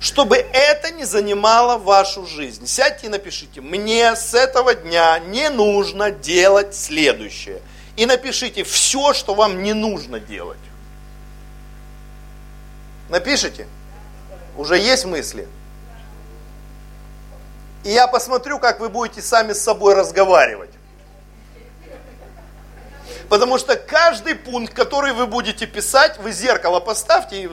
Чтобы 0.00 0.36
это 0.36 0.92
не 0.92 1.04
занимало 1.04 1.76
вашу 1.76 2.24
жизнь. 2.24 2.66
Сядьте 2.66 3.06
и 3.06 3.10
напишите, 3.10 3.60
мне 3.60 4.14
с 4.14 4.32
этого 4.32 4.74
дня 4.74 5.18
не 5.18 5.50
нужно 5.50 6.10
делать 6.10 6.74
следующее. 6.74 7.60
И 7.96 8.06
напишите 8.06 8.62
все, 8.62 9.12
что 9.12 9.34
вам 9.34 9.62
не 9.62 9.72
нужно 9.72 10.20
делать. 10.20 10.58
Напишите. 13.08 13.66
Уже 14.56 14.78
есть 14.78 15.04
мысли? 15.04 15.48
И 17.88 17.90
я 17.90 18.06
посмотрю, 18.06 18.58
как 18.58 18.80
вы 18.80 18.90
будете 18.90 19.22
сами 19.22 19.54
с 19.54 19.62
собой 19.62 19.94
разговаривать. 19.94 20.68
Потому 23.30 23.56
что 23.56 23.76
каждый 23.76 24.34
пункт, 24.34 24.74
который 24.74 25.14
вы 25.14 25.26
будете 25.26 25.66
писать, 25.66 26.18
вы 26.18 26.32
зеркало 26.32 26.80
поставьте 26.80 27.44
и, 27.44 27.48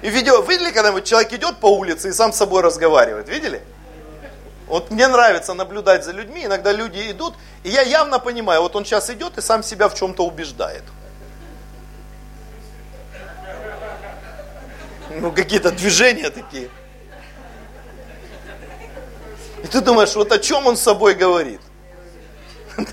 и 0.00 0.08
видео. 0.08 0.40
Видели, 0.40 0.70
когда 0.70 0.98
человек 1.02 1.30
идет 1.34 1.58
по 1.58 1.66
улице 1.66 2.08
и 2.08 2.12
сам 2.12 2.32
с 2.32 2.36
собой 2.38 2.62
разговаривает? 2.62 3.28
Видели? 3.28 3.60
Вот 4.66 4.90
мне 4.90 5.08
нравится 5.08 5.52
наблюдать 5.52 6.02
за 6.02 6.12
людьми, 6.12 6.46
иногда 6.46 6.72
люди 6.72 7.10
идут, 7.10 7.34
и 7.64 7.68
я 7.68 7.82
явно 7.82 8.18
понимаю, 8.18 8.62
вот 8.62 8.76
он 8.76 8.86
сейчас 8.86 9.10
идет 9.10 9.36
и 9.36 9.42
сам 9.42 9.62
себя 9.62 9.90
в 9.90 9.94
чем-то 9.94 10.24
убеждает. 10.24 10.84
Ну, 15.10 15.30
какие-то 15.32 15.70
движения 15.70 16.30
такие. 16.30 16.70
И 19.62 19.66
ты 19.66 19.80
думаешь, 19.80 20.14
вот 20.14 20.32
о 20.32 20.38
чем 20.38 20.66
он 20.66 20.76
с 20.76 20.82
собой 20.82 21.14
говорит? 21.14 21.60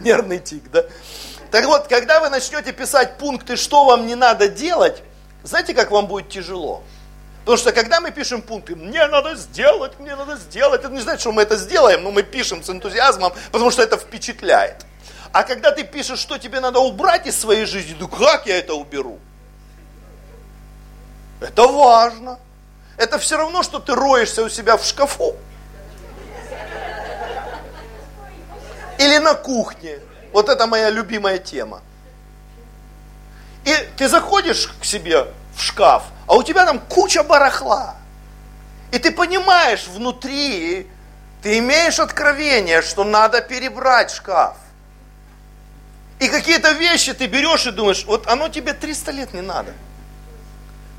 Нервный 0.00 0.38
тик, 0.38 0.70
да? 0.70 0.84
Так 1.50 1.66
вот, 1.66 1.88
когда 1.88 2.20
вы 2.20 2.28
начнете 2.28 2.72
писать 2.72 3.18
пункты, 3.18 3.56
что 3.56 3.84
вам 3.84 4.06
не 4.06 4.14
надо 4.14 4.48
делать, 4.48 5.02
знаете, 5.42 5.74
как 5.74 5.90
вам 5.90 6.06
будет 6.06 6.28
тяжело? 6.28 6.82
Потому 7.40 7.58
что 7.58 7.72
когда 7.72 8.00
мы 8.00 8.10
пишем 8.10 8.42
пункты, 8.42 8.74
мне 8.74 9.06
надо 9.06 9.36
сделать, 9.36 9.98
мне 10.00 10.16
надо 10.16 10.36
сделать, 10.36 10.80
это 10.80 10.92
не 10.92 11.00
значит, 11.00 11.20
что 11.20 11.32
мы 11.32 11.42
это 11.42 11.56
сделаем, 11.56 12.02
но 12.02 12.10
мы 12.10 12.24
пишем 12.24 12.62
с 12.62 12.68
энтузиазмом, 12.68 13.32
потому 13.52 13.70
что 13.70 13.82
это 13.82 13.96
впечатляет. 13.96 14.84
А 15.32 15.44
когда 15.44 15.70
ты 15.70 15.84
пишешь, 15.84 16.18
что 16.18 16.38
тебе 16.38 16.60
надо 16.60 16.80
убрать 16.80 17.26
из 17.26 17.38
своей 17.38 17.64
жизни, 17.64 17.96
ну 18.00 18.08
как 18.08 18.46
я 18.46 18.58
это 18.58 18.74
уберу? 18.74 19.20
Это 21.40 21.68
важно. 21.68 22.38
Это 22.96 23.18
все 23.18 23.36
равно, 23.36 23.62
что 23.62 23.78
ты 23.78 23.94
роешься 23.94 24.42
у 24.42 24.48
себя 24.48 24.76
в 24.76 24.84
шкафу. 24.84 25.36
Или 28.98 29.18
на 29.18 29.34
кухне. 29.34 29.98
Вот 30.32 30.48
это 30.48 30.66
моя 30.66 30.90
любимая 30.90 31.38
тема. 31.38 31.80
И 33.64 33.74
ты 33.96 34.08
заходишь 34.08 34.68
к 34.80 34.84
себе 34.84 35.26
в 35.56 35.62
шкаф, 35.62 36.04
а 36.26 36.36
у 36.36 36.42
тебя 36.42 36.64
там 36.64 36.78
куча 36.78 37.22
барахла. 37.22 37.96
И 38.92 38.98
ты 38.98 39.10
понимаешь 39.10 39.86
внутри, 39.88 40.86
ты 41.42 41.58
имеешь 41.58 41.98
откровение, 41.98 42.82
что 42.82 43.04
надо 43.04 43.40
перебрать 43.40 44.10
шкаф. 44.10 44.56
И 46.18 46.28
какие-то 46.28 46.72
вещи 46.72 47.12
ты 47.12 47.26
берешь 47.26 47.66
и 47.66 47.72
думаешь, 47.72 48.04
вот 48.06 48.26
оно 48.26 48.48
тебе 48.48 48.72
300 48.72 49.10
лет 49.10 49.34
не 49.34 49.42
надо. 49.42 49.72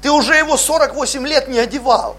Ты 0.02 0.12
уже 0.12 0.36
его 0.36 0.58
48 0.58 1.26
лет 1.26 1.48
не 1.48 1.60
одевал. 1.60 2.18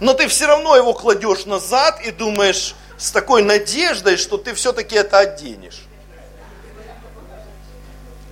Но 0.00 0.12
ты 0.12 0.28
все 0.28 0.46
равно 0.46 0.76
его 0.76 0.92
кладешь 0.92 1.46
назад 1.46 2.00
и 2.02 2.10
думаешь, 2.10 2.74
с 2.98 3.10
такой 3.10 3.42
надеждой, 3.42 4.16
что 4.16 4.36
ты 4.36 4.54
все-таки 4.54 4.96
это 4.96 5.18
оденешь. 5.18 5.84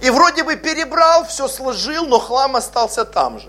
И 0.00 0.10
вроде 0.10 0.42
бы 0.44 0.56
перебрал, 0.56 1.24
все 1.24 1.48
сложил, 1.48 2.06
но 2.06 2.18
хлам 2.18 2.56
остался 2.56 3.04
там 3.04 3.40
же. 3.40 3.48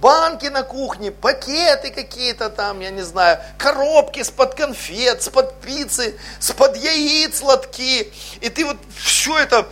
Банки 0.00 0.46
на 0.46 0.64
кухне, 0.64 1.12
пакеты 1.12 1.90
какие-то 1.90 2.50
там, 2.50 2.80
я 2.80 2.90
не 2.90 3.02
знаю, 3.02 3.40
коробки 3.58 4.22
с-под 4.22 4.54
конфет, 4.54 5.22
с-под 5.22 5.60
пиццы, 5.60 6.18
с-под 6.40 6.76
яиц 6.76 7.40
лотки. 7.42 8.12
И 8.40 8.48
ты 8.48 8.64
вот 8.64 8.76
все 8.96 9.38
это, 9.38 9.68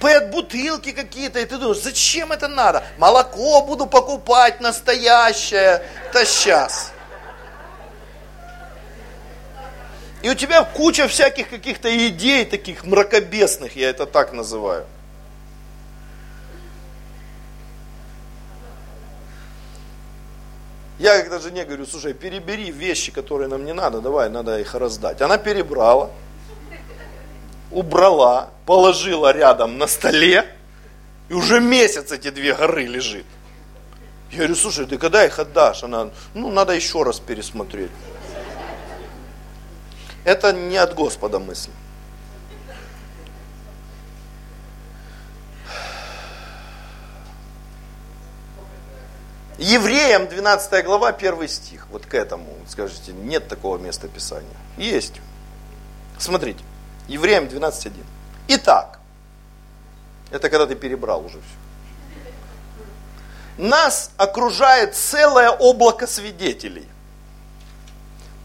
пэт-бутылки 0.00 0.92
какие-то, 0.92 1.40
и 1.40 1.44
ты 1.44 1.56
думаешь, 1.56 1.82
зачем 1.82 2.30
это 2.30 2.46
надо? 2.46 2.84
Молоко 2.98 3.62
буду 3.62 3.86
покупать 3.86 4.60
настоящее, 4.60 5.82
это 6.10 6.24
сейчас. 6.26 6.92
И 10.22 10.30
у 10.30 10.34
тебя 10.34 10.64
куча 10.64 11.06
всяких 11.06 11.48
каких-то 11.48 11.88
идей, 12.08 12.44
таких 12.44 12.84
мракобесных, 12.84 13.76
я 13.76 13.90
это 13.90 14.04
так 14.06 14.32
называю. 14.32 14.84
Я 20.98 21.20
когда 21.20 21.38
жене 21.38 21.64
говорю, 21.64 21.86
слушай, 21.86 22.12
перебери 22.12 22.72
вещи, 22.72 23.12
которые 23.12 23.46
нам 23.46 23.64
не 23.64 23.72
надо, 23.72 24.00
давай, 24.00 24.28
надо 24.28 24.58
их 24.58 24.74
раздать. 24.74 25.22
Она 25.22 25.38
перебрала, 25.38 26.10
убрала, 27.70 28.50
положила 28.66 29.32
рядом 29.32 29.78
на 29.78 29.86
столе, 29.86 30.44
и 31.28 31.34
уже 31.34 31.60
месяц 31.60 32.10
эти 32.10 32.30
две 32.30 32.52
горы 32.52 32.86
лежит. 32.86 33.26
Я 34.32 34.38
говорю, 34.38 34.56
слушай, 34.56 34.86
ты 34.86 34.98
когда 34.98 35.24
их 35.24 35.38
отдашь? 35.38 35.84
Она, 35.84 36.10
ну, 36.34 36.50
надо 36.50 36.72
еще 36.74 37.04
раз 37.04 37.20
пересмотреть. 37.20 37.90
Это 40.24 40.52
не 40.52 40.76
от 40.76 40.94
Господа 40.94 41.38
мысль. 41.38 41.70
Евреям 49.58 50.28
12 50.28 50.84
глава, 50.84 51.08
1 51.08 51.48
стих. 51.48 51.88
Вот 51.90 52.06
к 52.06 52.14
этому, 52.14 52.54
скажите, 52.68 53.12
нет 53.12 53.48
такого 53.48 53.76
места 53.78 54.06
Писания. 54.06 54.56
Есть. 54.76 55.14
Смотрите, 56.18 56.62
Евреям 57.08 57.44
12.1. 57.44 57.92
Итак, 58.48 59.00
это 60.30 60.48
когда 60.48 60.66
ты 60.66 60.76
перебрал 60.76 61.24
уже 61.24 61.38
все. 61.38 61.58
Нас 63.56 64.12
окружает 64.16 64.94
целое 64.94 65.50
облако 65.50 66.06
свидетелей– 66.06 66.86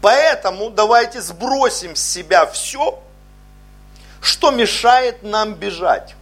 Поэтому 0.04 0.68
давайте 0.68 1.22
сбросим 1.22 1.96
с 1.96 2.02
себя 2.02 2.44
все, 2.44 3.02
что 4.20 4.50
мешает 4.50 5.22
нам 5.22 5.54
бежать. 5.54 6.14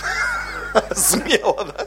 Смело, 0.94 1.64
да? 1.64 1.86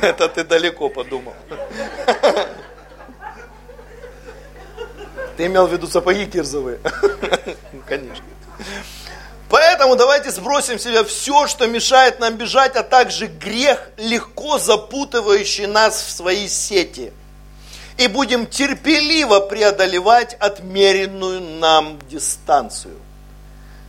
Это 0.00 0.28
ты 0.28 0.44
далеко 0.44 0.88
подумал. 0.90 1.34
Ты 5.36 5.46
имел 5.46 5.66
в 5.66 5.72
виду 5.72 5.88
сапоги 5.88 6.26
кирзовые? 6.26 6.78
Конечно. 7.88 8.24
Поэтому 9.48 9.94
давайте 9.94 10.30
сбросим 10.32 10.78
с 10.78 10.82
себя 10.82 11.04
все, 11.04 11.46
что 11.46 11.66
мешает 11.66 12.18
нам 12.18 12.36
бежать, 12.36 12.74
а 12.74 12.82
также 12.82 13.26
грех, 13.26 13.90
легко 13.96 14.58
запутывающий 14.58 15.66
нас 15.66 16.02
в 16.02 16.10
свои 16.10 16.48
сети. 16.48 17.12
И 17.96 18.08
будем 18.08 18.46
терпеливо 18.46 19.40
преодолевать 19.40 20.34
отмеренную 20.34 21.40
нам 21.40 21.98
дистанцию. 22.08 22.98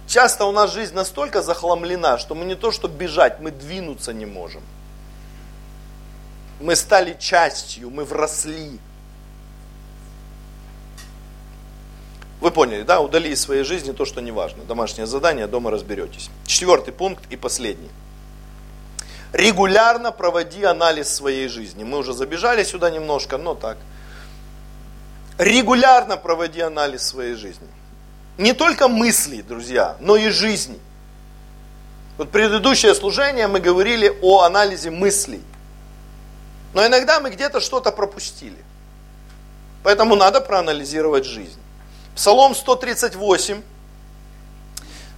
Часто 0.07 0.45
у 0.45 0.51
нас 0.51 0.73
жизнь 0.73 0.93
настолько 0.93 1.41
захламлена, 1.41 2.17
что 2.17 2.33
мы 2.33 2.45
не 2.45 2.55
то 2.55 2.71
что 2.71 2.87
бежать, 2.87 3.39
мы 3.41 3.51
двинуться 3.51 4.13
не 4.13 4.25
можем. 4.25 4.61
Мы 6.61 6.75
стали 6.75 7.17
частью, 7.19 7.89
мы 7.89 8.05
вросли. 8.05 8.79
Вы 12.39 12.51
поняли, 12.51 12.83
да? 12.83 12.99
Удали 12.99 13.31
из 13.31 13.41
своей 13.41 13.63
жизни 13.63 13.91
то, 13.91 14.05
что 14.05 14.21
не 14.21 14.31
важно. 14.31 14.63
Домашнее 14.63 15.07
задание, 15.07 15.47
дома 15.47 15.71
разберетесь. 15.71 16.29
Четвертый 16.45 16.93
пункт 16.93 17.23
и 17.31 17.35
последний. 17.35 17.89
Регулярно 19.33 20.11
проводи 20.11 20.63
анализ 20.63 21.13
своей 21.13 21.47
жизни. 21.47 21.83
Мы 21.83 21.97
уже 21.97 22.13
забежали 22.13 22.63
сюда 22.63 22.89
немножко, 22.89 23.37
но 23.37 23.55
так. 23.55 23.77
Регулярно 25.37 26.17
проводи 26.17 26.61
анализ 26.61 27.03
своей 27.03 27.35
жизни. 27.35 27.67
Не 28.37 28.53
только 28.53 28.87
мыслей, 28.87 29.41
друзья, 29.41 29.97
но 29.99 30.15
и 30.15 30.29
жизни. 30.29 30.79
Вот 32.17 32.29
предыдущее 32.31 32.93
служение 32.95 33.47
мы 33.47 33.59
говорили 33.59 34.15
о 34.21 34.41
анализе 34.41 34.91
мыслей. 34.91 35.41
Но 36.73 36.85
иногда 36.85 37.19
мы 37.19 37.31
где-то 37.31 37.59
что-то 37.59 37.91
пропустили. 37.91 38.63
Поэтому 39.83 40.15
надо 40.15 40.41
проанализировать 40.41 41.25
жизнь. 41.25 41.59
Псалом 42.17 42.53
138, 42.55 43.61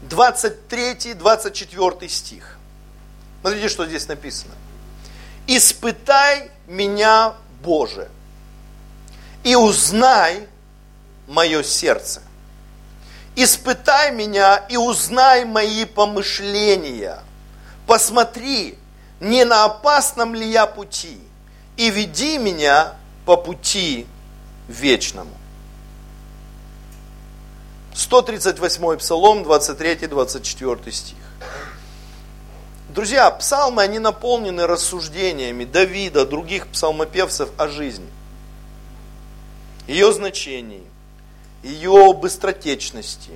23-24 0.09 2.09
стих. 2.09 2.57
Смотрите, 3.39 3.69
что 3.69 3.85
здесь 3.85 4.05
написано. 4.09 4.53
«Испытай 5.47 6.51
меня, 6.67 7.35
Боже, 7.63 8.09
и 9.45 9.55
узнай 9.55 10.49
мое 11.25 11.63
сердце. 11.63 12.21
Испытай 13.33 14.11
меня 14.11 14.57
и 14.57 14.75
узнай 14.75 15.45
мои 15.45 15.85
помышления. 15.85 17.23
Посмотри, 17.87 18.77
не 19.21 19.45
на 19.45 19.63
опасном 19.63 20.35
ли 20.35 20.51
я 20.51 20.67
пути, 20.67 21.17
и 21.77 21.91
веди 21.91 22.37
меня 22.37 22.95
по 23.25 23.37
пути 23.37 24.05
вечному. 24.67 25.38
138 27.99 28.97
Псалом, 28.97 29.43
23-24 29.43 30.89
стих. 30.89 31.17
Друзья, 32.87 33.29
псалмы, 33.29 33.81
они 33.81 33.99
наполнены 33.99 34.65
рассуждениями 34.67 35.65
Давида, 35.65 36.25
других 36.25 36.67
псалмопевцев 36.67 37.49
о 37.57 37.67
жизни. 37.67 38.07
Ее 39.85 40.13
значении, 40.13 40.85
ее 41.61 42.13
быстротечности, 42.13 43.31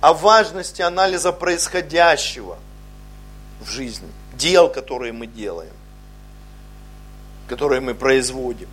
о 0.00 0.14
важности 0.14 0.80
анализа 0.80 1.30
происходящего 1.30 2.56
в 3.60 3.68
жизни, 3.68 4.08
дел, 4.32 4.70
которые 4.70 5.12
мы 5.12 5.26
делаем, 5.26 5.74
которые 7.48 7.82
мы 7.82 7.94
производим. 7.94 8.70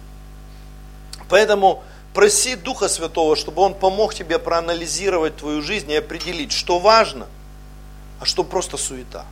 Поэтому 1.27 1.83
проси 2.13 2.55
Духа 2.55 2.87
Святого, 2.87 3.35
чтобы 3.35 3.61
Он 3.61 3.73
помог 3.73 4.13
тебе 4.13 4.39
проанализировать 4.39 5.37
твою 5.37 5.61
жизнь 5.61 5.91
и 5.91 5.95
определить, 5.95 6.51
что 6.51 6.79
важно, 6.79 7.27
а 8.19 8.25
что 8.25 8.43
просто 8.43 8.77
суета. 8.77 9.25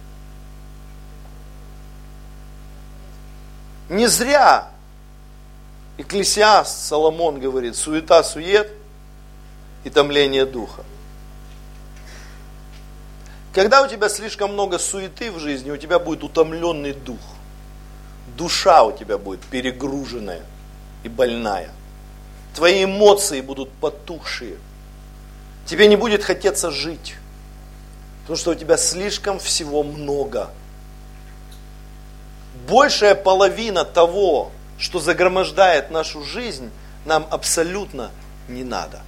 Не 3.90 4.08
зря 4.08 4.72
Экклесиаст 6.00 6.86
Соломон 6.86 7.42
говорит, 7.42 7.76
суета, 7.76 8.24
сует 8.24 8.72
и 9.84 9.90
томление 9.90 10.46
духа. 10.46 10.86
Когда 13.54 13.82
у 13.82 13.88
тебя 13.88 14.08
слишком 14.08 14.54
много 14.54 14.80
суеты 14.80 15.30
в 15.30 15.40
жизни, 15.40 15.72
у 15.72 15.76
тебя 15.76 16.00
будет 16.00 16.24
утомленный 16.24 16.94
дух. 16.94 17.20
Душа 18.38 18.84
у 18.84 18.98
тебя 18.98 19.18
будет 19.18 19.42
перегруженная 19.42 20.42
и 21.04 21.10
больная. 21.10 21.72
Твои 22.56 22.84
эмоции 22.84 23.42
будут 23.42 23.72
потухшие. 23.72 24.58
Тебе 25.66 25.88
не 25.88 25.96
будет 25.96 26.24
хотеться 26.24 26.72
жить. 26.72 27.16
Потому 28.22 28.38
что 28.38 28.52
у 28.52 28.56
тебя 28.56 28.78
слишком 28.78 29.40
всего 29.40 29.84
много. 29.84 30.50
Большая 32.68 33.16
половина 33.16 33.86
того, 33.86 34.52
что 34.78 35.00
загромождает 35.00 35.92
нашу 35.92 36.24
жизнь, 36.24 36.70
нам 37.06 37.28
абсолютно 37.32 38.12
не 38.48 38.64
надо. 38.64 39.02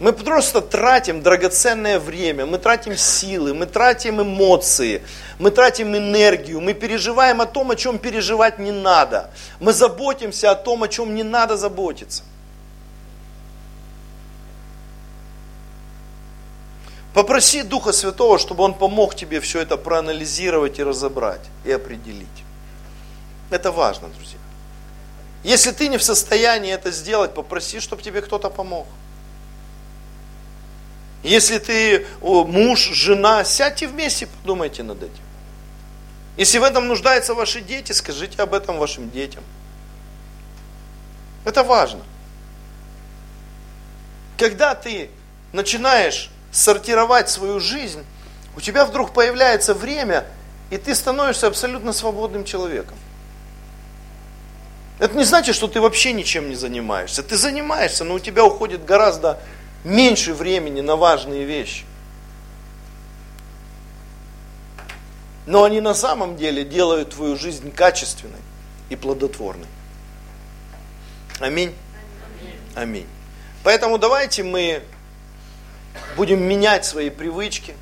Мы 0.00 0.12
просто 0.12 0.60
тратим 0.60 1.22
драгоценное 1.22 1.98
время, 1.98 2.46
мы 2.46 2.58
тратим 2.58 2.96
силы, 2.96 3.52
мы 3.52 3.66
тратим 3.66 4.22
эмоции, 4.22 5.02
мы 5.40 5.50
тратим 5.50 5.96
энергию, 5.96 6.60
мы 6.60 6.72
переживаем 6.72 7.40
о 7.40 7.46
том, 7.46 7.72
о 7.72 7.76
чем 7.76 7.98
переживать 7.98 8.60
не 8.60 8.70
надо. 8.70 9.30
Мы 9.58 9.72
заботимся 9.72 10.52
о 10.52 10.54
том, 10.54 10.84
о 10.84 10.88
чем 10.88 11.16
не 11.16 11.24
надо 11.24 11.56
заботиться. 11.56 12.22
Попроси 17.12 17.62
Духа 17.62 17.90
Святого, 17.90 18.38
чтобы 18.38 18.62
Он 18.62 18.74
помог 18.74 19.16
тебе 19.16 19.40
все 19.40 19.60
это 19.60 19.76
проанализировать 19.76 20.78
и 20.78 20.84
разобрать, 20.84 21.40
и 21.64 21.72
определить. 21.72 22.28
Это 23.50 23.72
важно, 23.72 24.06
друзья. 24.08 24.38
Если 25.42 25.72
ты 25.72 25.88
не 25.88 25.98
в 25.98 26.04
состоянии 26.04 26.72
это 26.72 26.92
сделать, 26.92 27.34
попроси, 27.34 27.80
чтобы 27.80 28.02
тебе 28.02 28.22
кто-то 28.22 28.48
помог. 28.50 28.86
Если 31.22 31.58
ты 31.58 32.06
муж, 32.20 32.90
жена, 32.92 33.44
сядьте 33.44 33.86
вместе 33.88 34.26
подумайте 34.26 34.82
над 34.82 35.02
этим. 35.02 35.22
Если 36.36 36.58
в 36.58 36.62
этом 36.62 36.86
нуждаются 36.86 37.34
ваши 37.34 37.60
дети, 37.60 37.92
скажите 37.92 38.40
об 38.40 38.54
этом 38.54 38.78
вашим 38.78 39.10
детям. 39.10 39.42
Это 41.44 41.64
важно. 41.64 42.02
Когда 44.36 44.76
ты 44.76 45.10
начинаешь 45.52 46.30
сортировать 46.52 47.28
свою 47.28 47.58
жизнь, 47.58 48.04
у 48.56 48.60
тебя 48.60 48.84
вдруг 48.84 49.12
появляется 49.12 49.74
время, 49.74 50.24
и 50.70 50.76
ты 50.76 50.94
становишься 50.94 51.48
абсолютно 51.48 51.92
свободным 51.92 52.44
человеком. 52.44 52.96
Это 55.00 55.16
не 55.16 55.24
значит, 55.24 55.54
что 55.54 55.66
ты 55.68 55.80
вообще 55.80 56.12
ничем 56.12 56.48
не 56.48 56.54
занимаешься. 56.54 57.22
Ты 57.22 57.36
занимаешься, 57.36 58.04
но 58.04 58.14
у 58.14 58.18
тебя 58.18 58.44
уходит 58.44 58.84
гораздо 58.84 59.40
меньше 59.84 60.34
времени 60.34 60.80
на 60.80 60.96
важные 60.96 61.44
вещи. 61.44 61.84
Но 65.46 65.64
они 65.64 65.80
на 65.80 65.94
самом 65.94 66.36
деле 66.36 66.64
делают 66.64 67.10
твою 67.10 67.36
жизнь 67.36 67.72
качественной 67.72 68.40
и 68.90 68.96
плодотворной. 68.96 69.68
Аминь. 71.40 71.74
Аминь. 72.74 73.06
Поэтому 73.64 73.98
давайте 73.98 74.42
мы 74.42 74.82
будем 76.16 76.42
менять 76.42 76.84
свои 76.84 77.10
привычки, 77.10 77.74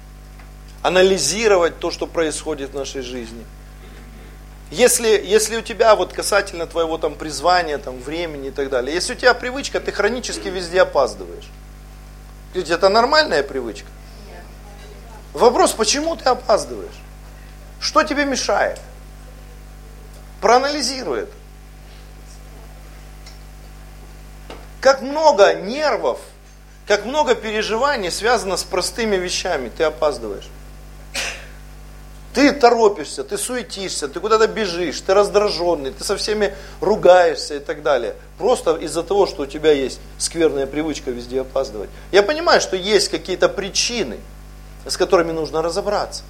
анализировать 0.82 1.78
то, 1.80 1.90
что 1.90 2.06
происходит 2.06 2.70
в 2.70 2.74
нашей 2.74 3.02
жизни. 3.02 3.44
Если, 4.70 5.08
если 5.08 5.56
у 5.56 5.62
тебя 5.62 5.94
вот 5.94 6.12
касательно 6.12 6.66
твоего 6.66 6.98
там 6.98 7.14
призвания, 7.14 7.78
там 7.78 7.98
времени 8.00 8.48
и 8.48 8.50
так 8.50 8.68
далее, 8.68 8.94
если 8.94 9.14
у 9.14 9.16
тебя 9.16 9.32
привычка, 9.34 9.80
ты 9.80 9.92
хронически 9.92 10.48
везде 10.48 10.82
опаздываешь. 10.82 11.46
Ведь 12.56 12.70
это 12.70 12.88
нормальная 12.88 13.42
привычка. 13.42 13.86
Вопрос, 15.34 15.74
почему 15.74 16.16
ты 16.16 16.24
опаздываешь? 16.24 16.98
Что 17.80 18.02
тебе 18.02 18.24
мешает? 18.24 18.80
Проанализируй 20.40 21.24
это. 21.24 21.32
Как 24.80 25.02
много 25.02 25.52
нервов, 25.52 26.18
как 26.86 27.04
много 27.04 27.34
переживаний 27.34 28.10
связано 28.10 28.56
с 28.56 28.64
простыми 28.64 29.16
вещами, 29.16 29.68
ты 29.68 29.84
опаздываешь. 29.84 30.48
Ты 32.36 32.52
торопишься, 32.52 33.24
ты 33.24 33.38
суетишься, 33.38 34.08
ты 34.08 34.20
куда-то 34.20 34.46
бежишь, 34.46 35.00
ты 35.00 35.14
раздраженный, 35.14 35.90
ты 35.90 36.04
со 36.04 36.18
всеми 36.18 36.54
ругаешься 36.82 37.54
и 37.54 37.58
так 37.60 37.82
далее. 37.82 38.14
Просто 38.36 38.76
из-за 38.76 39.02
того, 39.02 39.24
что 39.24 39.44
у 39.44 39.46
тебя 39.46 39.72
есть 39.72 39.98
скверная 40.18 40.66
привычка 40.66 41.10
везде 41.10 41.40
опаздывать. 41.40 41.88
Я 42.12 42.22
понимаю, 42.22 42.60
что 42.60 42.76
есть 42.76 43.08
какие-то 43.08 43.48
причины, 43.48 44.18
с 44.84 44.98
которыми 44.98 45.32
нужно 45.32 45.62
разобраться. 45.62 46.24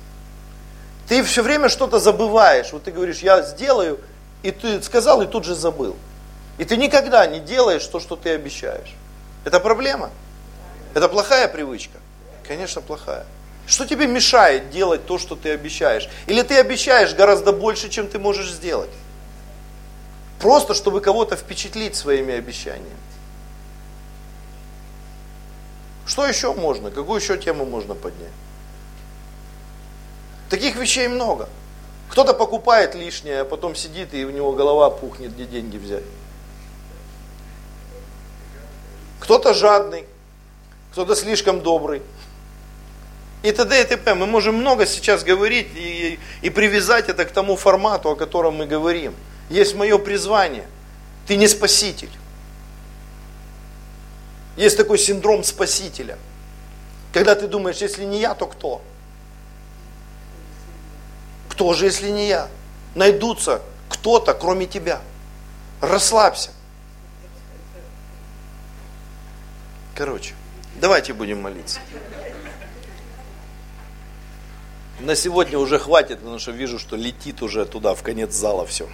Ты 1.09 1.25
все 1.25 1.43
время 1.43 1.69
что-то 1.69 1.99
забываешь. 1.99 2.73
Вот 2.73 2.85
ты 2.85 2.93
говоришь, 2.93 3.19
я 3.19 3.43
сделаю, 3.43 3.99
и 4.45 4.53
ты 4.53 4.81
сказал, 4.85 5.23
и 5.23 5.27
тут 5.27 5.45
же 5.45 5.57
забыл. 5.57 5.97
И 6.57 6.65
ты 6.65 6.77
никогда 6.77 7.27
не 7.27 7.41
делаешь 7.41 7.85
то, 7.85 7.99
что 7.99 8.15
ты 8.15 8.31
обещаешь. 8.31 8.95
Это 9.45 9.59
проблема? 9.59 10.11
Это 10.95 11.09
плохая 11.09 11.49
привычка? 11.49 11.99
Конечно, 12.47 12.81
плохая. 12.81 13.27
Что 13.67 13.85
тебе 13.85 14.07
мешает 14.07 14.71
делать 14.71 15.07
то, 15.07 15.19
что 15.19 15.35
ты 15.35 15.51
обещаешь? 15.51 16.09
Или 16.27 16.43
ты 16.43 16.57
обещаешь 16.57 17.14
гораздо 17.14 17.53
больше, 17.53 17.89
чем 17.89 18.07
ты 18.07 18.19
можешь 18.19 18.51
сделать? 18.53 18.91
Просто, 20.39 20.75
чтобы 20.75 21.01
кого-то 21.01 21.37
впечатлить 21.37 21.97
своими 21.97 22.35
обещаниями. 22.35 22.97
Что 26.07 26.25
еще 26.27 26.53
можно? 26.53 26.93
Какую 26.93 27.21
еще 27.21 27.37
тему 27.37 27.64
можно 27.64 27.95
поднять? 27.95 28.31
Таких 30.49 30.77
вещей 30.77 31.09
много. 31.09 31.49
Кто-то 32.09 32.35
покупает 32.35 32.95
лишнее, 32.95 33.41
а 33.41 33.45
потом 33.45 33.75
сидит 33.75 34.14
и 34.14 34.25
у 34.25 34.31
него 34.31 34.53
голова 34.53 34.91
пухнет, 34.91 35.35
где 35.35 35.45
деньги 35.45 35.77
взять. 35.77 36.05
Кто-то 39.19 39.55
жадный, 39.55 40.07
кто-то 40.93 41.17
слишком 41.17 41.62
добрый 41.62 42.03
и 43.43 43.53
т.д. 43.53 43.80
и 43.80 43.84
т.п. 43.84 44.14
Мы 44.14 44.26
можем 44.26 44.57
много 44.57 44.87
сейчас 44.87 45.22
говорить 45.22 45.68
и, 45.74 46.18
и 46.43 46.51
привязать 46.51 47.09
это 47.09 47.24
к 47.24 47.30
тому 47.30 47.57
формату, 47.57 48.11
о 48.11 48.16
котором 48.16 48.57
мы 48.57 48.66
говорим. 48.66 49.14
Есть 49.51 49.74
мое 49.74 49.99
призвание. 49.99 50.66
Ты 51.26 51.37
не 51.37 51.49
спаситель. 51.49 52.11
Есть 54.57 54.76
такой 54.76 54.99
синдром 54.99 55.45
спасителя. 55.45 56.18
Когда 57.12 57.34
ты 57.34 57.47
думаешь, 57.47 57.76
если 57.76 58.05
не 58.05 58.20
я, 58.20 58.34
то 58.34 58.47
кто? 58.47 58.82
Кто 61.49 61.72
же, 61.74 61.87
если 61.87 62.11
не 62.11 62.28
я? 62.28 62.49
Найдутся 62.95 63.62
кто-то, 63.89 64.34
кроме 64.34 64.66
тебя. 64.66 65.01
Расслабься. 65.80 66.51
Короче, 69.95 70.34
давайте 70.80 71.12
будем 71.12 71.41
молиться. 71.41 71.80
На 75.01 75.15
сегодня 75.15 75.59
уже 75.59 75.79
хватит, 75.79 76.21
потому 76.21 76.39
что 76.39 76.53
вижу, 76.53 76.79
что 76.79 76.97
летит 76.97 77.43
уже 77.43 77.67
туда, 77.67 77.95
в 77.95 78.03
конец 78.03 78.33
зала 78.33 78.67
все. 78.67 78.89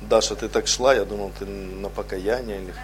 Даша, 0.00 0.34
ты 0.36 0.48
так 0.48 0.66
шла, 0.66 0.94
я 0.94 1.04
думал, 1.04 1.32
ты 1.38 1.46
на 1.46 1.88
покаяние 1.88 2.62
или... 2.62 2.74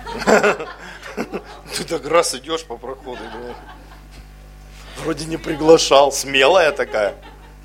Ты 1.77 1.85
так 1.85 2.07
раз 2.07 2.35
идешь 2.35 2.65
по 2.65 2.77
проходу, 2.77 3.21
вроде 5.03 5.27
не 5.27 5.37
приглашал, 5.37 6.11
смелая 6.11 6.73
такая, 6.73 7.15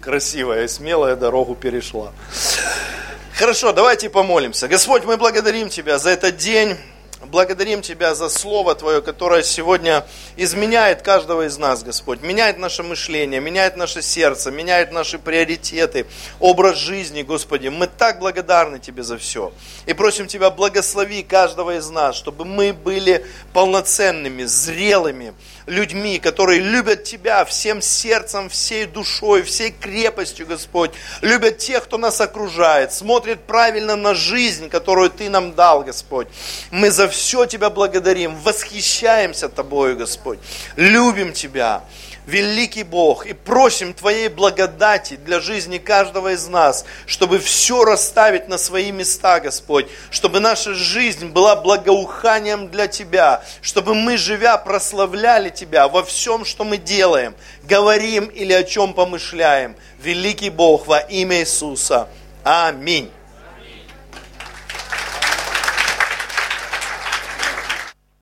красивая 0.02 0.68
смелая 0.68 1.16
дорогу 1.16 1.56
перешла. 1.56 2.12
Хорошо, 3.36 3.72
давайте 3.72 4.10
помолимся. 4.10 4.68
Господь, 4.68 5.06
мы 5.06 5.18
благодарим 5.18 5.70
Тебя 5.70 5.98
за 5.98 6.10
этот 6.10 6.38
день. 6.38 6.76
Благодарим 7.26 7.82
Тебя 7.82 8.13
за 8.13 8.30
Слово 8.30 8.76
Твое, 8.76 9.01
которое 9.01 9.41
сегодня 9.41 10.05
изменяет 10.36 11.01
каждого 11.01 11.47
из 11.47 11.57
нас, 11.57 11.82
Господь. 11.82 12.22
Меняет 12.22 12.59
наше 12.59 12.84
мышление, 12.84 13.41
меняет 13.41 13.76
наше 13.76 14.03
сердце, 14.03 14.51
меняет 14.51 14.91
наши 14.91 15.18
приоритеты, 15.18 16.05
образ 16.39 16.78
жизни, 16.78 17.24
Господи. 17.24 17.70
Мы 17.70 17.88
так 17.88 18.20
благодарны 18.20 18.78
Тебе 18.78 19.01
за 19.01 19.18
все. 19.18 19.51
И 19.88 19.93
просим 19.93 20.28
Тебя, 20.28 20.51
благослови 20.51 21.24
каждого 21.24 21.78
из 21.78 21.89
нас, 21.89 22.15
чтобы 22.15 22.45
мы 22.45 22.72
были 22.72 23.26
полноценными, 23.51 24.43
зрелыми, 24.43 25.34
людьми, 25.68 26.18
которые 26.18 26.59
любят 26.59 27.03
Тебя 27.03 27.45
всем 27.45 27.82
сердцем, 27.82 28.49
всей 28.49 28.86
душой, 28.86 29.43
всей 29.43 29.72
крепостью, 29.72 30.47
Господь. 30.47 30.91
Любят 31.22 31.59
тех, 31.59 31.84
кто 31.84 31.97
нас 31.97 32.20
окружает, 32.20 32.93
смотрят 32.93 33.45
правильно 33.45 33.95
на 33.95 34.15
жизнь, 34.15 34.70
которую 34.70 35.09
Ты 35.09 35.30
нам 35.30 35.53
дал, 35.53 35.84
Господь. 35.84 36.28
Мы 36.72 36.89
за 36.89 37.07
все 37.07 37.45
Тебя 37.45 37.70
благодарим, 37.70 38.36
восхищаемся 38.38 39.49
Тобою, 39.49 39.97
Господь. 39.97 40.39
Любим 40.76 41.34
Тебя 41.34 41.84
великий 42.28 42.84
Бог, 42.84 43.25
и 43.25 43.34
просим 43.34 43.93
Твоей 43.93 44.28
благодати 44.28 45.15
для 45.15 45.39
жизни 45.39 45.80
каждого 45.80 46.34
из 46.34 46.47
нас, 46.47 46.86
чтобы 47.07 47.39
все 47.39 47.84
расставить 47.84 48.47
на 48.47 48.57
свои 48.57 48.91
места, 48.91 49.39
Господь, 49.39 49.88
чтобы 50.11 50.39
наша 50.39 50.75
жизнь 50.75 51.30
была 51.30 51.55
благоуханием 51.55 52.69
для 52.69 52.88
Тебя, 52.88 53.43
чтобы 53.61 53.95
мы, 53.95 54.17
живя, 54.17 54.57
прославляли 54.57 55.49
Тебя 55.49 55.88
во 55.88 56.03
всем, 56.03 56.45
что 56.45 56.63
мы 56.65 56.78
делаем, 56.78 57.34
говорим 57.63 58.25
или 58.25 58.53
о 58.53 58.63
чем 58.63 58.93
помышляем. 58.93 59.75
Великий 59.99 60.49
Бог 60.49 60.86
во 60.86 60.99
имя 60.99 61.39
Иисуса. 61.39 62.09
Аминь. 62.43 63.09